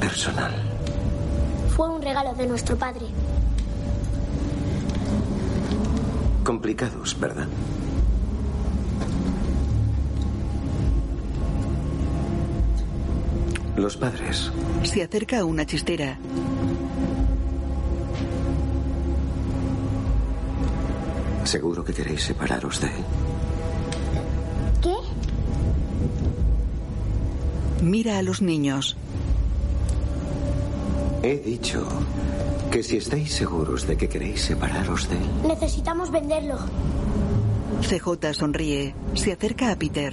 personal. 0.00 0.54
Fue 1.76 1.90
un 1.90 2.00
regalo 2.00 2.32
de 2.32 2.46
nuestro 2.46 2.74
padre. 2.78 3.04
Complicados, 6.44 7.18
¿verdad? 7.18 7.48
Los 13.76 13.96
padres. 13.96 14.50
Se 14.82 15.02
acerca 15.02 15.40
a 15.40 15.44
una 15.44 15.64
chistera. 15.64 16.18
Seguro 21.44 21.84
que 21.84 21.92
queréis 21.92 22.22
separaros 22.22 22.80
de 22.80 22.88
él. 22.88 23.04
¿Qué? 24.82 24.94
Mira 27.82 28.18
a 28.18 28.22
los 28.22 28.42
niños. 28.42 28.96
He 31.22 31.38
dicho 31.38 31.86
que 32.74 32.82
si 32.82 32.96
estáis 32.96 33.32
seguros 33.32 33.86
de 33.86 33.96
que 33.96 34.08
queréis 34.08 34.40
separaros 34.50 35.08
de 35.08 35.14
él, 35.14 35.22
Necesitamos 35.46 36.10
venderlo. 36.10 36.58
CJ 37.88 38.34
sonríe. 38.34 38.96
Se 39.14 39.30
acerca 39.30 39.70
a 39.70 39.76
Peter. 39.76 40.12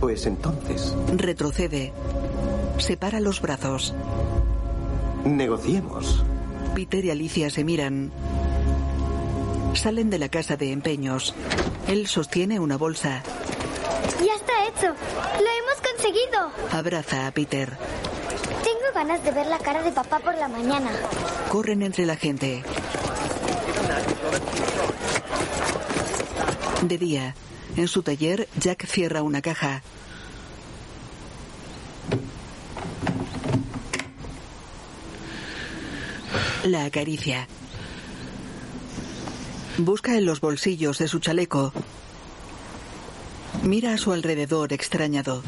pues 0.00 0.26
entonces 0.26 0.94
Retrocede. 1.12 1.92
Separa 2.78 3.18
los 3.20 3.40
brazos. 3.40 3.94
negociemos. 5.24 6.24
Peter 6.74 7.04
y 7.04 7.10
Alicia 7.10 7.50
se 7.50 7.64
miran. 7.64 8.12
Salen 9.74 10.10
de 10.10 10.18
la 10.18 10.28
casa 10.28 10.56
de 10.56 10.70
empeños. 10.70 11.34
Él 11.88 12.06
sostiene 12.06 12.60
una 12.60 12.76
bolsa. 12.76 13.22
Hecho. 14.68 14.88
Lo 14.88 15.50
hemos 15.58 15.80
conseguido. 15.90 16.52
Abraza 16.72 17.26
a 17.26 17.30
Peter. 17.30 17.76
Tengo 18.62 18.92
ganas 18.94 19.24
de 19.24 19.30
ver 19.30 19.46
la 19.46 19.58
cara 19.58 19.82
de 19.82 19.92
papá 19.92 20.18
por 20.18 20.36
la 20.36 20.48
mañana. 20.48 20.90
Corren 21.48 21.82
entre 21.82 22.04
la 22.04 22.16
gente. 22.16 22.62
De 26.82 26.98
día, 26.98 27.34
en 27.76 27.88
su 27.88 28.02
taller, 28.02 28.48
Jack 28.58 28.86
cierra 28.86 29.22
una 29.22 29.40
caja. 29.40 29.82
La 36.64 36.84
acaricia. 36.84 37.48
Busca 39.78 40.16
en 40.16 40.26
los 40.26 40.40
bolsillos 40.40 40.98
de 40.98 41.08
su 41.08 41.20
chaleco. 41.20 41.72
Mira 43.68 43.92
a 43.92 43.98
su 43.98 44.12
alrededor 44.12 44.72
extrañado. 44.72 45.42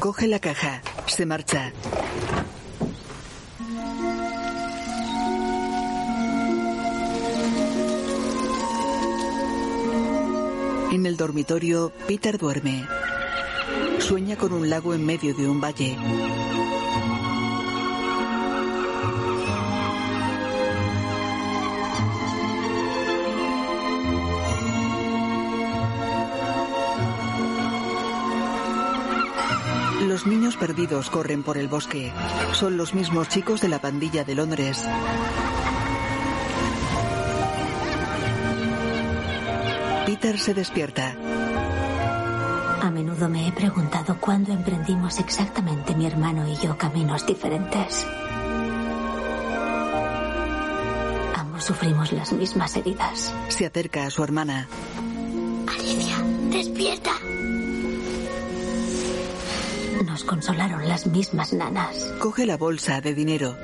Coge 0.00 0.26
la 0.26 0.40
caja. 0.40 0.82
Se 1.06 1.26
marcha. 1.26 1.72
En 10.90 11.06
el 11.06 11.16
dormitorio, 11.16 11.92
Peter 12.08 12.36
duerme. 12.36 12.84
Sueña 14.00 14.34
con 14.34 14.52
un 14.52 14.68
lago 14.68 14.92
en 14.92 15.06
medio 15.06 15.36
de 15.36 15.48
un 15.48 15.60
valle. 15.60 15.96
Los 30.10 30.26
niños 30.26 30.56
perdidos 30.56 31.08
corren 31.08 31.44
por 31.44 31.56
el 31.56 31.68
bosque. 31.68 32.12
Son 32.52 32.76
los 32.76 32.94
mismos 32.94 33.28
chicos 33.28 33.60
de 33.60 33.68
la 33.68 33.80
pandilla 33.80 34.24
de 34.24 34.34
Londres. 34.34 34.84
Peter 40.06 40.36
se 40.36 40.52
despierta. 40.52 41.14
A 42.82 42.90
menudo 42.90 43.28
me 43.28 43.46
he 43.46 43.52
preguntado 43.52 44.16
cuándo 44.18 44.52
emprendimos 44.52 45.20
exactamente 45.20 45.94
mi 45.94 46.06
hermano 46.06 46.44
y 46.48 46.56
yo 46.56 46.76
caminos 46.76 47.24
diferentes. 47.24 48.04
Ambos 51.36 51.62
sufrimos 51.62 52.10
las 52.10 52.32
mismas 52.32 52.76
heridas. 52.76 53.32
Se 53.46 53.64
acerca 53.64 54.06
a 54.06 54.10
su 54.10 54.24
hermana. 54.24 54.66
Alicia, 55.68 56.16
despierta. 56.50 57.12
Nos 60.20 60.28
consolaron 60.28 60.86
las 60.86 61.06
mismas 61.06 61.54
nanas. 61.54 61.96
Coge 62.18 62.44
la 62.44 62.58
bolsa 62.58 63.00
de 63.00 63.14
dinero. 63.14 63.56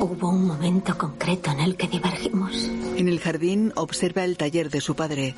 Hubo 0.00 0.30
un 0.30 0.44
momento 0.44 0.98
concreto 0.98 1.52
en 1.52 1.60
el 1.60 1.76
que 1.76 1.86
divergimos. 1.86 2.68
En 2.96 3.06
el 3.06 3.20
jardín 3.20 3.72
observa 3.76 4.24
el 4.24 4.36
taller 4.36 4.70
de 4.70 4.80
su 4.80 4.96
padre. 4.96 5.36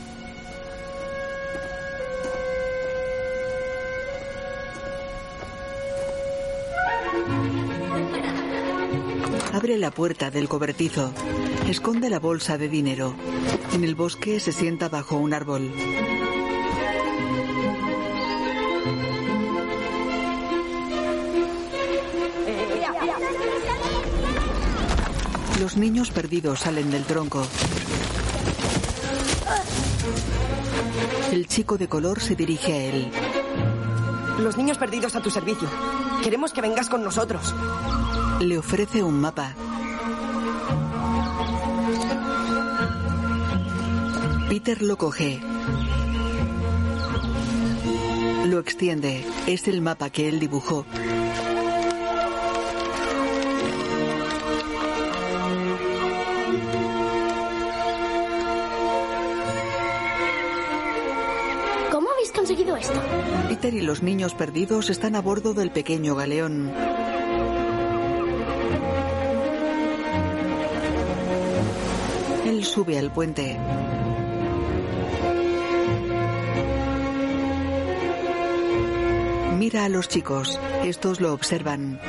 Abre 9.53 9.77
la 9.77 9.91
puerta 9.91 10.31
del 10.31 10.49
cobertizo. 10.49 11.13
Esconde 11.69 12.09
la 12.09 12.19
bolsa 12.19 12.57
de 12.57 12.71
dinero. 12.71 13.15
En 13.75 13.85
el 13.85 13.95
bosque 13.95 14.41
se 14.41 14.53
sienta 14.53 14.89
bajo 14.89 15.17
un 15.17 15.35
árbol. 15.35 15.71
Los 25.71 25.77
niños 25.77 26.11
perdidos 26.11 26.59
salen 26.59 26.91
del 26.91 27.05
tronco. 27.05 27.47
El 31.31 31.47
chico 31.47 31.79
de 31.79 31.87
color 31.87 32.19
se 32.19 32.35
dirige 32.35 32.73
a 32.73 32.85
él. 32.87 33.13
Los 34.41 34.57
niños 34.57 34.79
perdidos 34.79 35.15
a 35.15 35.21
tu 35.21 35.31
servicio. 35.31 35.69
Queremos 36.25 36.53
que 36.53 36.61
vengas 36.61 36.89
con 36.89 37.05
nosotros. 37.05 37.55
Le 38.41 38.59
ofrece 38.59 39.05
un 39.05 39.21
mapa. 39.21 39.55
Peter 44.49 44.83
lo 44.83 44.99
coge. 44.99 45.41
Lo 48.47 48.59
extiende. 48.59 49.25
Es 49.47 49.69
el 49.69 49.83
mapa 49.83 50.11
que 50.11 50.29
él 50.29 50.41
dibujó. 50.41 50.85
Peter 63.61 63.75
y 63.75 63.83
los 63.83 64.03
niños 64.03 64.33
perdidos 64.33 64.89
están 64.89 65.15
a 65.17 65.21
bordo 65.21 65.53
del 65.53 65.71
pequeño 65.71 66.15
galeón. 66.15 66.73
Él 72.47 72.65
sube 72.65 72.99
al 72.99 73.13
puente. 73.13 73.59
Mira 79.59 79.85
a 79.85 79.89
los 79.91 80.09
chicos. 80.09 80.59
Estos 80.83 81.21
lo 81.21 81.35
observan. 81.35 82.01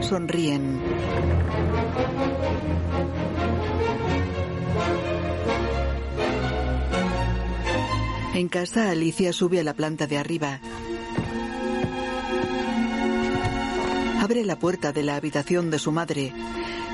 Sonríen. 0.00 0.80
En 8.34 8.48
casa, 8.48 8.90
Alicia 8.90 9.32
sube 9.32 9.60
a 9.60 9.64
la 9.64 9.74
planta 9.74 10.06
de 10.06 10.16
arriba. 10.16 10.60
Abre 14.22 14.44
la 14.44 14.58
puerta 14.58 14.92
de 14.92 15.02
la 15.02 15.16
habitación 15.16 15.70
de 15.70 15.78
su 15.78 15.92
madre. 15.92 16.32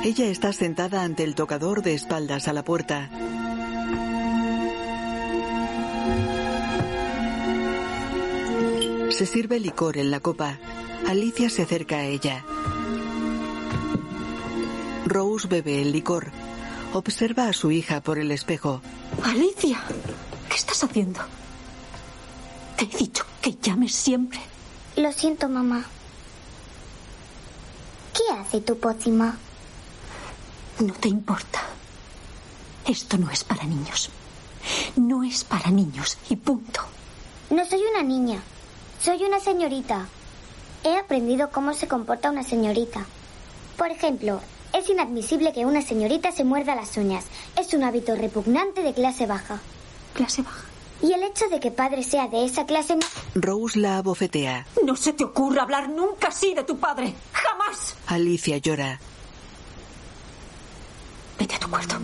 Ella 0.03 0.27
está 0.27 0.53
sentada 0.53 1.05
ante 1.05 1.23
el 1.23 1.35
tocador 1.35 1.83
de 1.83 1.95
espaldas 1.95 2.49
a 2.49 2.53
la 2.53 2.65
puerta. 2.65 3.11
Se 9.11 9.27
sirve 9.27 9.61
licor 9.61 9.97
en 9.97 10.11
la 10.11 10.21
copa. 10.21 10.59
Alicia 11.07 11.51
se 11.51 11.63
acerca 11.63 11.99
a 11.99 12.05
ella. 12.05 12.45
Rose 15.07 15.47
bebe 15.49 15.83
el 15.83 15.93
licor. 15.93 16.31
Observa 16.93 17.49
a 17.49 17.53
su 17.53 17.71
hija 17.71 18.01
por 18.01 18.19
el 18.19 18.31
espejo. 18.31 18.81
Alicia, 19.23 19.79
¿qué 19.89 20.28
estás 20.59 20.83
haciendo? 20.83 21.21
Te 22.77 22.85
he 22.85 22.99
dicho 22.99 23.25
que 23.41 23.55
llames 23.63 23.95
siempre. 23.95 24.41
Lo 24.97 25.13
siento, 25.13 25.49
mamá. 25.49 25.85
¿Qué 28.13 28.33
hace 28.35 28.61
tu 28.61 28.79
pócima? 28.79 29.37
No 30.81 30.93
te 30.95 31.09
importa. 31.09 31.61
Esto 32.87 33.17
no 33.19 33.31
es 33.31 33.45
para 33.45 33.65
niños. 33.65 34.11
No 34.97 35.23
es 35.23 35.45
para 35.45 35.71
niños 35.71 36.19
y 36.29 36.37
punto. 36.37 36.81
No 37.51 37.65
soy 37.65 37.81
una 37.93 38.03
niña. 38.03 38.41
Soy 39.01 39.23
una 39.25 39.41
señorita. 39.41 40.07
He 40.85 40.97
aprendido 40.97 41.51
cómo 41.51 41.75
se 41.75 41.89
comporta 41.89 42.31
una 42.31 42.43
señorita. 42.43 43.07
Por 43.77 43.91
ejemplo, 43.91 44.41
es 44.73 44.89
inadmisible 44.89 45.53
que 45.53 45.67
una 45.67 45.83
señorita 45.83 46.33
se 46.33 46.45
muerda 46.45 46.75
las 46.75 46.97
uñas. 46.97 47.25
Es 47.57 47.75
un 47.75 47.85
hábito 47.85 48.17
repugnante 48.17 48.83
de 48.83 48.93
clase 48.93 49.27
baja. 49.27 49.61
¿Clase 50.15 50.43
baja? 50.43 50.65
Y 51.01 51.13
el 51.13 51.23
hecho 51.23 51.49
de 51.49 51.61
que 51.61 51.71
padre 51.71 52.03
sea 52.03 52.27
de 52.27 52.45
esa 52.45 52.67
clase 52.67 52.97
no... 52.97 53.07
Rose 53.35 53.79
la 53.79 53.99
abofetea. 53.99 54.67
No 54.85 54.97
se 54.97 55.13
te 55.13 55.25
ocurra 55.25 55.63
hablar 55.63 55.89
nunca 55.89 56.29
así 56.29 56.55
de 56.55 56.65
tu 56.65 56.79
padre. 56.79 57.15
¡Jamás! 57.33 57.97
Alicia 58.09 58.59
llora. 58.59 58.99
Vete 61.39 61.55
a 61.55 61.61
tu 61.61 61.71
cuarto. 61.71 61.97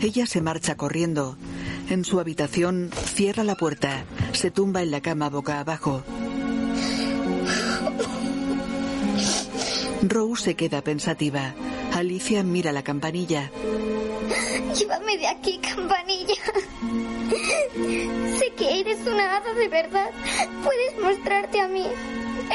Ella 0.00 0.26
se 0.26 0.40
marcha 0.40 0.76
corriendo. 0.76 1.36
En 1.88 2.04
su 2.04 2.20
habitación 2.20 2.90
cierra 2.92 3.42
la 3.42 3.56
puerta. 3.56 4.04
Se 4.32 4.52
tumba 4.52 4.82
en 4.82 4.92
la 4.92 5.00
cama 5.00 5.28
boca 5.28 5.58
abajo. 5.58 6.04
Rose 10.02 10.44
se 10.44 10.54
queda 10.54 10.80
pensativa. 10.82 11.54
Alicia 11.94 12.42
mira 12.42 12.72
la 12.72 12.82
campanilla. 12.82 13.50
Llévame 14.76 15.18
de 15.18 15.26
aquí, 15.26 15.58
campanilla. 15.58 16.34
Sé 18.38 18.52
que 18.56 18.80
eres 18.80 19.06
una 19.06 19.36
hada 19.36 19.52
de 19.54 19.68
verdad. 19.68 20.10
Puedes 20.64 20.98
mostrarte 21.00 21.60
a 21.60 21.68
mí. 21.68 21.84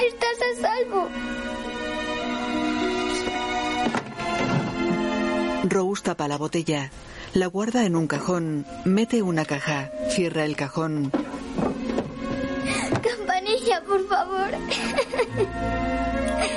Estás 0.07 0.37
a 0.41 0.61
salvo. 0.61 1.09
Rose 5.69 6.03
tapa 6.03 6.27
la 6.27 6.37
botella. 6.37 6.91
La 7.33 7.47
guarda 7.47 7.85
en 7.85 7.95
un 7.95 8.07
cajón. 8.07 8.65
Mete 8.85 9.21
una 9.21 9.45
caja. 9.45 9.91
Cierra 10.09 10.45
el 10.45 10.55
cajón. 10.55 11.11
Campanilla, 13.03 13.81
por 13.83 14.07
favor. 14.07 14.49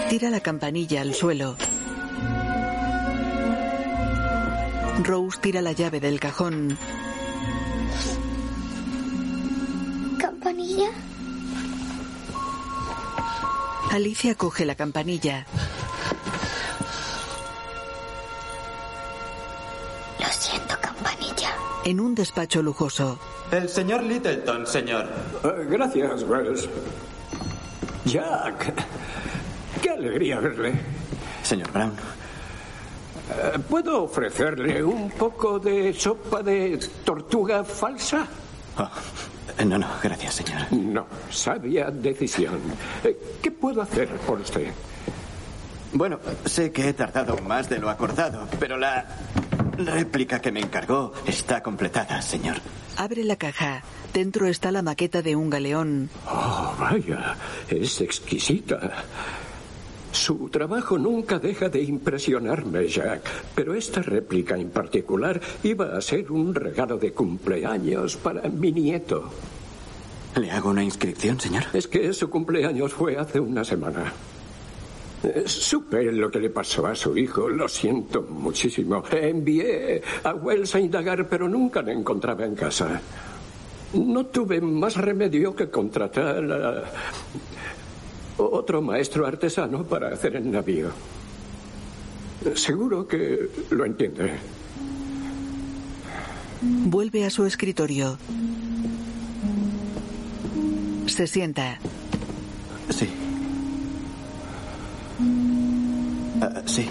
Tira 0.08 0.30
la 0.30 0.40
campanilla 0.40 1.00
al 1.00 1.14
suelo. 1.14 1.56
Rose 5.04 5.38
tira 5.40 5.62
la 5.62 5.72
llave 5.72 6.00
del 6.00 6.18
cajón. 6.18 6.76
¿Campanilla? 10.18 10.88
Alicia 13.90 14.34
coge 14.34 14.64
la 14.64 14.74
campanilla. 14.74 15.46
Lo 20.18 20.26
siento, 20.26 20.76
campanilla. 20.80 21.54
En 21.84 22.00
un 22.00 22.14
despacho 22.14 22.60
lujoso. 22.62 23.18
El 23.50 23.68
señor 23.68 24.02
Littleton, 24.02 24.66
señor. 24.66 25.08
Eh, 25.44 25.66
gracias, 25.70 26.22
Wells. 26.24 26.68
Jack. 28.04 28.74
Qué 29.80 29.90
alegría 29.90 30.40
verle. 30.40 30.74
Señor 31.42 31.70
Brown. 31.72 32.17
Eh, 33.30 33.58
¿Puedo 33.68 34.04
ofrecerle 34.04 34.82
un 34.82 35.10
poco 35.10 35.58
de 35.58 35.92
sopa 35.92 36.42
de 36.42 36.78
tortuga 37.04 37.64
falsa? 37.64 38.26
Oh, 38.78 39.64
no, 39.64 39.78
no, 39.78 39.86
gracias, 40.02 40.34
señor. 40.34 40.72
No, 40.72 41.06
sabia 41.30 41.90
decisión. 41.90 42.60
Eh, 43.04 43.16
¿Qué 43.42 43.50
puedo 43.50 43.82
hacer 43.82 44.08
por 44.26 44.40
usted? 44.40 44.72
Bueno, 45.92 46.18
sé 46.44 46.70
que 46.70 46.88
he 46.88 46.92
tardado 46.92 47.36
más 47.38 47.68
de 47.68 47.78
lo 47.78 47.88
acordado, 47.90 48.46
pero 48.60 48.76
la 48.76 49.04
réplica 49.76 50.40
que 50.40 50.52
me 50.52 50.60
encargó 50.60 51.12
está 51.26 51.62
completada, 51.62 52.20
señor. 52.20 52.56
Abre 52.96 53.24
la 53.24 53.36
caja. 53.36 53.82
Dentro 54.12 54.48
está 54.48 54.72
la 54.72 54.82
maqueta 54.82 55.22
de 55.22 55.36
un 55.36 55.50
galeón. 55.50 56.10
Oh, 56.26 56.74
vaya, 56.78 57.36
es 57.68 58.00
exquisita. 58.00 59.04
Su 60.12 60.48
trabajo 60.48 60.98
nunca 60.98 61.38
deja 61.38 61.68
de 61.68 61.82
impresionarme, 61.82 62.88
Jack, 62.88 63.20
pero 63.54 63.74
esta 63.74 64.02
réplica 64.02 64.56
en 64.56 64.70
particular 64.70 65.40
iba 65.62 65.96
a 65.96 66.00
ser 66.00 66.32
un 66.32 66.54
regalo 66.54 66.96
de 66.96 67.12
cumpleaños 67.12 68.16
para 68.16 68.48
mi 68.48 68.72
nieto. 68.72 69.30
¿Le 70.36 70.50
hago 70.50 70.70
una 70.70 70.84
inscripción, 70.84 71.38
señor? 71.40 71.64
Es 71.72 71.88
que 71.88 72.12
su 72.12 72.30
cumpleaños 72.30 72.92
fue 72.92 73.16
hace 73.16 73.40
una 73.40 73.64
semana. 73.64 74.12
Eh, 75.22 75.44
Supe 75.46 76.12
lo 76.12 76.30
que 76.30 76.38
le 76.38 76.50
pasó 76.50 76.86
a 76.86 76.94
su 76.94 77.16
hijo, 77.16 77.48
lo 77.48 77.68
siento 77.68 78.22
muchísimo. 78.22 79.02
Envié 79.10 80.00
a 80.22 80.34
Wells 80.34 80.74
a 80.74 80.80
indagar, 80.80 81.28
pero 81.28 81.48
nunca 81.48 81.82
le 81.82 81.92
encontraba 81.92 82.44
en 82.44 82.54
casa. 82.54 83.00
No 83.94 84.26
tuve 84.26 84.60
más 84.60 84.96
remedio 84.96 85.56
que 85.56 85.70
contratar 85.70 86.44
a 86.52 86.84
otro 88.38 88.80
maestro 88.82 89.26
artesano 89.26 89.84
para 89.84 90.08
hacer 90.08 90.36
el 90.36 90.50
navío. 90.50 90.90
Seguro 92.54 93.06
que 93.06 93.50
lo 93.70 93.84
entiende. 93.84 94.32
Vuelve 96.60 97.24
a 97.24 97.30
su 97.30 97.44
escritorio. 97.44 98.18
Se 101.06 101.26
sienta. 101.26 101.78
Sí. 102.90 103.08
Ah, 106.40 106.62
sí. 106.66 106.86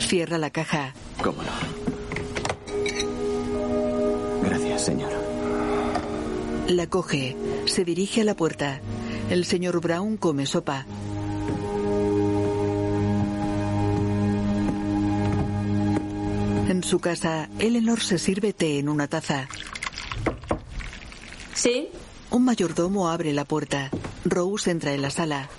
Cierra 0.00 0.38
la 0.38 0.50
caja. 0.50 0.94
¿Cómo 1.22 1.42
no? 1.42 1.50
Gracias, 4.42 4.84
señor. 4.84 5.12
La 6.68 6.86
coge. 6.88 7.36
Se 7.66 7.84
dirige 7.84 8.22
a 8.22 8.24
la 8.24 8.34
puerta. 8.34 8.80
El 9.30 9.44
señor 9.44 9.80
Brown 9.80 10.16
come 10.16 10.46
sopa. 10.46 10.86
En 16.68 16.82
su 16.82 16.98
casa, 16.98 17.48
Eleanor 17.58 18.00
se 18.00 18.18
sirve 18.18 18.54
té 18.54 18.78
en 18.78 18.88
una 18.88 19.06
taza. 19.06 19.48
¿Sí? 21.54 21.88
Un 22.30 22.44
mayordomo 22.44 23.08
abre 23.08 23.32
la 23.32 23.44
puerta. 23.44 23.90
Rose 24.24 24.70
entra 24.70 24.94
en 24.94 25.02
la 25.02 25.10
sala. 25.10 25.50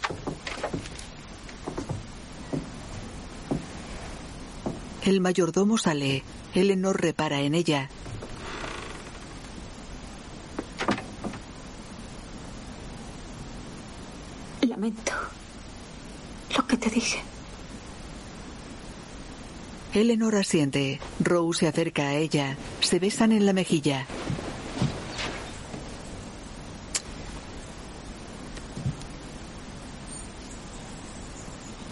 El 5.04 5.22
mayordomo 5.22 5.78
sale. 5.78 6.24
Eleanor 6.56 7.02
repara 7.02 7.42
en 7.42 7.54
ella. 7.54 7.90
Lo 16.56 16.66
que 16.66 16.78
te 16.78 16.90
dije. 16.90 17.22
Eleanor 19.94 20.36
asiente. 20.36 21.02
Rose 21.20 21.62
se 21.62 21.68
acerca 21.68 22.04
a 22.04 22.14
ella. 22.14 22.56
Se 22.80 22.98
besan 23.00 23.34
en 23.34 23.46
la 23.46 23.52
mejilla. 23.52 24.06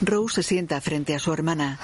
Rose 0.02 0.36
se 0.36 0.44
sienta 0.44 0.80
frente 0.80 1.14
a 1.14 1.20
su 1.20 1.34
hermana. 1.34 1.78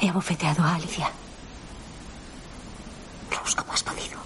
He 0.00 0.08
abofeteado 0.08 0.62
a 0.62 0.76
Alicia. 0.76 1.10
Rose, 3.30 3.56
¿cómo 3.56 3.72
has 3.72 3.82
podido? 3.82 4.21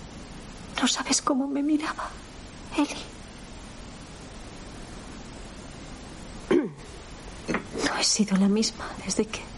No 0.80 0.88
sabes 0.88 1.22
cómo 1.22 1.46
me 1.48 1.62
miraba. 1.62 2.10
Eli. 2.76 3.02
No 6.50 7.98
he 7.98 8.04
sido 8.04 8.36
la 8.36 8.48
misma 8.48 8.86
desde 9.04 9.26
que... 9.26 9.56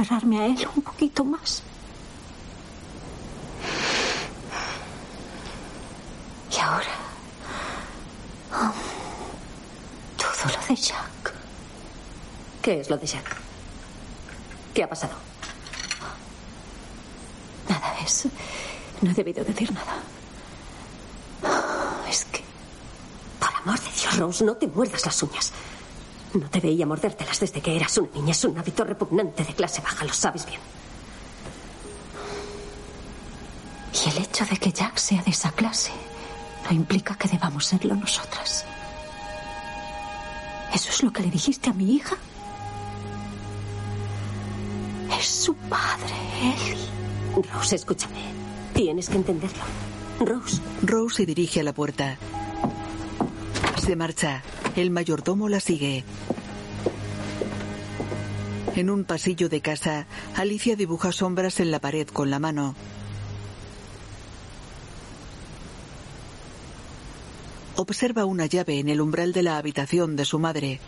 aferrarme 0.00 0.40
a 0.40 0.46
él 0.46 0.68
un 0.74 0.82
poquito 0.82 1.24
más. 1.24 1.62
Y 6.50 6.58
ahora... 6.58 6.86
oh, 8.52 8.72
todo 10.16 10.56
lo 10.56 10.66
de 10.66 10.76
Jack. 10.76 11.34
¿Qué 12.62 12.80
es 12.80 12.90
lo 12.90 12.96
de 12.96 13.06
Jack? 13.06 13.36
¿Qué 14.74 14.84
ha 14.84 14.88
pasado? 14.88 15.14
Nada, 17.68 17.96
es... 18.04 18.26
No 19.02 19.10
he 19.10 19.14
debido 19.14 19.44
decir 19.44 19.72
nada. 19.72 19.94
Es 22.08 22.24
que... 22.26 22.42
Por 23.38 23.48
amor 23.54 23.80
de 23.80 23.90
Dios, 23.90 24.18
Rose, 24.18 24.44
no 24.44 24.56
te 24.56 24.66
muerdas 24.66 25.04
las 25.06 25.22
uñas. 25.22 25.52
No 26.34 26.48
te 26.48 26.60
veía 26.60 26.86
mordértelas 26.86 27.40
desde 27.40 27.60
que 27.60 27.74
eras 27.74 27.96
una 27.98 28.10
niña. 28.14 28.32
Es 28.32 28.44
un 28.44 28.58
hábito 28.58 28.84
repugnante 28.84 29.44
de 29.44 29.54
clase 29.54 29.80
baja, 29.80 30.04
lo 30.04 30.12
sabes 30.12 30.46
bien. 30.46 30.60
Y 33.92 34.08
el 34.10 34.18
hecho 34.18 34.44
de 34.44 34.56
que 34.56 34.72
Jack 34.72 34.96
sea 34.98 35.22
de 35.22 35.30
esa 35.30 35.50
clase 35.52 35.92
no 36.64 36.76
implica 36.76 37.16
que 37.16 37.28
debamos 37.28 37.66
serlo 37.66 37.94
nosotras. 37.96 38.64
¿Eso 40.72 40.90
es 40.90 41.02
lo 41.02 41.12
que 41.12 41.22
le 41.22 41.30
dijiste 41.30 41.70
a 41.70 41.72
mi 41.72 41.96
hija? 41.96 42.16
Es 45.18 45.26
su 45.26 45.54
padre, 45.54 46.14
Ellie. 46.40 46.88
Rose, 47.52 47.76
escúchame. 47.76 48.39
Tienes 48.82 49.10
que 49.10 49.16
entenderlo. 49.16 49.62
Rose. 50.20 50.62
Rose 50.80 51.16
se 51.16 51.26
dirige 51.26 51.60
a 51.60 51.62
la 51.62 51.74
puerta. 51.74 52.16
Se 53.76 53.94
marcha. 53.94 54.42
El 54.74 54.90
mayordomo 54.90 55.50
la 55.50 55.60
sigue. 55.60 56.02
En 58.76 58.88
un 58.88 59.04
pasillo 59.04 59.50
de 59.50 59.60
casa, 59.60 60.06
Alicia 60.34 60.76
dibuja 60.76 61.12
sombras 61.12 61.60
en 61.60 61.70
la 61.70 61.78
pared 61.78 62.08
con 62.08 62.30
la 62.30 62.38
mano. 62.38 62.74
Observa 67.76 68.24
una 68.24 68.46
llave 68.46 68.78
en 68.78 68.88
el 68.88 69.02
umbral 69.02 69.34
de 69.34 69.42
la 69.42 69.58
habitación 69.58 70.16
de 70.16 70.24
su 70.24 70.38
madre. 70.38 70.80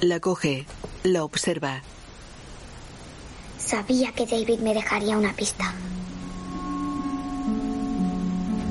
La 0.00 0.20
coge, 0.20 0.64
la 1.02 1.22
observa. 1.22 1.82
Sabía 3.74 4.12
que 4.12 4.24
David 4.24 4.60
me 4.60 4.72
dejaría 4.72 5.18
una 5.18 5.32
pista. 5.32 5.74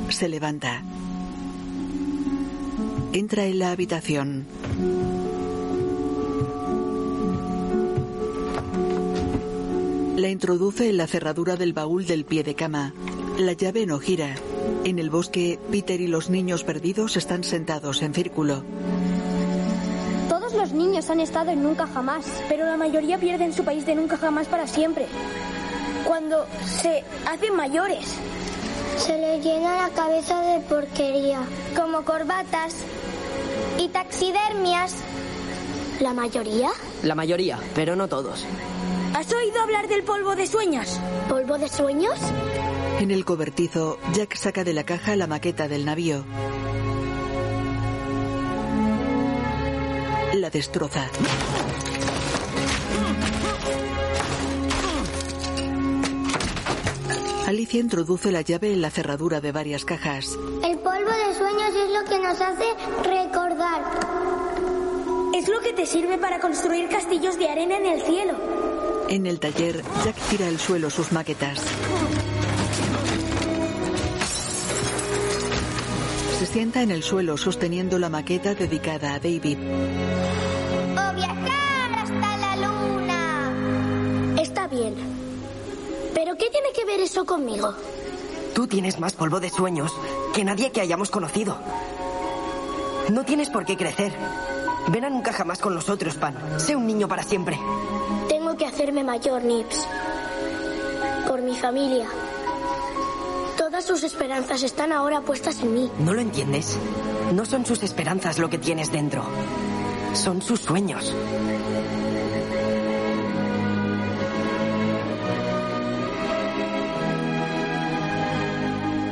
Se 0.07 0.29
levanta. 0.29 0.81
Entra 3.11 3.43
en 3.43 3.59
la 3.59 3.71
habitación. 3.71 4.45
La 10.15 10.29
introduce 10.29 10.87
en 10.87 10.95
la 10.95 11.07
cerradura 11.07 11.57
del 11.57 11.73
baúl 11.73 12.05
del 12.05 12.23
pie 12.23 12.45
de 12.45 12.55
cama. 12.55 12.93
La 13.37 13.51
llave 13.51 13.85
no 13.85 13.99
gira. 13.99 14.35
En 14.85 14.99
el 14.99 15.09
bosque, 15.09 15.59
Peter 15.69 15.99
y 15.99 16.07
los 16.07 16.29
niños 16.29 16.63
perdidos 16.63 17.17
están 17.17 17.43
sentados 17.43 18.01
en 18.03 18.13
círculo. 18.13 18.63
Los 20.73 20.81
niños 20.81 21.07
han 21.11 21.19
estado 21.19 21.51
en 21.51 21.61
Nunca 21.61 21.85
Jamás, 21.85 22.25
pero 22.49 22.65
la 22.65 22.77
mayoría 22.77 23.19
pierden 23.19 23.53
su 23.53 23.63
país 23.63 23.85
de 23.85 23.93
Nunca 23.93 24.17
Jamás 24.17 24.47
para 24.47 24.65
siempre. 24.65 25.05
Cuando 26.03 26.47
se 26.65 27.03
hacen 27.31 27.55
mayores. 27.55 28.07
Se 28.97 29.15
les 29.19 29.45
llena 29.45 29.83
la 29.83 29.89
cabeza 29.89 30.41
de 30.41 30.61
porquería. 30.61 31.41
Como 31.75 32.03
corbatas 32.03 32.77
y 33.77 33.87
taxidermias. 33.89 34.95
¿La 35.99 36.15
mayoría? 36.15 36.71
La 37.03 37.13
mayoría, 37.13 37.59
pero 37.75 37.95
no 37.95 38.07
todos. 38.07 38.43
¿Has 39.13 39.31
oído 39.31 39.61
hablar 39.61 39.87
del 39.87 40.01
polvo 40.01 40.35
de 40.35 40.47
sueños? 40.47 40.99
¿Polvo 41.29 41.59
de 41.59 41.69
sueños? 41.69 42.17
En 42.99 43.11
el 43.11 43.25
cobertizo, 43.25 43.99
Jack 44.15 44.35
saca 44.37 44.63
de 44.63 44.73
la 44.73 44.85
caja 44.85 45.15
la 45.15 45.27
maqueta 45.27 45.67
del 45.67 45.85
navío. 45.85 46.25
La 50.43 50.49
destroza. 50.49 51.09
Alicia 57.47 57.79
introduce 57.79 58.29
la 58.29 58.41
llave 58.41 58.73
en 58.73 58.81
la 58.81 58.89
cerradura 58.89 59.39
de 59.39 59.53
varias 59.53 59.85
cajas. 59.85 60.37
El 60.65 60.79
polvo 60.79 61.11
de 61.11 61.37
sueños 61.37 61.69
es 61.69 61.91
lo 61.93 62.03
que 62.09 62.19
nos 62.19 62.41
hace 62.41 62.65
recordar. 63.03 63.83
Es 65.33 65.47
lo 65.47 65.61
que 65.61 65.71
te 65.71 65.85
sirve 65.85 66.17
para 66.17 66.41
construir 66.41 66.89
castillos 66.89 67.39
de 67.39 67.47
arena 67.47 67.77
en 67.77 67.85
el 67.85 68.01
cielo. 68.01 68.33
En 69.07 69.25
el 69.25 69.39
taller, 69.39 69.81
Jack 70.03 70.17
tira 70.29 70.47
al 70.47 70.59
suelo 70.59 70.89
sus 70.89 71.13
maquetas. 71.13 71.61
Se 76.43 76.51
sienta 76.51 76.81
en 76.81 76.91
el 76.91 77.03
suelo 77.03 77.37
sosteniendo 77.37 77.97
la 77.97 78.09
maqueta 78.09 78.53
dedicada 78.53 79.13
a 79.13 79.17
David. 79.17 79.57
O 79.59 81.15
viajar 81.15 81.91
hasta 81.95 82.37
la 82.37 82.55
luna. 82.57 84.41
Está 84.41 84.67
bien. 84.67 84.93
¿Pero 86.13 86.35
qué 86.35 86.49
tiene 86.49 86.73
que 86.75 86.83
ver 86.83 86.99
eso 86.99 87.23
conmigo? 87.23 87.73
Tú 88.53 88.67
tienes 88.67 88.99
más 88.99 89.13
polvo 89.13 89.39
de 89.39 89.49
sueños 89.49 89.93
que 90.33 90.43
nadie 90.43 90.73
que 90.73 90.81
hayamos 90.81 91.09
conocido. 91.09 91.57
No 93.09 93.23
tienes 93.23 93.49
por 93.49 93.63
qué 93.63 93.77
crecer. 93.77 94.11
Ven 94.89 95.05
a 95.05 95.09
nunca 95.09 95.31
jamás 95.31 95.59
con 95.59 95.73
nosotros, 95.73 96.15
Pan. 96.15 96.35
Sé 96.57 96.75
un 96.75 96.85
niño 96.85 97.07
para 97.07 97.23
siempre. 97.23 97.57
Tengo 98.27 98.57
que 98.57 98.65
hacerme 98.65 99.05
mayor, 99.05 99.45
Nips. 99.45 99.87
Por 101.25 101.41
mi 101.41 101.55
familia. 101.55 102.09
Todas 103.73 103.87
sus 103.87 104.03
esperanzas 104.03 104.61
están 104.61 104.91
ahora 104.91 105.21
puestas 105.21 105.59
en 105.61 105.73
mí. 105.73 105.89
¿No 105.97 106.13
lo 106.13 106.21
entiendes? 106.21 106.77
No 107.33 107.43
son 107.43 107.65
sus 107.65 107.81
esperanzas 107.81 108.37
lo 108.37 108.47
que 108.47 108.59
tienes 108.59 108.91
dentro. 108.91 109.25
Son 110.13 110.43
sus 110.43 110.59
sueños. 110.59 111.11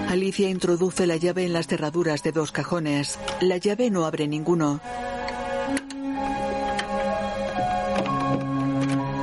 Alicia 0.09 0.47
introduce 0.51 1.07
la 1.07 1.17
llave 1.17 1.45
en 1.45 1.53
las 1.53 1.65
cerraduras 1.65 2.21
de 2.21 2.31
dos 2.31 2.51
cajones. 2.51 3.17
La 3.39 3.57
llave 3.57 3.89
no 3.89 4.05
abre 4.05 4.27
ninguno. 4.27 4.79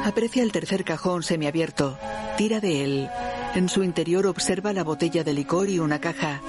Aprecia 0.04 0.42
el 0.42 0.50
tercer 0.50 0.82
cajón 0.82 1.22
semiabierto. 1.22 1.96
Tira 2.36 2.58
de 2.58 2.82
él. 2.82 3.10
En 3.58 3.68
su 3.68 3.82
interior 3.82 4.28
observa 4.28 4.72
la 4.72 4.84
botella 4.84 5.24
de 5.24 5.32
licor 5.32 5.68
y 5.68 5.80
una 5.80 5.98
caja. 5.98 6.40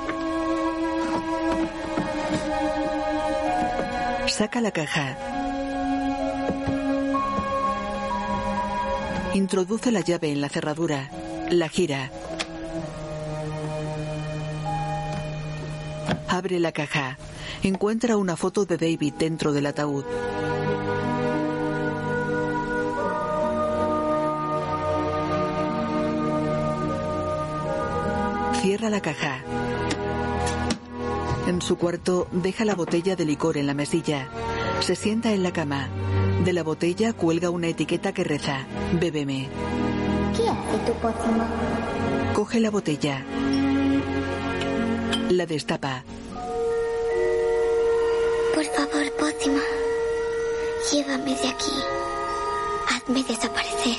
Saca 4.28 4.62
la 4.62 4.70
caja. 4.70 5.18
Introduce 9.34 9.92
la 9.92 10.02
llave 10.02 10.32
en 10.32 10.40
la 10.40 10.50
cerradura. 10.50 11.10
La 11.50 11.68
gira. 11.68 12.12
Abre 16.28 16.60
la 16.60 16.72
caja. 16.74 17.18
Encuentra 17.64 18.18
una 18.18 18.38
foto 18.38 18.66
de 18.66 18.78
David 18.78 19.16
dentro 19.18 19.52
del 19.52 19.66
ataúd. 19.66 20.06
Cierra 28.62 28.90
la 28.90 29.02
caja. 29.02 29.42
En 31.48 31.62
su 31.62 31.78
cuarto 31.78 32.28
deja 32.32 32.66
la 32.66 32.76
botella 32.76 33.16
de 33.16 33.24
licor 33.24 33.56
en 33.56 33.68
la 33.68 33.74
mesilla. 33.74 34.28
Se 34.82 34.96
sienta 34.96 35.32
en 35.32 35.44
la 35.44 35.54
cama. 35.54 35.88
De 36.44 36.52
la 36.52 36.64
botella 36.64 37.14
cuelga 37.14 37.50
una 37.50 37.68
etiqueta 37.68 38.14
que 38.14 38.24
reza, 38.24 38.66
bébeme. 39.00 39.50
¿Qué 40.36 40.44
hace 40.50 40.78
tu 40.86 40.94
pócima? 41.00 41.48
Coge 42.34 42.60
la 42.60 42.70
botella. 42.70 43.24
La 45.30 45.46
destapa. 45.46 46.04
Por 48.54 48.66
favor, 48.66 49.12
pócima. 49.18 49.62
Llévame 50.92 51.32
de 51.32 51.48
aquí. 51.48 51.72
Hazme 52.90 53.24
desaparecer. 53.24 53.98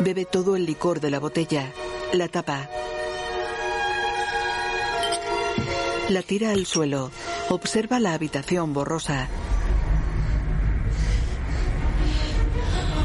Bebe 0.00 0.24
todo 0.24 0.54
el 0.54 0.66
licor 0.66 1.00
de 1.00 1.10
la 1.10 1.18
botella. 1.18 1.72
La 2.12 2.28
tapa. 2.28 2.68
La 6.08 6.22
tira 6.22 6.52
al 6.52 6.64
suelo. 6.64 7.10
Observa 7.50 8.00
la 8.00 8.14
habitación 8.14 8.72
borrosa. 8.72 9.28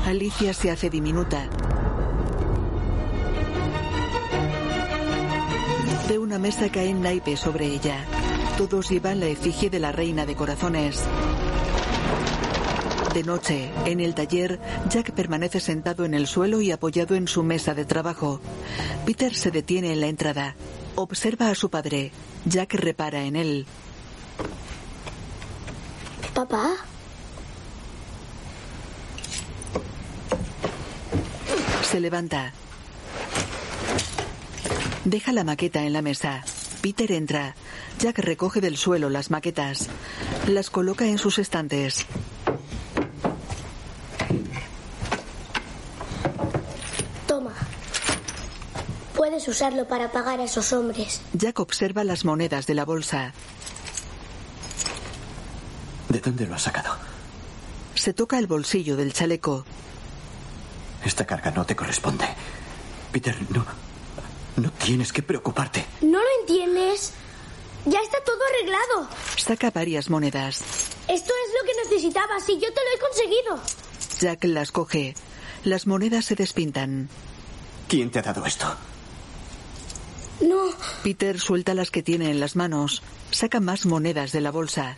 Alicia 0.06 0.54
se 0.54 0.72
hace 0.72 0.90
diminuta. 0.90 1.50
De 6.08 6.18
una 6.18 6.40
mesa 6.40 6.70
caen 6.70 7.02
naipes 7.02 7.42
sobre 7.42 7.66
ella. 7.66 8.06
Todos 8.58 8.90
llevan 8.90 9.20
la 9.20 9.26
efigie 9.26 9.70
de 9.70 9.80
la 9.80 9.92
reina 9.92 10.26
de 10.26 10.36
corazones. 10.36 11.04
De 13.14 13.24
noche, 13.24 13.70
en 13.86 14.00
el 14.00 14.16
taller, 14.16 14.62
Jack 14.90 15.12
permanece 15.12 15.60
sentado 15.60 16.06
en 16.06 16.14
el 16.14 16.26
suelo 16.26 16.62
y 16.62 16.72
apoyado 16.72 17.16
en 17.16 17.28
su 17.28 17.44
mesa 17.44 17.74
de 17.74 17.84
trabajo. 17.84 18.40
Peter 19.06 19.36
se 19.36 19.52
detiene 19.52 19.92
en 19.92 20.00
la 20.00 20.08
entrada. 20.08 20.56
Observa 20.96 21.50
a 21.50 21.56
su 21.56 21.70
padre. 21.70 22.12
Jack 22.46 22.76
repara 22.76 23.24
en 23.24 23.36
él. 23.36 23.66
Papá. 26.34 26.72
Se 31.84 32.00
levanta. 32.00 32.54
Deja 35.06 35.32
la 35.32 35.44
maqueta 35.44 35.84
en 35.84 35.94
la 35.94 36.02
mesa. 36.02 36.44
Peter 36.82 37.12
entra. 37.12 37.56
Jack 38.00 38.20
recoge 38.20 38.62
del 38.62 38.78
suelo 38.78 39.10
las 39.10 39.32
maquetas. 39.32 39.90
Las 40.48 40.70
coloca 40.70 41.06
en 41.06 41.18
sus 41.18 41.40
estantes. 41.40 42.06
Toma. 47.28 47.54
Puedes 49.34 49.48
usarlo 49.48 49.88
para 49.88 50.12
pagar 50.12 50.40
a 50.40 50.44
esos 50.44 50.72
hombres. 50.74 51.20
Jack 51.34 51.60
observa 51.60 52.04
las 52.04 52.24
monedas 52.24 52.68
de 52.68 52.76
la 52.76 52.86
bolsa. 52.86 53.34
¿De 56.08 56.20
dónde 56.20 56.46
lo 56.46 56.54
has 56.54 56.62
sacado? 56.62 56.96
Se 57.96 58.14
toca 58.14 58.38
el 58.38 58.46
bolsillo 58.46 58.96
del 58.96 59.12
chaleco. 59.12 59.66
Esta 61.04 61.26
carga 61.26 61.50
no 61.50 61.66
te 61.66 61.76
corresponde. 61.76 62.26
Peter, 63.12 63.36
no. 63.50 63.66
No 64.58 64.72
tienes 64.74 65.12
que 65.12 65.24
preocuparte. 65.24 65.84
¿No 66.02 66.20
lo 66.20 66.30
entiendes? 66.42 67.14
Ya 67.86 68.02
está 68.02 68.20
todo 68.24 68.38
arreglado. 68.54 69.10
Saca 69.36 69.72
varias 69.72 70.12
monedas. 70.12 70.60
Esto 71.08 71.34
es 71.34 71.54
lo 71.60 71.66
que 71.66 71.90
necesitabas 71.90 72.48
y 72.50 72.54
yo 72.60 72.72
te 72.72 72.82
lo 72.82 72.96
he 72.96 73.00
conseguido. 73.00 73.60
Jack 74.20 74.44
las 74.44 74.72
coge. 74.72 75.16
Las 75.64 75.88
monedas 75.88 76.26
se 76.26 76.36
despintan. 76.36 77.10
¿Quién 77.88 78.12
te 78.12 78.20
ha 78.20 78.22
dado 78.22 78.46
esto? 78.46 78.78
No. 80.42 80.70
Peter 81.04 81.40
suelta 81.40 81.74
las 81.74 81.92
que 81.92 82.04
tiene 82.04 82.30
en 82.30 82.40
las 82.40 82.56
manos. 82.56 83.02
Saca 83.32 83.60
más 83.60 83.86
monedas 83.86 84.32
de 84.32 84.42
la 84.42 84.52
bolsa. 84.52 84.96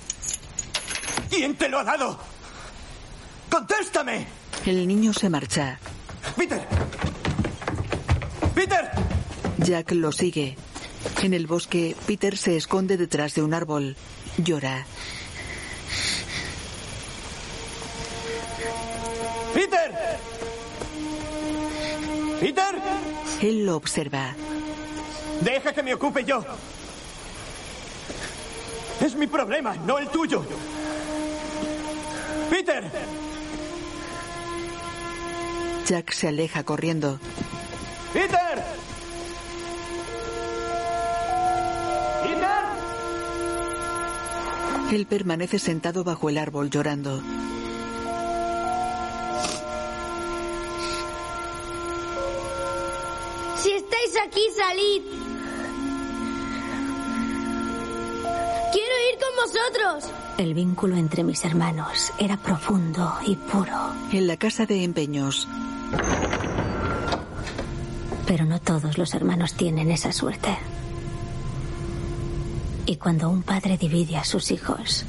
¿Quién 1.30 1.56
te 1.56 1.70
lo 1.70 1.80
ha 1.80 1.84
dado? 1.84 2.20
¡Contéstame! 3.50 4.28
El 4.66 4.88
niño 4.88 5.14
se 5.14 5.30
marcha. 5.30 5.80
¡Peter! 6.36 6.66
¡Peter! 8.54 8.90
Jack 9.60 9.92
lo 9.92 10.12
sigue. 10.12 10.58
En 11.22 11.34
el 11.34 11.48
bosque, 11.48 11.96
Peter 12.06 12.38
se 12.38 12.58
esconde 12.58 12.98
detrás 12.98 13.36
de 13.36 13.44
un 13.44 13.54
árbol. 13.54 13.96
Llora. 14.38 14.86
¡Peter! 19.54 19.92
¡Peter! 22.40 22.82
Él 23.42 23.66
lo 23.66 23.78
observa. 23.78 24.36
Deja 25.46 25.74
que 25.74 25.84
me 25.84 25.94
ocupe 25.94 26.26
yo. 26.26 26.44
Es 29.00 29.14
mi 29.14 29.28
problema, 29.28 29.76
no 29.76 30.00
el 30.00 30.08
tuyo. 30.10 30.44
¡Peter! 32.50 32.92
Jack 35.86 36.12
se 36.14 36.30
aleja 36.30 36.64
corriendo. 36.64 37.20
¡Peter! 38.12 38.64
¡Peter! 42.24 42.66
Él 44.94 45.06
permanece 45.06 45.60
sentado 45.60 46.04
bajo 46.04 46.28
el 46.30 46.40
árbol 46.40 46.72
llorando. 46.72 47.22
Si 53.62 53.72
estáis 53.74 54.18
aquí, 54.26 54.42
salid. 54.58 55.25
El 60.38 60.54
vínculo 60.54 60.96
entre 60.98 61.24
mis 61.24 61.46
hermanos 61.46 62.12
era 62.20 62.36
profundo 62.38 63.14
y 63.26 63.36
puro. 63.36 63.94
En 64.12 64.28
la 64.28 64.38
casa 64.38 64.66
de 64.66 64.84
empeños. 64.84 65.48
Pero 68.26 68.46
no 68.46 68.60
todos 68.60 68.98
los 68.98 69.14
hermanos 69.14 69.54
tienen 69.54 69.92
esa 69.92 70.12
suerte. 70.12 70.58
Y 72.88 72.96
cuando 72.98 73.30
un 73.30 73.44
padre 73.44 73.78
divide 73.78 74.18
a 74.18 74.24
sus 74.24 74.52
hijos, 74.52 75.06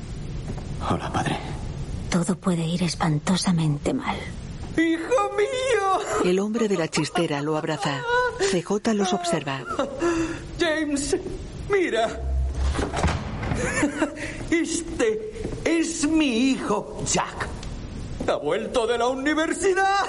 Hola, 0.90 1.10
padre. 1.12 1.38
todo 2.10 2.36
puede 2.36 2.64
ir 2.66 2.82
espantosamente 2.82 3.94
mal. 3.94 4.16
¡Hijo 4.76 5.30
mío! 5.36 6.00
El 6.30 6.38
hombre 6.40 6.68
de 6.68 6.76
la 6.76 6.88
chistera 6.88 7.40
lo 7.42 7.56
abraza. 7.56 8.02
CJ 8.50 8.92
los 8.94 9.12
observa. 9.14 9.60
James, 10.60 11.16
mira. 11.70 12.20
Este 14.50 15.32
es 15.64 16.06
mi 16.08 16.50
hijo, 16.50 17.02
Jack. 17.12 17.48
Ha 18.28 18.36
vuelto 18.36 18.86
de 18.86 18.98
la 18.98 19.08
universidad. 19.08 20.04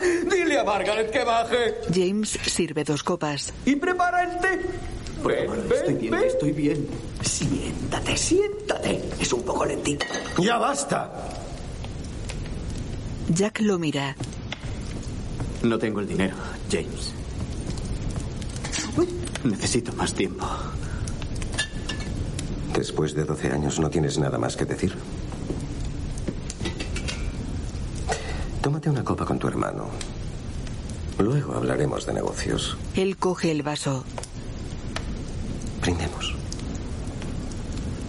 Dile 0.30 0.58
a 0.58 0.64
Margaret 0.64 1.10
que 1.10 1.24
baje. 1.24 1.74
James 1.92 2.38
sirve 2.46 2.84
dos 2.84 3.02
copas. 3.02 3.52
Y 3.64 3.76
prepara 3.76 4.22
el 4.24 4.38
té. 4.40 4.60
Ven, 5.24 5.50
ven, 5.68 5.72
Estoy 5.72 5.94
bien, 5.94 6.10
ven. 6.12 6.24
estoy 6.24 6.52
bien. 6.52 6.88
Siéntate, 7.22 8.16
siéntate. 8.16 9.02
Es 9.20 9.32
un 9.32 9.42
poco 9.42 9.64
lentito. 9.64 10.06
¡Ya 10.38 10.58
basta! 10.58 11.10
Jack 13.30 13.60
lo 13.60 13.78
mira. 13.78 14.14
No 15.62 15.78
tengo 15.78 16.00
el 16.00 16.06
dinero, 16.06 16.36
James. 16.70 17.12
Necesito 19.42 19.92
más 19.94 20.12
tiempo. 20.14 20.46
Después 22.76 23.14
de 23.14 23.24
12 23.24 23.52
años 23.52 23.80
no 23.80 23.88
tienes 23.88 24.18
nada 24.18 24.38
más 24.38 24.54
que 24.54 24.66
decir. 24.66 24.92
Tómate 28.60 28.90
una 28.90 29.02
copa 29.02 29.24
con 29.24 29.38
tu 29.38 29.48
hermano. 29.48 29.86
Luego 31.18 31.54
hablaremos 31.54 32.04
de 32.04 32.12
negocios. 32.12 32.76
Él 32.94 33.16
coge 33.16 33.50
el 33.50 33.62
vaso. 33.62 34.04
Brindemos. 35.80 36.34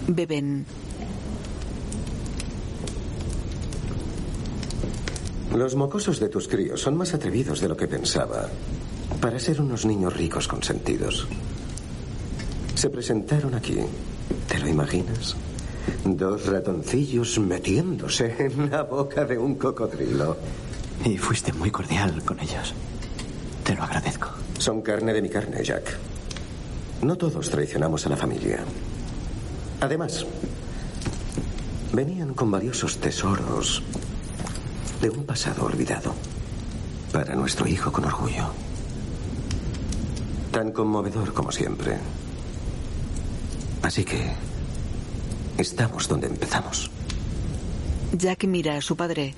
Beben. 0.07 0.65
Los 5.55 5.75
mocosos 5.75 6.19
de 6.19 6.27
tus 6.27 6.49
críos 6.49 6.81
son 6.81 6.97
más 6.97 7.13
atrevidos 7.13 7.61
de 7.61 7.69
lo 7.69 7.77
que 7.77 7.87
pensaba. 7.87 8.49
Para 9.21 9.39
ser 9.39 9.61
unos 9.61 9.85
niños 9.85 10.15
ricos 10.15 10.49
consentidos. 10.49 11.25
Se 12.75 12.89
presentaron 12.89 13.55
aquí. 13.55 13.77
¿Te 14.47 14.59
lo 14.59 14.67
imaginas? 14.67 15.35
Dos 16.03 16.45
ratoncillos 16.45 17.39
metiéndose 17.39 18.35
en 18.39 18.69
la 18.69 18.83
boca 18.83 19.25
de 19.25 19.37
un 19.37 19.55
cocodrilo. 19.55 20.37
Y 21.05 21.17
fuiste 21.17 21.53
muy 21.53 21.71
cordial 21.71 22.23
con 22.23 22.39
ellos. 22.39 22.73
Te 23.63 23.75
lo 23.75 23.83
agradezco. 23.83 24.29
Son 24.57 24.81
carne 24.81 25.13
de 25.13 25.21
mi 25.21 25.29
carne, 25.29 25.63
Jack. 25.63 25.97
No 27.01 27.15
todos 27.15 27.49
traicionamos 27.49 28.05
a 28.05 28.09
la 28.09 28.17
familia. 28.17 28.63
Además, 29.81 30.25
venían 31.93 32.33
con 32.33 32.49
valiosos 32.49 32.97
tesoros 32.97 33.83
de 35.01 35.09
un 35.09 35.25
pasado 35.25 35.65
olvidado 35.65 36.13
para 37.11 37.35
nuestro 37.35 37.67
hijo 37.67 37.91
con 37.91 38.05
orgullo. 38.05 38.47
Tan 40.51 40.71
conmovedor 40.71 41.33
como 41.33 41.51
siempre. 41.51 41.97
Así 43.87 44.03
que 44.03 44.21
estamos 45.57 46.09
donde 46.09 46.27
empezamos. 46.27 46.91
Jack 48.11 48.43
mira 48.43 48.75
a 48.75 48.81
su 48.81 48.97
padre. 48.97 49.33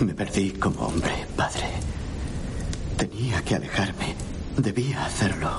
Me 0.00 0.14
perdí 0.14 0.52
como 0.52 0.86
hombre, 0.86 1.26
padre. 1.36 1.68
Tenía 2.96 3.42
que 3.42 3.56
alejarme. 3.56 4.16
Debía 4.56 5.04
hacerlo. 5.04 5.50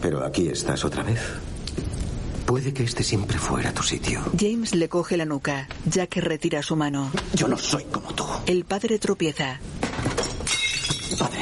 Pero 0.00 0.24
aquí 0.24 0.46
estás 0.46 0.84
otra 0.84 1.02
vez. 1.02 1.18
Puede 2.46 2.72
que 2.72 2.84
este 2.84 3.02
siempre 3.02 3.36
fuera 3.36 3.74
tu 3.74 3.82
sitio. 3.82 4.22
James 4.38 4.72
le 4.72 4.88
coge 4.88 5.16
la 5.16 5.24
nuca. 5.24 5.66
Jack 5.84 6.18
retira 6.18 6.62
su 6.62 6.76
mano. 6.76 7.10
Yo 7.34 7.48
no 7.48 7.58
soy 7.58 7.82
como 7.86 8.14
tú. 8.14 8.24
El 8.46 8.64
padre 8.64 9.00
tropieza. 9.00 9.58
Padre. 11.18 11.40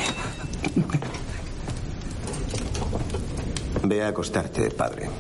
Ve 3.85 4.03
a 4.03 4.09
acostarte, 4.09 4.70
padre. 4.70 5.11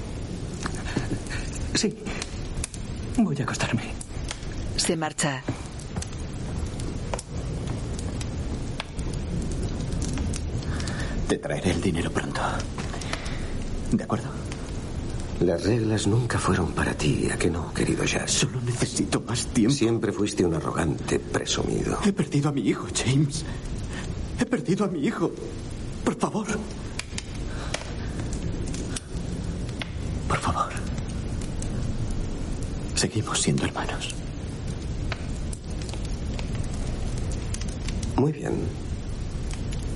Sí. 1.74 1.96
Voy 3.16 3.36
a 3.38 3.42
acostarme. 3.42 3.82
Se 4.76 4.96
marcha. 4.96 5.42
Te 11.28 11.38
traeré 11.38 11.70
el 11.70 11.80
dinero 11.80 12.10
pronto. 12.10 12.40
¿De 13.92 14.04
acuerdo? 14.04 14.28
Las 15.40 15.64
reglas 15.64 16.06
nunca 16.06 16.38
fueron 16.38 16.72
para 16.72 16.92
ti, 16.92 17.28
¿a 17.32 17.38
que 17.38 17.48
no, 17.48 17.72
querido 17.72 18.04
Jack? 18.04 18.28
Solo 18.28 18.60
necesito 18.60 19.20
más 19.20 19.46
tiempo. 19.46 19.74
Siempre 19.74 20.12
fuiste 20.12 20.44
un 20.44 20.54
arrogante 20.54 21.18
presumido. 21.18 21.98
He 22.04 22.12
perdido 22.12 22.50
a 22.50 22.52
mi 22.52 22.60
hijo, 22.62 22.86
James. 22.94 23.44
He 24.38 24.44
perdido 24.44 24.84
a 24.84 24.88
mi 24.88 25.06
hijo. 25.06 25.30
Por 26.04 26.16
favor. 26.16 26.46
Por 30.28 30.38
favor. 30.38 30.69
Seguimos 33.00 33.40
siendo 33.40 33.64
hermanos. 33.64 34.14
Muy 38.16 38.30
bien. 38.30 38.52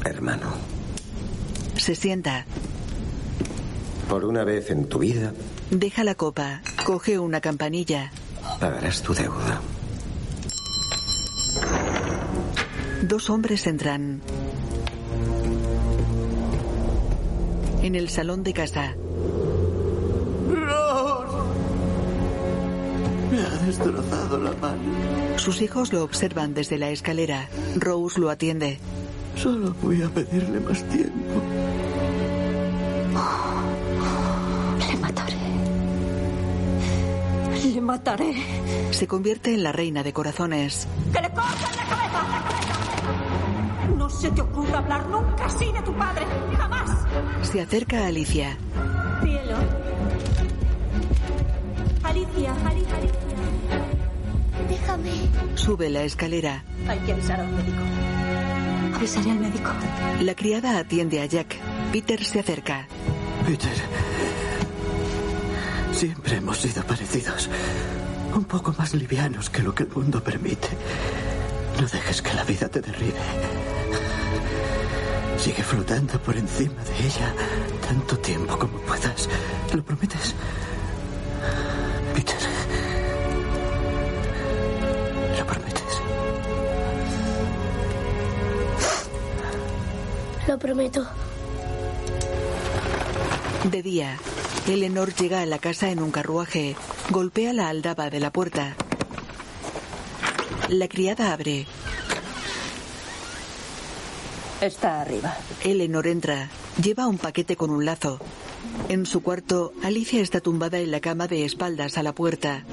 Hermano. 0.06 0.55
Se 1.76 1.94
sienta. 1.94 2.47
Por 4.09 4.24
una 4.24 4.43
vez 4.44 4.70
en 4.70 4.89
tu 4.89 5.01
vida, 5.01 5.35
Deja 5.70 6.02
la 6.02 6.14
copa. 6.14 6.62
Coge 6.86 7.18
una 7.18 7.43
campanilla. 7.43 8.10
pagarás 8.59 9.02
tu 9.02 9.12
deuda. 9.12 9.60
Dos 13.02 13.28
hombres 13.28 13.66
entran. 13.66 14.22
En 17.82 17.97
el 17.97 18.09
salón 18.09 18.43
de 18.43 18.55
casa. 18.55 18.94
Me 23.35 23.40
ha 23.40 23.51
destrozado 23.66 24.39
la 24.39 24.52
mano. 24.52 25.39
Sus 25.39 25.61
hijos 25.61 25.93
lo 25.93 26.05
observan 26.05 26.55
desde 26.55 26.78
la 26.78 26.90
escalera. 26.90 27.48
Rose 27.74 28.20
lo 28.20 28.31
atiende. 28.31 28.78
Solo 29.35 29.74
voy 29.82 30.02
a 30.02 30.09
pedirle 30.09 30.61
más 30.61 30.85
tiempo. 30.85 31.43
Le 34.78 34.97
mataré. 34.98 35.36
Le 37.74 37.81
mataré. 37.81 38.35
Se 38.93 39.09
convierte 39.09 39.52
en 39.52 39.65
la 39.65 39.73
reina 39.73 40.05
de 40.05 40.12
corazones. 40.12 40.86
¡Que 41.12 41.20
le 41.20 41.31
corten 41.31 41.77
la 41.77 41.85
cabeza! 41.89 42.23
No 43.98 44.09
se 44.11 44.31
te 44.31 44.43
ocurra 44.43 44.78
hablar 44.78 45.09
nunca 45.09 45.47
así 45.47 45.73
de 45.73 45.82
tu 45.82 45.93
padre. 45.94 46.24
¡Jamás! 46.56 46.90
Se 47.43 47.61
acerca 47.61 48.05
a 48.05 48.06
Alicia. 48.06 48.56
Cielo. 49.24 49.56
Alicia, 52.05 52.55
Alicia, 52.65 53.24
Sube 55.55 55.89
la 55.91 56.03
escalera. 56.03 56.65
Hay 56.89 56.99
que 57.01 57.12
avisar 57.12 57.41
a 57.41 57.45
un 57.45 57.57
médico. 57.57 57.83
Avisaré 58.95 59.31
al 59.31 59.41
médico. 59.41 59.71
La 60.21 60.35
criada 60.35 60.79
atiende 60.79 61.21
a 61.21 61.27
Jack. 61.27 61.57
Peter 61.93 62.23
se 62.25 62.41
acerca. 62.41 62.87
Peter. 63.47 63.73
Siempre 65.93 66.37
hemos 66.37 66.59
sido 66.59 66.83
parecidos. 66.85 67.49
Un 68.35 68.45
poco 68.45 68.75
más 68.77 68.95
livianos 68.95 69.51
que 69.51 69.62
lo 69.62 69.75
que 69.75 69.85
el 69.85 69.91
mundo 69.91 70.23
permite. 70.23 70.69
No 71.81 71.87
dejes 71.87 72.23
que 72.23 72.35
la 72.35 72.45
vida 72.45 72.69
te 72.69 72.81
derribe. 72.81 73.19
Sigue 75.39 75.62
flotando 75.62 76.19
por 76.21 76.37
encima 76.37 76.83
de 76.85 77.07
ella 77.07 77.35
tanto 77.87 78.19
tiempo 78.19 78.59
como 78.59 78.79
puedas. 78.79 79.29
¿Lo 79.73 79.85
prometes? 79.85 80.35
Lo 90.47 90.59
prometo. 90.59 91.07
De 93.71 93.83
día, 93.83 94.19
Eleanor 94.69 95.15
llega 95.15 95.41
a 95.41 95.47
la 95.47 95.59
casa 95.59 95.91
en 95.91 96.03
un 96.03 96.11
carruaje. 96.11 96.77
Golpea 97.11 97.55
la 97.55 97.69
aldaba 97.69 98.11
de 98.11 98.21
la 98.21 98.31
puerta. 98.31 98.77
La 100.69 100.87
criada 100.89 101.33
abre. 101.33 101.66
Está 104.61 105.01
arriba. 105.01 105.35
Eleanor 105.62 106.07
entra. 106.07 106.51
Lleva 106.83 107.07
un 107.07 107.19
paquete 107.19 107.57
con 107.57 107.71
un 107.71 107.87
lazo. 107.87 108.19
En 108.89 109.07
su 109.07 109.23
cuarto, 109.23 109.73
Alicia 109.83 110.21
está 110.21 110.41
tumbada 110.41 110.79
en 110.79 110.91
la 110.91 111.01
cama 111.01 111.27
de 111.27 111.45
espaldas 111.45 111.97
a 111.97 112.03
la 112.03 112.15
puerta. 112.15 112.65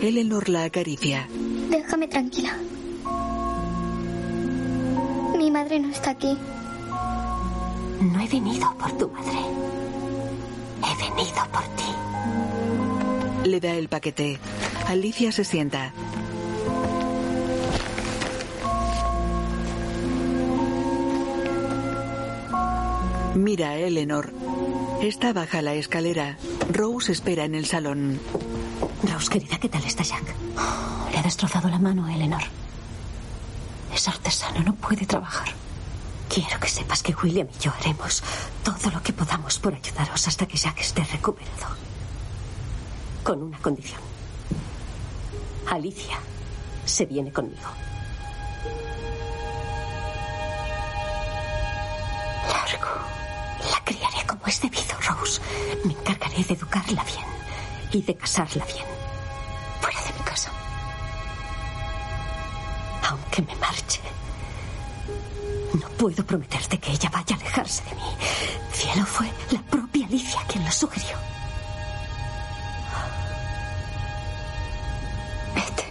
Eleanor 0.00 0.48
la 0.48 0.64
acaricia. 0.64 1.28
Déjame 1.70 2.08
tranquila. 2.08 2.56
Mi 5.38 5.50
madre 5.50 5.78
no 5.78 5.90
está 5.90 6.10
aquí. 6.10 6.36
No 8.00 8.20
he 8.20 8.28
venido 8.28 8.72
por 8.78 8.92
tu 8.92 9.08
madre. 9.08 9.38
He 10.84 10.94
venido 11.02 11.46
por 11.52 11.62
ti. 11.76 13.48
Le 13.48 13.60
da 13.60 13.72
el 13.72 13.88
paquete. 13.88 14.38
Alicia 14.86 15.32
se 15.32 15.44
sienta. 15.44 15.92
Mira 23.34 23.68
a 23.70 23.76
Eleanor. 23.76 24.32
Esta 25.02 25.32
baja 25.32 25.62
la 25.62 25.74
escalera. 25.74 26.38
Rose 26.72 27.12
espera 27.12 27.44
en 27.44 27.54
el 27.54 27.66
salón. 27.66 28.18
Rose, 29.02 29.30
querida, 29.30 29.58
¿qué 29.58 29.68
tal 29.68 29.84
está 29.84 30.02
Jack? 30.02 30.34
Le 31.12 31.18
ha 31.18 31.22
destrozado 31.22 31.68
la 31.68 31.78
mano 31.78 32.06
a 32.06 32.14
Eleanor. 32.14 32.42
Es 33.94 34.08
artesano, 34.08 34.62
no 34.62 34.74
puede 34.74 35.06
trabajar. 35.06 35.48
Quiero 36.28 36.60
que 36.60 36.68
sepas 36.68 37.02
que 37.02 37.14
William 37.14 37.48
y 37.54 37.62
yo 37.62 37.72
haremos 37.72 38.22
todo 38.62 38.90
lo 38.90 39.02
que 39.02 39.12
podamos 39.12 39.58
por 39.58 39.74
ayudaros 39.74 40.26
hasta 40.28 40.46
que 40.46 40.56
Jack 40.56 40.80
esté 40.80 41.02
recuperado. 41.04 41.76
Con 43.22 43.42
una 43.42 43.58
condición. 43.58 44.00
Alicia 45.68 46.18
se 46.84 47.06
viene 47.06 47.32
conmigo. 47.32 47.68
Largo. 52.48 52.86
La 53.70 53.84
criaré 53.84 54.26
como 54.26 54.46
es 54.46 54.60
debido, 54.60 55.00
Rose. 55.00 55.40
Me 55.84 55.92
encargaré 55.92 56.44
de 56.44 56.54
educarla 56.54 57.02
bien 57.04 57.26
y 57.92 58.02
de 58.02 58.14
casarla 58.14 58.64
bien. 58.64 58.86
Fuera 59.80 60.00
de 60.02 60.12
mi 60.12 60.20
casa. 60.24 60.50
Aunque 63.08 63.42
me 63.42 63.54
marche, 63.56 64.00
no 65.76 65.88
puedo 65.90 66.24
prometerte 66.24 66.78
que 66.78 66.92
ella 66.92 67.10
vaya 67.10 67.36
a 67.36 67.40
alejarse 67.40 67.82
de 67.84 67.94
mí. 67.94 68.02
Cielo 68.72 69.04
fue 69.06 69.30
la 69.50 69.60
propia 69.62 70.06
Alicia 70.06 70.40
quien 70.48 70.64
lo 70.64 70.70
sugirió. 70.70 71.16
Vete. 75.54 75.84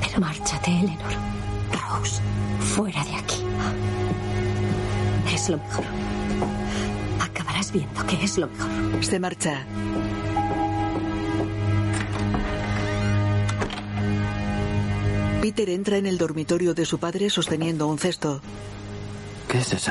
Pero 0.00 0.20
márchate, 0.20 0.70
Eleanor. 0.70 1.12
Rose, 1.72 2.20
fuera 2.74 3.04
de 3.04 3.14
aquí. 3.16 3.44
Es 5.32 5.48
lo 5.48 5.56
mejor. 5.56 5.84
Acabarás 7.20 7.72
viendo 7.72 8.06
que 8.06 8.22
es 8.22 8.38
lo 8.38 8.46
mejor. 8.48 9.04
Se 9.04 9.18
marcha. 9.18 9.64
Peter 15.42 15.68
entra 15.70 15.96
en 15.96 16.06
el 16.06 16.18
dormitorio 16.18 16.72
de 16.72 16.86
su 16.86 17.00
padre 17.00 17.28
sosteniendo 17.28 17.88
un 17.88 17.98
cesto. 17.98 18.40
¿Qué 19.48 19.58
es 19.58 19.72
eso? 19.72 19.90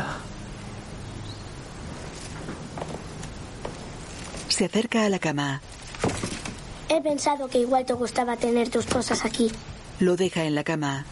Se 4.48 4.64
acerca 4.64 5.03
a 5.03 5.10
la 5.10 5.19
cama. 5.19 5.61
He 6.88 7.02
pensado 7.02 7.49
que 7.49 7.57
igual 7.57 7.86
te 7.86 7.91
gustaba 7.91 8.38
tener 8.38 8.69
tus 8.69 8.86
cosas 8.86 9.26
aquí. 9.26 9.52
Lo 9.99 10.15
deja 10.15 10.45
en 10.45 10.56
la 10.56 10.64
cama. 10.64 11.06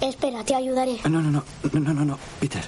Espera, 0.00 0.42
te 0.44 0.54
ayudaré. 0.54 0.98
No, 1.04 1.20
no, 1.20 1.30
no, 1.30 1.44
no, 1.74 1.80
no, 1.80 1.92
no, 1.92 2.04
no, 2.06 2.18
Peter. 2.40 2.64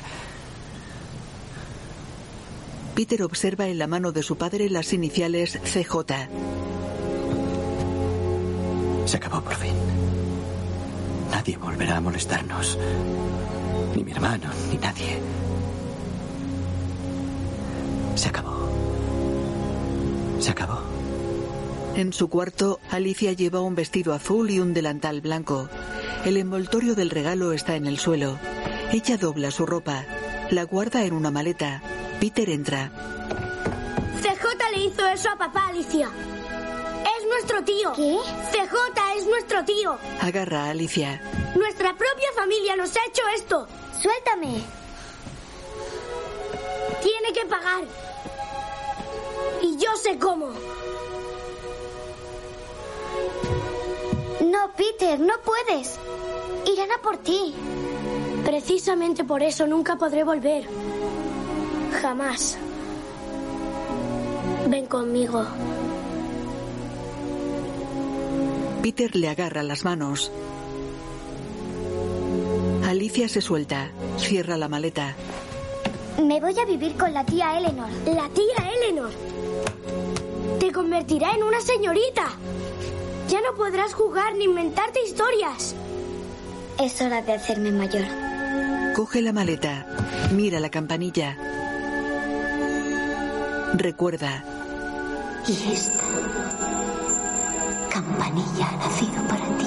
Peter 2.94 3.23
observa 3.23 3.69
en 3.69 3.78
la 3.78 3.86
mano 3.86 4.12
de 4.12 4.23
su 4.23 4.36
padre 4.36 4.69
las 4.69 4.93
iniciales 4.93 5.59
CJ. 5.65 6.28
Se 9.07 9.16
acabó 9.16 9.41
por 9.41 9.55
fin. 9.55 9.74
Nadie 11.31 11.57
volverá 11.57 11.99
a 11.99 12.01
molestarnos. 12.01 12.77
Ni 13.95 14.03
mi 14.03 14.11
hermano, 14.11 14.51
ni 14.70 14.78
nadie. 14.78 15.20
Se 18.16 18.28
acabó. 18.28 18.69
Se 20.41 20.51
acabó. 20.51 20.81
En 21.95 22.12
su 22.12 22.28
cuarto, 22.28 22.81
Alicia 22.91 23.33
lleva 23.33 23.61
un 23.61 23.77
vestido 23.77 24.12
azul 24.12 24.51
y 24.51 24.59
un 24.59 24.74
delantal 24.74 25.20
blanco. 25.20 25.69
El 26.24 26.37
envoltorio 26.37 26.97
del 26.97 27.11
regalo 27.11 27.53
está 27.53 27.77
en 27.77 27.87
el 27.87 27.99
suelo. 27.99 28.39
Ella 28.93 29.16
dobla 29.16 29.53
su 29.53 29.66
ropa. 29.66 30.05
La 30.51 30.65
guarda 30.65 31.05
en 31.05 31.15
una 31.15 31.31
maleta. 31.31 31.81
Peter 32.19 32.51
entra. 32.51 32.91
CJ 34.20 34.74
le 34.74 34.85
hizo 34.85 35.07
eso 35.07 35.31
a 35.31 35.39
papá, 35.39 35.69
Alicia. 35.69 36.11
Es 37.47 37.52
nuestro 37.52 37.64
tío. 37.64 37.93
¿Qué? 37.93 38.18
CJ 38.51 39.18
es 39.18 39.27
nuestro 39.27 39.64
tío. 39.64 39.97
Agarra 40.20 40.64
a 40.64 40.70
Alicia. 40.70 41.23
Nuestra 41.55 41.97
propia 41.97 42.32
familia 42.35 42.74
nos 42.74 42.97
ha 42.97 43.01
hecho 43.06 43.23
esto. 43.36 43.68
Suéltame. 43.93 44.64
tiene 47.02 47.32
que 47.32 47.47
pagar. 47.47 47.85
Y 49.62 49.77
yo 49.77 49.97
sé 49.97 50.18
cómo. 50.18 50.48
No, 54.40 54.73
Peter, 54.77 55.20
no 55.20 55.35
puedes. 55.44 56.01
Irán 56.66 56.90
a 56.90 57.01
por 57.01 57.18
ti. 57.18 57.55
Precisamente 58.44 59.23
por 59.23 59.44
eso 59.44 59.68
nunca 59.68 59.94
podré 59.94 60.24
volver. 60.24 60.66
Jamás. 62.02 62.59
Ven 64.68 64.86
conmigo. 64.86 65.47
Peter 68.87 69.17
le 69.17 69.29
agarra 69.29 69.65
las 69.65 69.85
manos. 69.85 70.31
Alicia 72.87 73.29
se 73.29 73.41
suelta, 73.41 73.91
cierra 74.17 74.57
la 74.57 74.69
maleta. 74.69 75.17
Me 76.23 76.39
voy 76.39 76.57
a 76.57 76.65
vivir 76.65 76.97
con 76.97 77.13
la 77.13 77.27
tía 77.27 77.59
Eleanor. 77.59 77.89
La 78.07 78.29
tía 78.29 78.71
Eleanor. 78.77 79.11
Te 80.61 80.71
convertirá 80.71 81.33
en 81.33 81.43
una 81.43 81.61
señorita. 81.61 82.29
Ya 83.29 83.41
no 83.41 83.57
podrás 83.57 83.93
jugar 83.93 84.37
ni 84.37 84.45
inventarte 84.45 85.03
historias. 85.05 85.75
Es 86.81 87.03
hora 87.03 87.23
de 87.23 87.33
hacerme 87.33 87.73
mayor. 87.73 88.05
Coge 88.95 89.21
la 89.21 89.33
maleta, 89.33 89.85
mira 90.31 90.61
la 90.61 90.71
campanilla. 90.71 91.37
Recuerda. 93.75 94.45
Y 95.49 95.73
esta 95.73 96.45
campanilla 97.97 98.68
ha 98.68 98.77
nacido 98.77 99.27
para 99.27 99.47
ti. 99.56 99.66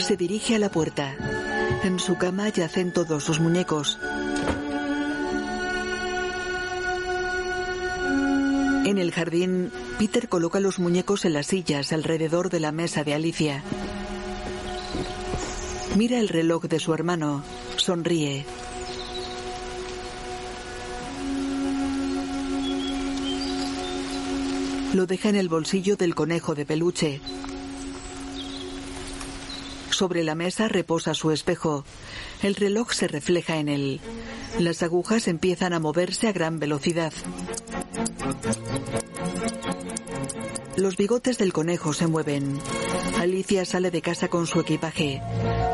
Se 0.00 0.16
dirige 0.16 0.54
a 0.54 0.60
la 0.60 0.70
puerta. 0.70 1.16
En 1.82 1.98
su 1.98 2.16
cama 2.16 2.48
yacen 2.50 2.92
todos 2.92 3.24
sus 3.24 3.40
muñecos. 3.40 3.98
En 8.84 8.98
el 8.98 9.10
jardín, 9.10 9.72
Peter 9.98 10.28
coloca 10.28 10.60
los 10.60 10.78
muñecos 10.78 11.24
en 11.24 11.32
las 11.32 11.48
sillas 11.48 11.92
alrededor 11.92 12.48
de 12.48 12.60
la 12.60 12.70
mesa 12.70 13.02
de 13.02 13.14
Alicia. 13.14 13.64
Mira 15.96 16.20
el 16.20 16.28
reloj 16.28 16.62
de 16.66 16.78
su 16.78 16.94
hermano. 16.94 17.42
Sonríe. 17.76 18.46
Lo 24.94 25.06
deja 25.06 25.28
en 25.28 25.36
el 25.36 25.48
bolsillo 25.48 25.96
del 25.96 26.14
conejo 26.14 26.54
de 26.54 26.64
peluche. 26.64 27.20
Sobre 29.90 30.24
la 30.24 30.34
mesa 30.34 30.68
reposa 30.68 31.12
su 31.14 31.30
espejo. 31.30 31.84
El 32.42 32.54
reloj 32.54 32.92
se 32.92 33.08
refleja 33.08 33.56
en 33.56 33.68
él. 33.68 34.00
Las 34.58 34.82
agujas 34.82 35.28
empiezan 35.28 35.72
a 35.72 35.80
moverse 35.80 36.28
a 36.28 36.32
gran 36.32 36.58
velocidad. 36.58 37.12
Los 40.76 40.96
bigotes 40.96 41.38
del 41.38 41.52
conejo 41.52 41.92
se 41.92 42.06
mueven. 42.06 42.58
Alicia 43.18 43.64
sale 43.64 43.90
de 43.90 44.00
casa 44.00 44.28
con 44.28 44.46
su 44.46 44.60
equipaje. 44.60 45.20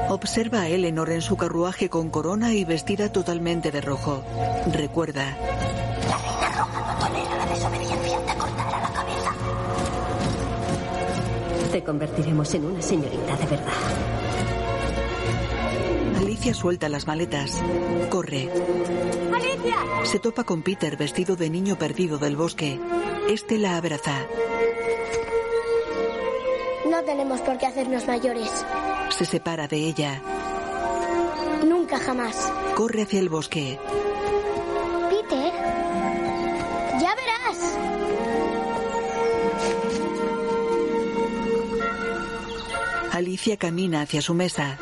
Observa 0.09 0.63
a 0.63 0.69
Eleanor 0.69 1.11
en 1.11 1.21
su 1.21 1.37
carruaje 1.37 1.91
con 1.91 2.09
corona 2.11 2.55
y 2.55 2.65
vestida 2.65 3.13
totalmente 3.13 3.71
de 3.71 3.83
rojo. 3.83 4.25
Recuerda. 4.73 5.37
Te 11.75 11.83
convertiremos 11.83 12.55
en 12.55 12.67
una 12.67 12.81
señorita 12.81 13.37
de 13.37 13.47
verdad. 13.47 13.73
Alicia 16.19 16.55
suelta 16.55 16.89
las 16.89 17.09
maletas. 17.09 17.61
Corre. 18.11 18.49
¡Alicia! 19.35 19.75
Se 20.05 20.21
topa 20.21 20.45
con 20.45 20.63
Peter 20.63 20.97
vestido 20.97 21.35
de 21.35 21.51
niño 21.51 21.77
perdido 21.77 22.19
del 22.19 22.37
bosque. 22.37 22.79
Este 23.29 23.59
la 23.59 23.77
abraza. 23.77 24.25
No 26.89 27.03
tenemos 27.03 27.41
por 27.41 27.59
qué 27.59 27.67
hacernos 27.67 28.07
mayores. 28.07 28.65
Se 29.09 29.25
separa 29.25 29.67
de 29.67 29.79
ella. 29.79 30.23
Nunca 31.67 31.99
jamás. 31.99 32.53
Corre 32.77 33.03
hacia 33.03 33.19
el 33.19 33.29
bosque. 33.29 33.81
Alicia 43.15 43.57
camina 43.57 44.01
hacia 44.03 44.21
su 44.21 44.35
mesa. 44.35 44.77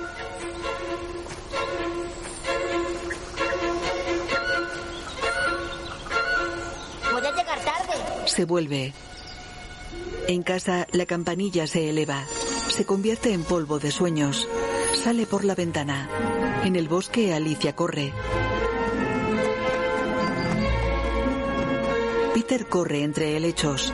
Voy 7.13 7.27
a 7.27 7.31
llegar 7.31 7.61
tarde. 7.61 7.93
Se 8.25 8.47
vuelve. 8.47 8.95
En 10.29 10.43
casa, 10.43 10.87
la 10.93 11.05
campanilla 11.05 11.67
se 11.67 11.91
eleva. 11.91 12.25
Se 12.71 12.87
convierte 12.87 13.35
en 13.35 13.45
polvo 13.45 13.79
de 13.79 13.91
sueños. 13.91 14.49
Sale 15.05 15.27
por 15.27 15.45
la 15.45 15.55
ventana. 15.55 16.09
En 16.65 16.75
el 16.77 16.89
bosque, 16.89 17.35
Alicia 17.35 17.77
corre. 17.77 18.15
Peter 22.33 22.67
corre 22.67 23.03
entre 23.03 23.37
helechos. 23.37 23.93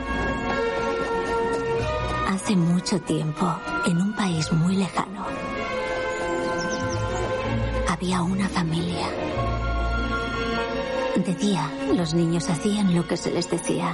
Hace 2.41 2.55
mucho 2.55 3.01
tiempo, 3.01 3.53
en 3.85 4.01
un 4.01 4.13
país 4.13 4.49
muy 4.53 4.77
lejano, 4.77 5.25
había 7.85 8.21
una 8.21 8.47
familia. 8.47 9.07
De 11.17 11.35
día, 11.35 11.69
los 11.93 12.13
niños 12.13 12.49
hacían 12.49 12.95
lo 12.95 13.05
que 13.05 13.17
se 13.17 13.31
les 13.31 13.51
decía. 13.51 13.93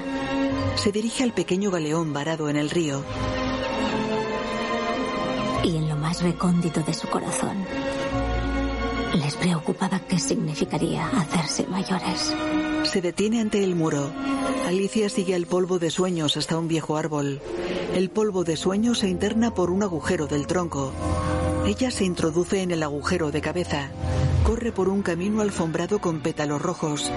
Se 0.76 0.92
dirige 0.92 1.24
al 1.24 1.32
pequeño 1.34 1.72
galeón 1.72 2.14
varado 2.14 2.48
en 2.48 2.56
el 2.56 2.70
río. 2.70 3.04
Y 5.64 5.78
en 5.78 5.90
lo 5.90 5.96
más 5.96 6.22
recóndito 6.22 6.82
de 6.82 6.94
su 6.94 7.08
corazón, 7.08 7.66
les 9.16 9.36
preocupaba 9.36 10.00
qué 10.02 10.20
significaría 10.20 11.08
hacerse 11.08 11.66
mayores. 11.66 12.32
Se 12.84 13.02
detiene 13.02 13.42
ante 13.42 13.64
el 13.64 13.74
muro. 13.76 14.12
Alicia 14.68 15.10
sigue 15.10 15.34
al 15.34 15.48
polvo 15.48 15.80
de 15.80 15.90
sueños 15.90 16.38
hasta 16.38 16.60
un 16.60 16.68
viejo 16.68 16.96
árbol. 16.96 17.42
El 17.96 18.10
polvo 18.10 18.44
de 18.44 18.58
sueños 18.58 19.00
se 19.00 19.08
interna 19.08 19.54
por 19.54 19.70
un 19.70 19.82
agujero 19.82 20.28
del 20.28 20.48
tronco. 20.48 20.92
Ella 21.66 21.90
se 21.92 22.04
introduce 22.04 22.62
en 22.62 22.72
el 22.72 22.84
agujero 22.84 23.32
de 23.32 23.40
cabeza. 23.40 23.90
Corre 24.44 24.74
por 24.74 24.90
un 24.90 25.02
camino 25.02 25.40
alfombrado 25.40 26.00
con 26.00 26.20
pétalos 26.20 26.62
rojos. 26.62 27.10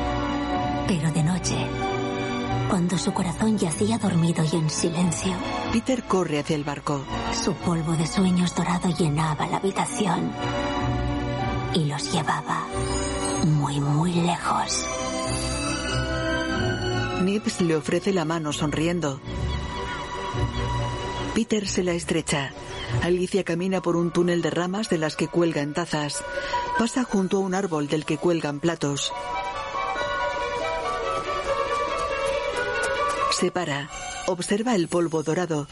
Pero 0.86 1.10
de 1.10 1.24
noche, 1.24 1.56
cuando 2.70 2.96
su 2.96 3.12
corazón 3.12 3.58
yacía 3.58 3.98
dormido 3.98 4.44
y 4.52 4.54
en 4.54 4.70
silencio, 4.70 5.32
Peter 5.72 6.04
corre 6.04 6.38
hacia 6.38 6.54
el 6.54 6.62
barco. 6.62 7.04
su 7.44 7.54
polvo 7.54 7.96
de 7.96 8.06
sueños 8.06 8.54
dorado 8.54 8.88
llenaba 8.96 9.48
la 9.48 9.56
habitación 9.56 10.30
y 11.74 11.86
los 11.86 12.12
llevaba 12.12 12.68
muy, 13.44 13.80
muy 13.80 14.12
lejos. 14.12 14.86
Nips 17.24 17.62
le 17.62 17.74
ofrece 17.74 18.12
la 18.12 18.24
mano 18.24 18.52
sonriendo. 18.52 19.20
Peter 21.34 21.68
se 21.68 21.84
la 21.84 21.92
estrecha. 21.92 22.52
Alicia 23.02 23.44
camina 23.44 23.80
por 23.80 23.96
un 23.96 24.10
túnel 24.10 24.42
de 24.42 24.50
ramas 24.50 24.88
de 24.88 24.98
las 24.98 25.14
que 25.14 25.28
cuelgan 25.28 25.72
tazas. 25.72 26.24
Pasa 26.78 27.04
junto 27.04 27.36
a 27.36 27.40
un 27.40 27.54
árbol 27.54 27.88
del 27.88 28.04
que 28.04 28.18
cuelgan 28.18 28.60
platos. 28.60 29.12
Se 33.30 33.50
para. 33.52 33.88
Observa 34.26 34.74
el 34.74 34.88
polvo 34.88 35.22
dorado. 35.22 35.68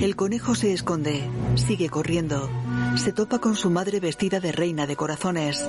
El 0.00 0.16
conejo 0.16 0.54
se 0.54 0.72
esconde. 0.72 1.28
Sigue 1.56 1.88
corriendo. 1.88 2.48
Se 2.96 3.12
topa 3.12 3.40
con 3.40 3.56
su 3.56 3.68
madre 3.68 4.00
vestida 4.00 4.40
de 4.40 4.52
reina 4.52 4.86
de 4.86 4.96
corazones. 4.96 5.62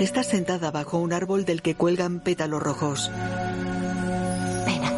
Está 0.00 0.22
sentada 0.22 0.70
bajo 0.70 0.98
un 0.98 1.12
árbol 1.12 1.44
del 1.44 1.62
que 1.62 1.76
cuelgan 1.76 2.20
pétalos 2.20 2.62
rojos. 2.62 3.10
Ven. 4.66 4.91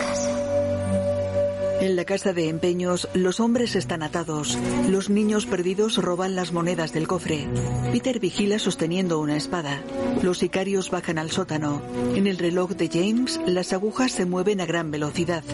En 1.85 1.97
la 1.97 2.06
casa 2.06 2.32
de 2.32 2.48
empeños, 2.48 3.11
los 3.12 3.40
hombres 3.40 3.77
están 3.77 4.02
atados. 4.02 4.59
Los 4.89 5.11
niños 5.11 5.44
perdidos 5.44 5.98
roban 5.98 6.35
las 6.35 6.51
monedas 6.51 6.94
del 6.94 7.06
cofre. 7.06 7.47
Peter 7.93 8.20
vigila 8.20 8.59
sosteniendo 8.59 9.20
una 9.20 9.36
espada. 9.36 9.82
Los 10.23 10.39
sicarios 10.39 10.90
bajan 10.90 11.19
al 11.19 11.31
sótano. 11.31 11.82
En 12.15 12.27
el 12.27 12.39
reloj 12.39 12.70
de 12.70 12.89
James, 12.89 13.39
las 13.44 13.74
agujas 13.74 14.12
se 14.12 14.24
mueven 14.24 14.62
a 14.62 14.66
gran 14.66 14.90
velocidad. 14.90 15.44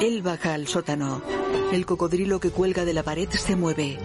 Él 0.00 0.22
baja 0.22 0.54
al 0.54 0.68
sótano. 0.68 1.20
El 1.72 1.84
cocodrilo 1.84 2.38
que 2.38 2.50
cuelga 2.50 2.84
de 2.84 2.92
la 2.92 3.02
pared 3.02 3.28
se 3.28 3.56
mueve. 3.56 3.98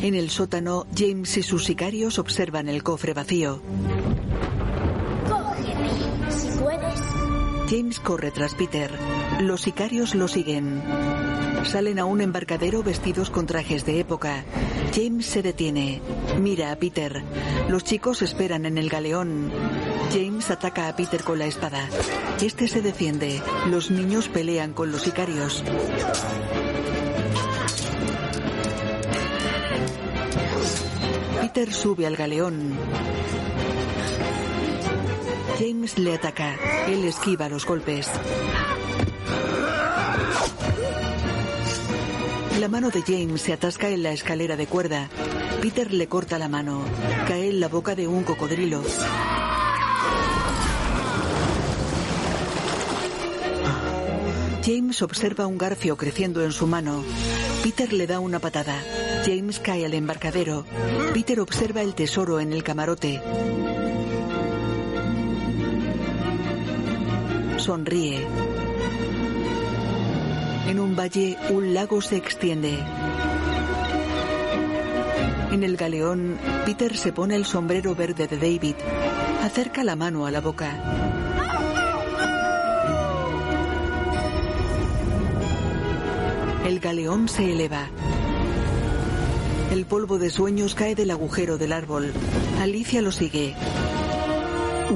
En 0.00 0.14
el 0.14 0.30
sótano, 0.30 0.86
James 0.96 1.36
y 1.36 1.42
sus 1.42 1.66
sicarios 1.66 2.18
observan 2.18 2.70
el 2.70 2.82
cofre 2.82 3.12
vacío. 3.12 3.60
James 7.68 7.98
corre 7.98 8.30
tras 8.30 8.54
Peter. 8.54 8.90
Los 9.40 9.62
sicarios 9.62 10.14
lo 10.14 10.28
siguen. 10.28 10.82
Salen 11.64 11.98
a 11.98 12.04
un 12.04 12.20
embarcadero 12.20 12.82
vestidos 12.82 13.30
con 13.30 13.46
trajes 13.46 13.86
de 13.86 14.00
época. 14.00 14.44
James 14.94 15.24
se 15.24 15.42
detiene. 15.42 16.02
Mira 16.38 16.72
a 16.72 16.76
Peter. 16.76 17.22
Los 17.68 17.84
chicos 17.84 18.20
esperan 18.20 18.66
en 18.66 18.76
el 18.76 18.90
galeón. 18.90 19.50
James 20.12 20.50
ataca 20.50 20.88
a 20.88 20.96
Peter 20.96 21.24
con 21.24 21.38
la 21.38 21.46
espada. 21.46 21.88
Este 22.40 22.68
se 22.68 22.82
defiende. 22.82 23.40
Los 23.70 23.90
niños 23.90 24.28
pelean 24.28 24.74
con 24.74 24.92
los 24.92 25.02
sicarios. 25.02 25.64
Peter 31.40 31.72
sube 31.72 32.06
al 32.06 32.16
galeón. 32.16 32.74
James 35.58 35.98
le 35.98 36.14
ataca. 36.14 36.56
Él 36.88 37.04
esquiva 37.04 37.48
los 37.48 37.64
golpes. 37.64 38.10
La 42.58 42.68
mano 42.68 42.90
de 42.90 43.02
James 43.02 43.40
se 43.40 43.52
atasca 43.52 43.88
en 43.88 44.02
la 44.02 44.12
escalera 44.12 44.56
de 44.56 44.66
cuerda. 44.66 45.08
Peter 45.62 45.92
le 45.92 46.08
corta 46.08 46.38
la 46.38 46.48
mano. 46.48 46.82
Cae 47.28 47.50
en 47.50 47.60
la 47.60 47.68
boca 47.68 47.94
de 47.94 48.08
un 48.08 48.24
cocodrilo. 48.24 48.82
James 54.64 55.02
observa 55.02 55.46
un 55.46 55.58
garfio 55.58 55.96
creciendo 55.96 56.42
en 56.42 56.52
su 56.52 56.66
mano. 56.66 57.04
Peter 57.62 57.92
le 57.92 58.06
da 58.06 58.18
una 58.18 58.40
patada. 58.40 58.82
James 59.24 59.60
cae 59.60 59.84
al 59.84 59.94
embarcadero. 59.94 60.64
Peter 61.12 61.38
observa 61.40 61.82
el 61.82 61.94
tesoro 61.94 62.40
en 62.40 62.52
el 62.52 62.62
camarote. 62.62 63.20
Sonríe. 67.64 68.20
En 70.68 70.78
un 70.78 70.94
valle, 70.94 71.38
un 71.48 71.72
lago 71.72 72.02
se 72.02 72.18
extiende. 72.18 72.78
En 75.50 75.62
el 75.62 75.78
galeón, 75.78 76.36
Peter 76.66 76.94
se 76.94 77.14
pone 77.14 77.36
el 77.36 77.46
sombrero 77.46 77.94
verde 77.94 78.26
de 78.26 78.36
David. 78.36 78.74
Acerca 79.42 79.82
la 79.82 79.96
mano 79.96 80.26
a 80.26 80.30
la 80.30 80.42
boca. 80.42 80.74
El 86.66 86.80
galeón 86.80 87.30
se 87.30 87.50
eleva. 87.50 87.88
El 89.72 89.86
polvo 89.86 90.18
de 90.18 90.28
sueños 90.28 90.74
cae 90.74 90.94
del 90.94 91.10
agujero 91.10 91.56
del 91.56 91.72
árbol. 91.72 92.12
Alicia 92.60 93.00
lo 93.00 93.10
sigue. 93.10 93.54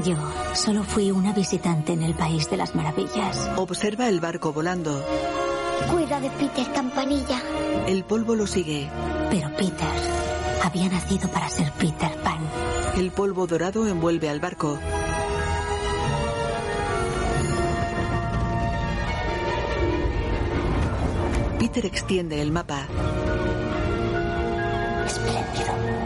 Yo 0.05 0.17
solo 0.55 0.83
fui 0.83 1.11
una 1.11 1.33
visitante 1.33 1.93
en 1.93 2.03
el 2.03 2.15
País 2.15 2.49
de 2.51 2.57
las 2.57 2.75
Maravillas. 2.75 3.51
Observa 3.57 4.09
el 4.09 4.21
barco 4.21 4.53
volando. 4.53 5.05
Cuida 5.91 6.21
de 6.21 6.31
Peter, 6.31 6.73
campanilla. 6.73 7.41
El 7.87 8.05
polvo 8.05 8.35
lo 8.35 8.47
sigue. 8.47 8.91
Pero 9.31 9.51
Peter 9.57 9.89
había 10.63 10.89
nacido 10.89 11.29
para 11.29 11.49
ser 11.49 11.71
Peter 11.73 12.15
Pan. 12.23 12.41
El 12.97 13.11
polvo 13.11 13.47
dorado 13.47 13.87
envuelve 13.87 14.29
al 14.29 14.41
barco. 14.41 14.79
Peter 21.59 21.87
extiende 21.87 22.41
el 22.41 22.53
mapa. 22.53 22.87
Espléndido. 25.07 25.98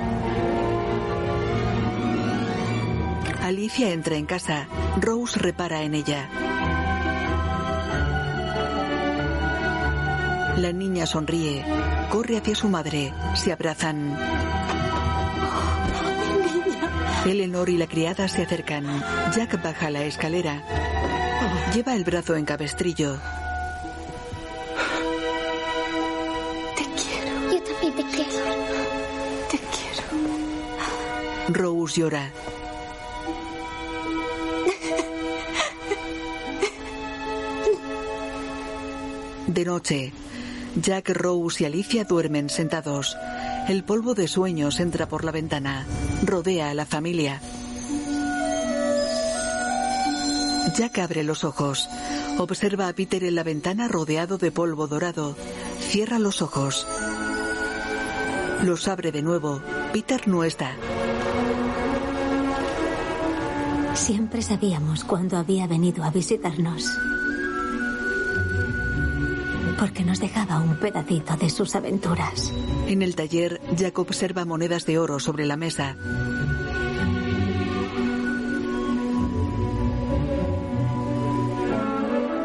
Alicia 3.52 3.92
entra 3.92 4.16
en 4.16 4.24
casa. 4.24 4.66
Rose 4.98 5.38
repara 5.38 5.82
en 5.82 5.94
ella. 5.94 6.26
La 10.56 10.72
niña 10.72 11.04
sonríe. 11.04 11.62
Corre 12.08 12.38
hacia 12.38 12.54
su 12.54 12.70
madre. 12.70 13.12
Se 13.34 13.52
abrazan. 13.52 14.16
Eleanor 17.26 17.68
y 17.68 17.76
la 17.76 17.86
criada 17.86 18.26
se 18.26 18.44
acercan. 18.44 18.86
Jack 19.36 19.62
baja 19.62 19.90
la 19.90 20.02
escalera. 20.04 20.64
Lleva 21.74 21.94
el 21.94 22.04
brazo 22.04 22.34
en 22.36 22.46
cabestrillo. 22.46 23.18
Te 26.74 26.84
quiero. 26.84 27.52
Yo 27.52 27.62
también 27.62 27.96
te 27.96 28.04
quiero. 28.16 28.44
Te 29.50 29.58
quiero. 29.58 30.02
Rose 31.48 32.00
llora. 32.00 32.32
De 39.52 39.66
noche, 39.66 40.14
Jack, 40.76 41.10
Rose 41.10 41.62
y 41.62 41.66
Alicia 41.66 42.04
duermen 42.04 42.48
sentados. 42.48 43.18
El 43.68 43.84
polvo 43.84 44.14
de 44.14 44.26
sueños 44.26 44.80
entra 44.80 45.06
por 45.06 45.24
la 45.24 45.30
ventana. 45.30 45.86
Rodea 46.24 46.70
a 46.70 46.74
la 46.74 46.86
familia. 46.86 47.38
Jack 50.74 51.00
abre 51.00 51.22
los 51.22 51.44
ojos. 51.44 51.86
Observa 52.38 52.88
a 52.88 52.94
Peter 52.94 53.24
en 53.24 53.34
la 53.34 53.42
ventana 53.42 53.88
rodeado 53.88 54.38
de 54.38 54.52
polvo 54.52 54.86
dorado. 54.86 55.36
Cierra 55.80 56.18
los 56.18 56.40
ojos. 56.40 56.86
Los 58.62 58.88
abre 58.88 59.12
de 59.12 59.20
nuevo. 59.20 59.60
Peter 59.92 60.26
no 60.28 60.44
está. 60.44 60.74
Siempre 63.92 64.40
sabíamos 64.40 65.04
cuándo 65.04 65.36
había 65.36 65.66
venido 65.66 66.04
a 66.04 66.10
visitarnos. 66.10 66.86
Porque 69.82 70.04
nos 70.04 70.20
dejaba 70.20 70.60
un 70.60 70.76
pedacito 70.76 71.36
de 71.36 71.50
sus 71.50 71.74
aventuras. 71.74 72.52
En 72.86 73.02
el 73.02 73.16
taller, 73.16 73.60
Jack 73.74 73.98
observa 73.98 74.44
monedas 74.44 74.86
de 74.86 74.96
oro 74.96 75.18
sobre 75.18 75.44
la 75.44 75.56
mesa. 75.56 75.96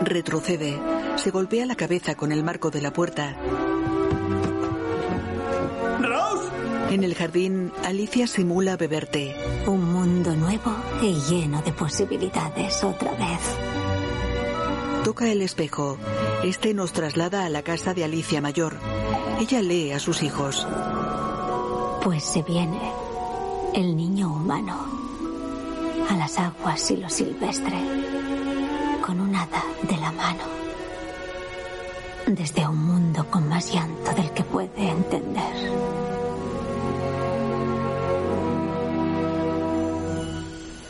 Retrocede. 0.02 0.82
Se 1.18 1.30
golpea 1.30 1.68
la 1.68 1.76
cabeza 1.76 2.16
con 2.16 2.32
el 2.32 2.44
marco 2.44 2.72
de 2.72 2.82
la 2.82 2.92
puerta. 2.92 3.36
¡Rose! 6.02 6.50
En 6.90 7.04
el 7.04 7.14
jardín, 7.14 7.72
Alicia 7.84 8.26
simula 8.26 8.78
beber 8.78 9.06
té. 9.06 9.36
Un 9.68 9.94
mundo 9.94 10.36
nuevo 10.36 10.76
y 11.04 11.14
lleno 11.30 11.62
de 11.62 11.72
posibilidades 11.72 12.84
otra 12.84 13.12
vez. 13.12 13.77
Toca 15.08 15.32
el 15.32 15.42
espejo. 15.42 15.98
Este 16.44 16.74
nos 16.74 16.92
traslada 16.92 17.46
a 17.46 17.50
la 17.50 17.62
casa 17.62 17.94
de 17.94 18.04
Alicia 18.04 18.42
Mayor. 18.42 18.76
Ella 19.40 19.62
lee 19.62 19.94
a 19.94 20.00
sus 20.00 20.22
hijos. 20.22 20.68
Pues 22.04 22.26
se 22.26 22.44
viene 22.44 22.92
el 23.74 23.96
niño 23.96 24.28
humano 24.28 24.76
a 26.10 26.18
las 26.18 26.38
aguas 26.38 26.92
y 26.92 26.98
lo 26.98 27.10
silvestre, 27.10 27.78
con 29.02 29.22
un 29.22 29.34
hada 29.34 29.64
de 29.84 29.96
la 29.96 30.12
mano, 30.12 30.44
desde 32.26 32.68
un 32.68 32.84
mundo 32.84 33.26
con 33.32 33.48
más 33.48 33.72
llanto 33.72 34.12
del 34.12 34.30
que 34.32 34.44
puede 34.44 34.90
entender. 34.90 35.72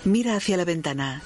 Mira 0.06 0.38
hacia 0.38 0.58
la 0.58 0.66
ventana. 0.66 1.22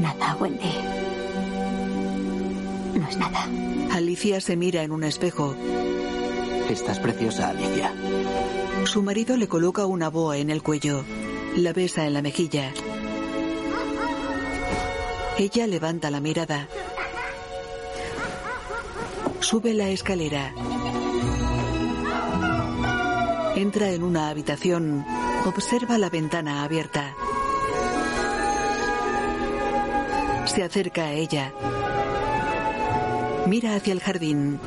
Nada, 0.00 0.36
Wendy. 0.40 0.74
No 2.94 3.08
es 3.08 3.16
nada. 3.16 3.48
Alicia 3.92 4.40
se 4.40 4.56
mira 4.56 4.82
en 4.82 4.90
un 4.90 5.04
espejo. 5.04 5.54
Estás 6.68 6.98
preciosa, 6.98 7.50
Alicia. 7.50 7.92
Su 8.84 9.02
marido 9.02 9.36
le 9.36 9.46
coloca 9.48 9.86
una 9.86 10.10
boa 10.10 10.38
en 10.38 10.50
el 10.50 10.62
cuello. 10.62 11.04
La 11.56 11.72
besa 11.72 12.06
en 12.06 12.14
la 12.14 12.22
mejilla. 12.22 12.72
Ella 15.38 15.66
levanta 15.66 16.10
la 16.10 16.20
mirada. 16.20 16.68
Sube 19.40 19.72
la 19.74 19.88
escalera. 19.90 20.52
Entra 23.64 23.92
en 23.92 24.02
una 24.02 24.28
habitación. 24.28 25.06
Observa 25.46 25.96
la 25.96 26.10
ventana 26.10 26.64
abierta. 26.64 27.14
Se 30.44 30.62
acerca 30.62 31.04
a 31.04 31.12
ella. 31.12 31.50
Mira 33.46 33.74
hacia 33.74 33.94
el 33.94 34.00
jardín. 34.00 34.60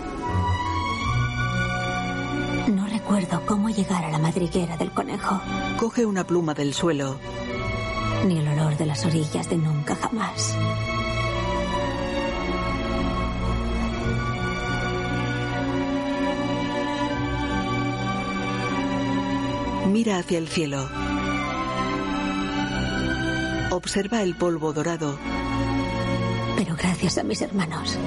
No 2.74 2.88
recuerdo 2.88 3.44
cómo 3.46 3.70
llegar 3.70 4.04
a 4.04 4.10
la 4.10 4.18
madriguera 4.18 4.76
del 4.78 4.90
conejo, 4.90 5.40
Coge 5.78 6.04
una 6.08 6.24
pluma 6.24 6.56
del 6.56 6.74
suelo. 6.74 7.20
ni 8.26 8.40
el 8.40 8.48
olor 8.48 8.78
de 8.78 8.88
las 8.88 9.06
orillas 9.06 9.48
de 9.48 9.58
nunca 9.58 9.96
jamás. 9.96 10.56
Mira 19.98 20.20
hacia 20.20 20.38
el 20.38 20.48
cielo. 20.48 20.88
Observa 23.72 24.22
el 24.22 24.36
polvo 24.36 24.72
dorado. 24.72 25.18
Pero 26.56 26.76
gracias 26.76 27.18
a 27.18 27.24
mis 27.24 27.42
hermanos. 27.42 27.98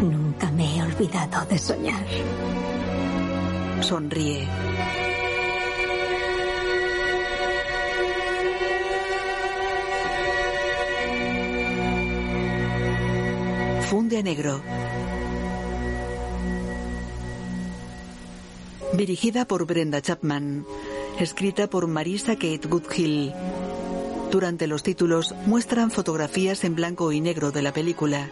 Nunca 0.00 0.52
me 0.52 0.76
he 0.76 0.82
olvidado 0.84 1.46
de 1.46 1.58
soñar. 1.58 2.06
Sonríe. 3.80 4.46
Funde 13.90 14.18
a 14.18 14.22
negro. 14.22 14.62
Dirigida 18.96 19.44
por 19.44 19.66
Brenda 19.66 20.00
Chapman. 20.00 20.64
Escrita 21.20 21.68
por 21.68 21.86
Marisa 21.86 22.34
Kate 22.36 22.66
Goodhill. 22.66 23.34
Durante 24.30 24.66
los 24.66 24.82
títulos 24.82 25.34
muestran 25.44 25.90
fotografías 25.90 26.64
en 26.64 26.74
blanco 26.74 27.12
y 27.12 27.20
negro 27.20 27.52
de 27.52 27.60
la 27.60 27.74
película. 27.74 28.30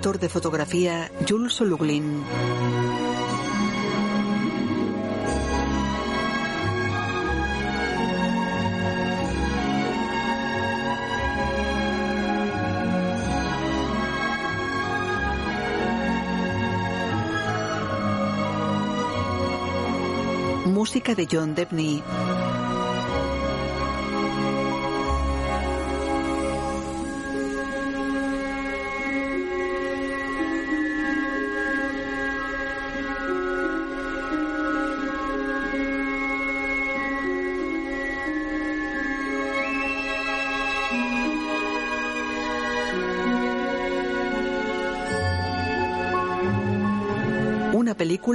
Director 0.00 0.18
de 0.18 0.30
fotografía 0.30 1.10
Jules 1.28 1.52
Soluglin. 1.52 2.24
Música 20.64 21.14
de 21.14 21.28
John 21.30 21.54
Debney. 21.54 22.02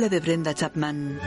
De 0.09 0.19
Brenda 0.19 0.53
Chapman. 0.53 1.19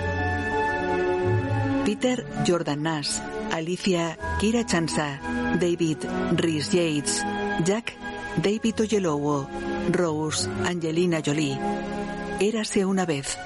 Peter 1.85 2.25
Jordan 2.47 2.83
Nash, 2.83 3.19
Alicia 3.51 4.17
Kira 4.39 4.65
Chansa, 4.65 5.21
David 5.59 5.99
Rhys 6.37 6.73
Yates, 6.73 7.25
Jack 7.65 7.95
David 8.43 8.81
Oyelowo, 8.81 9.49
Rose 9.91 10.49
Angelina 10.65 11.21
Jolie. 11.25 11.59
Érase 12.41 12.85
una 12.85 13.05
vez. 13.05 13.39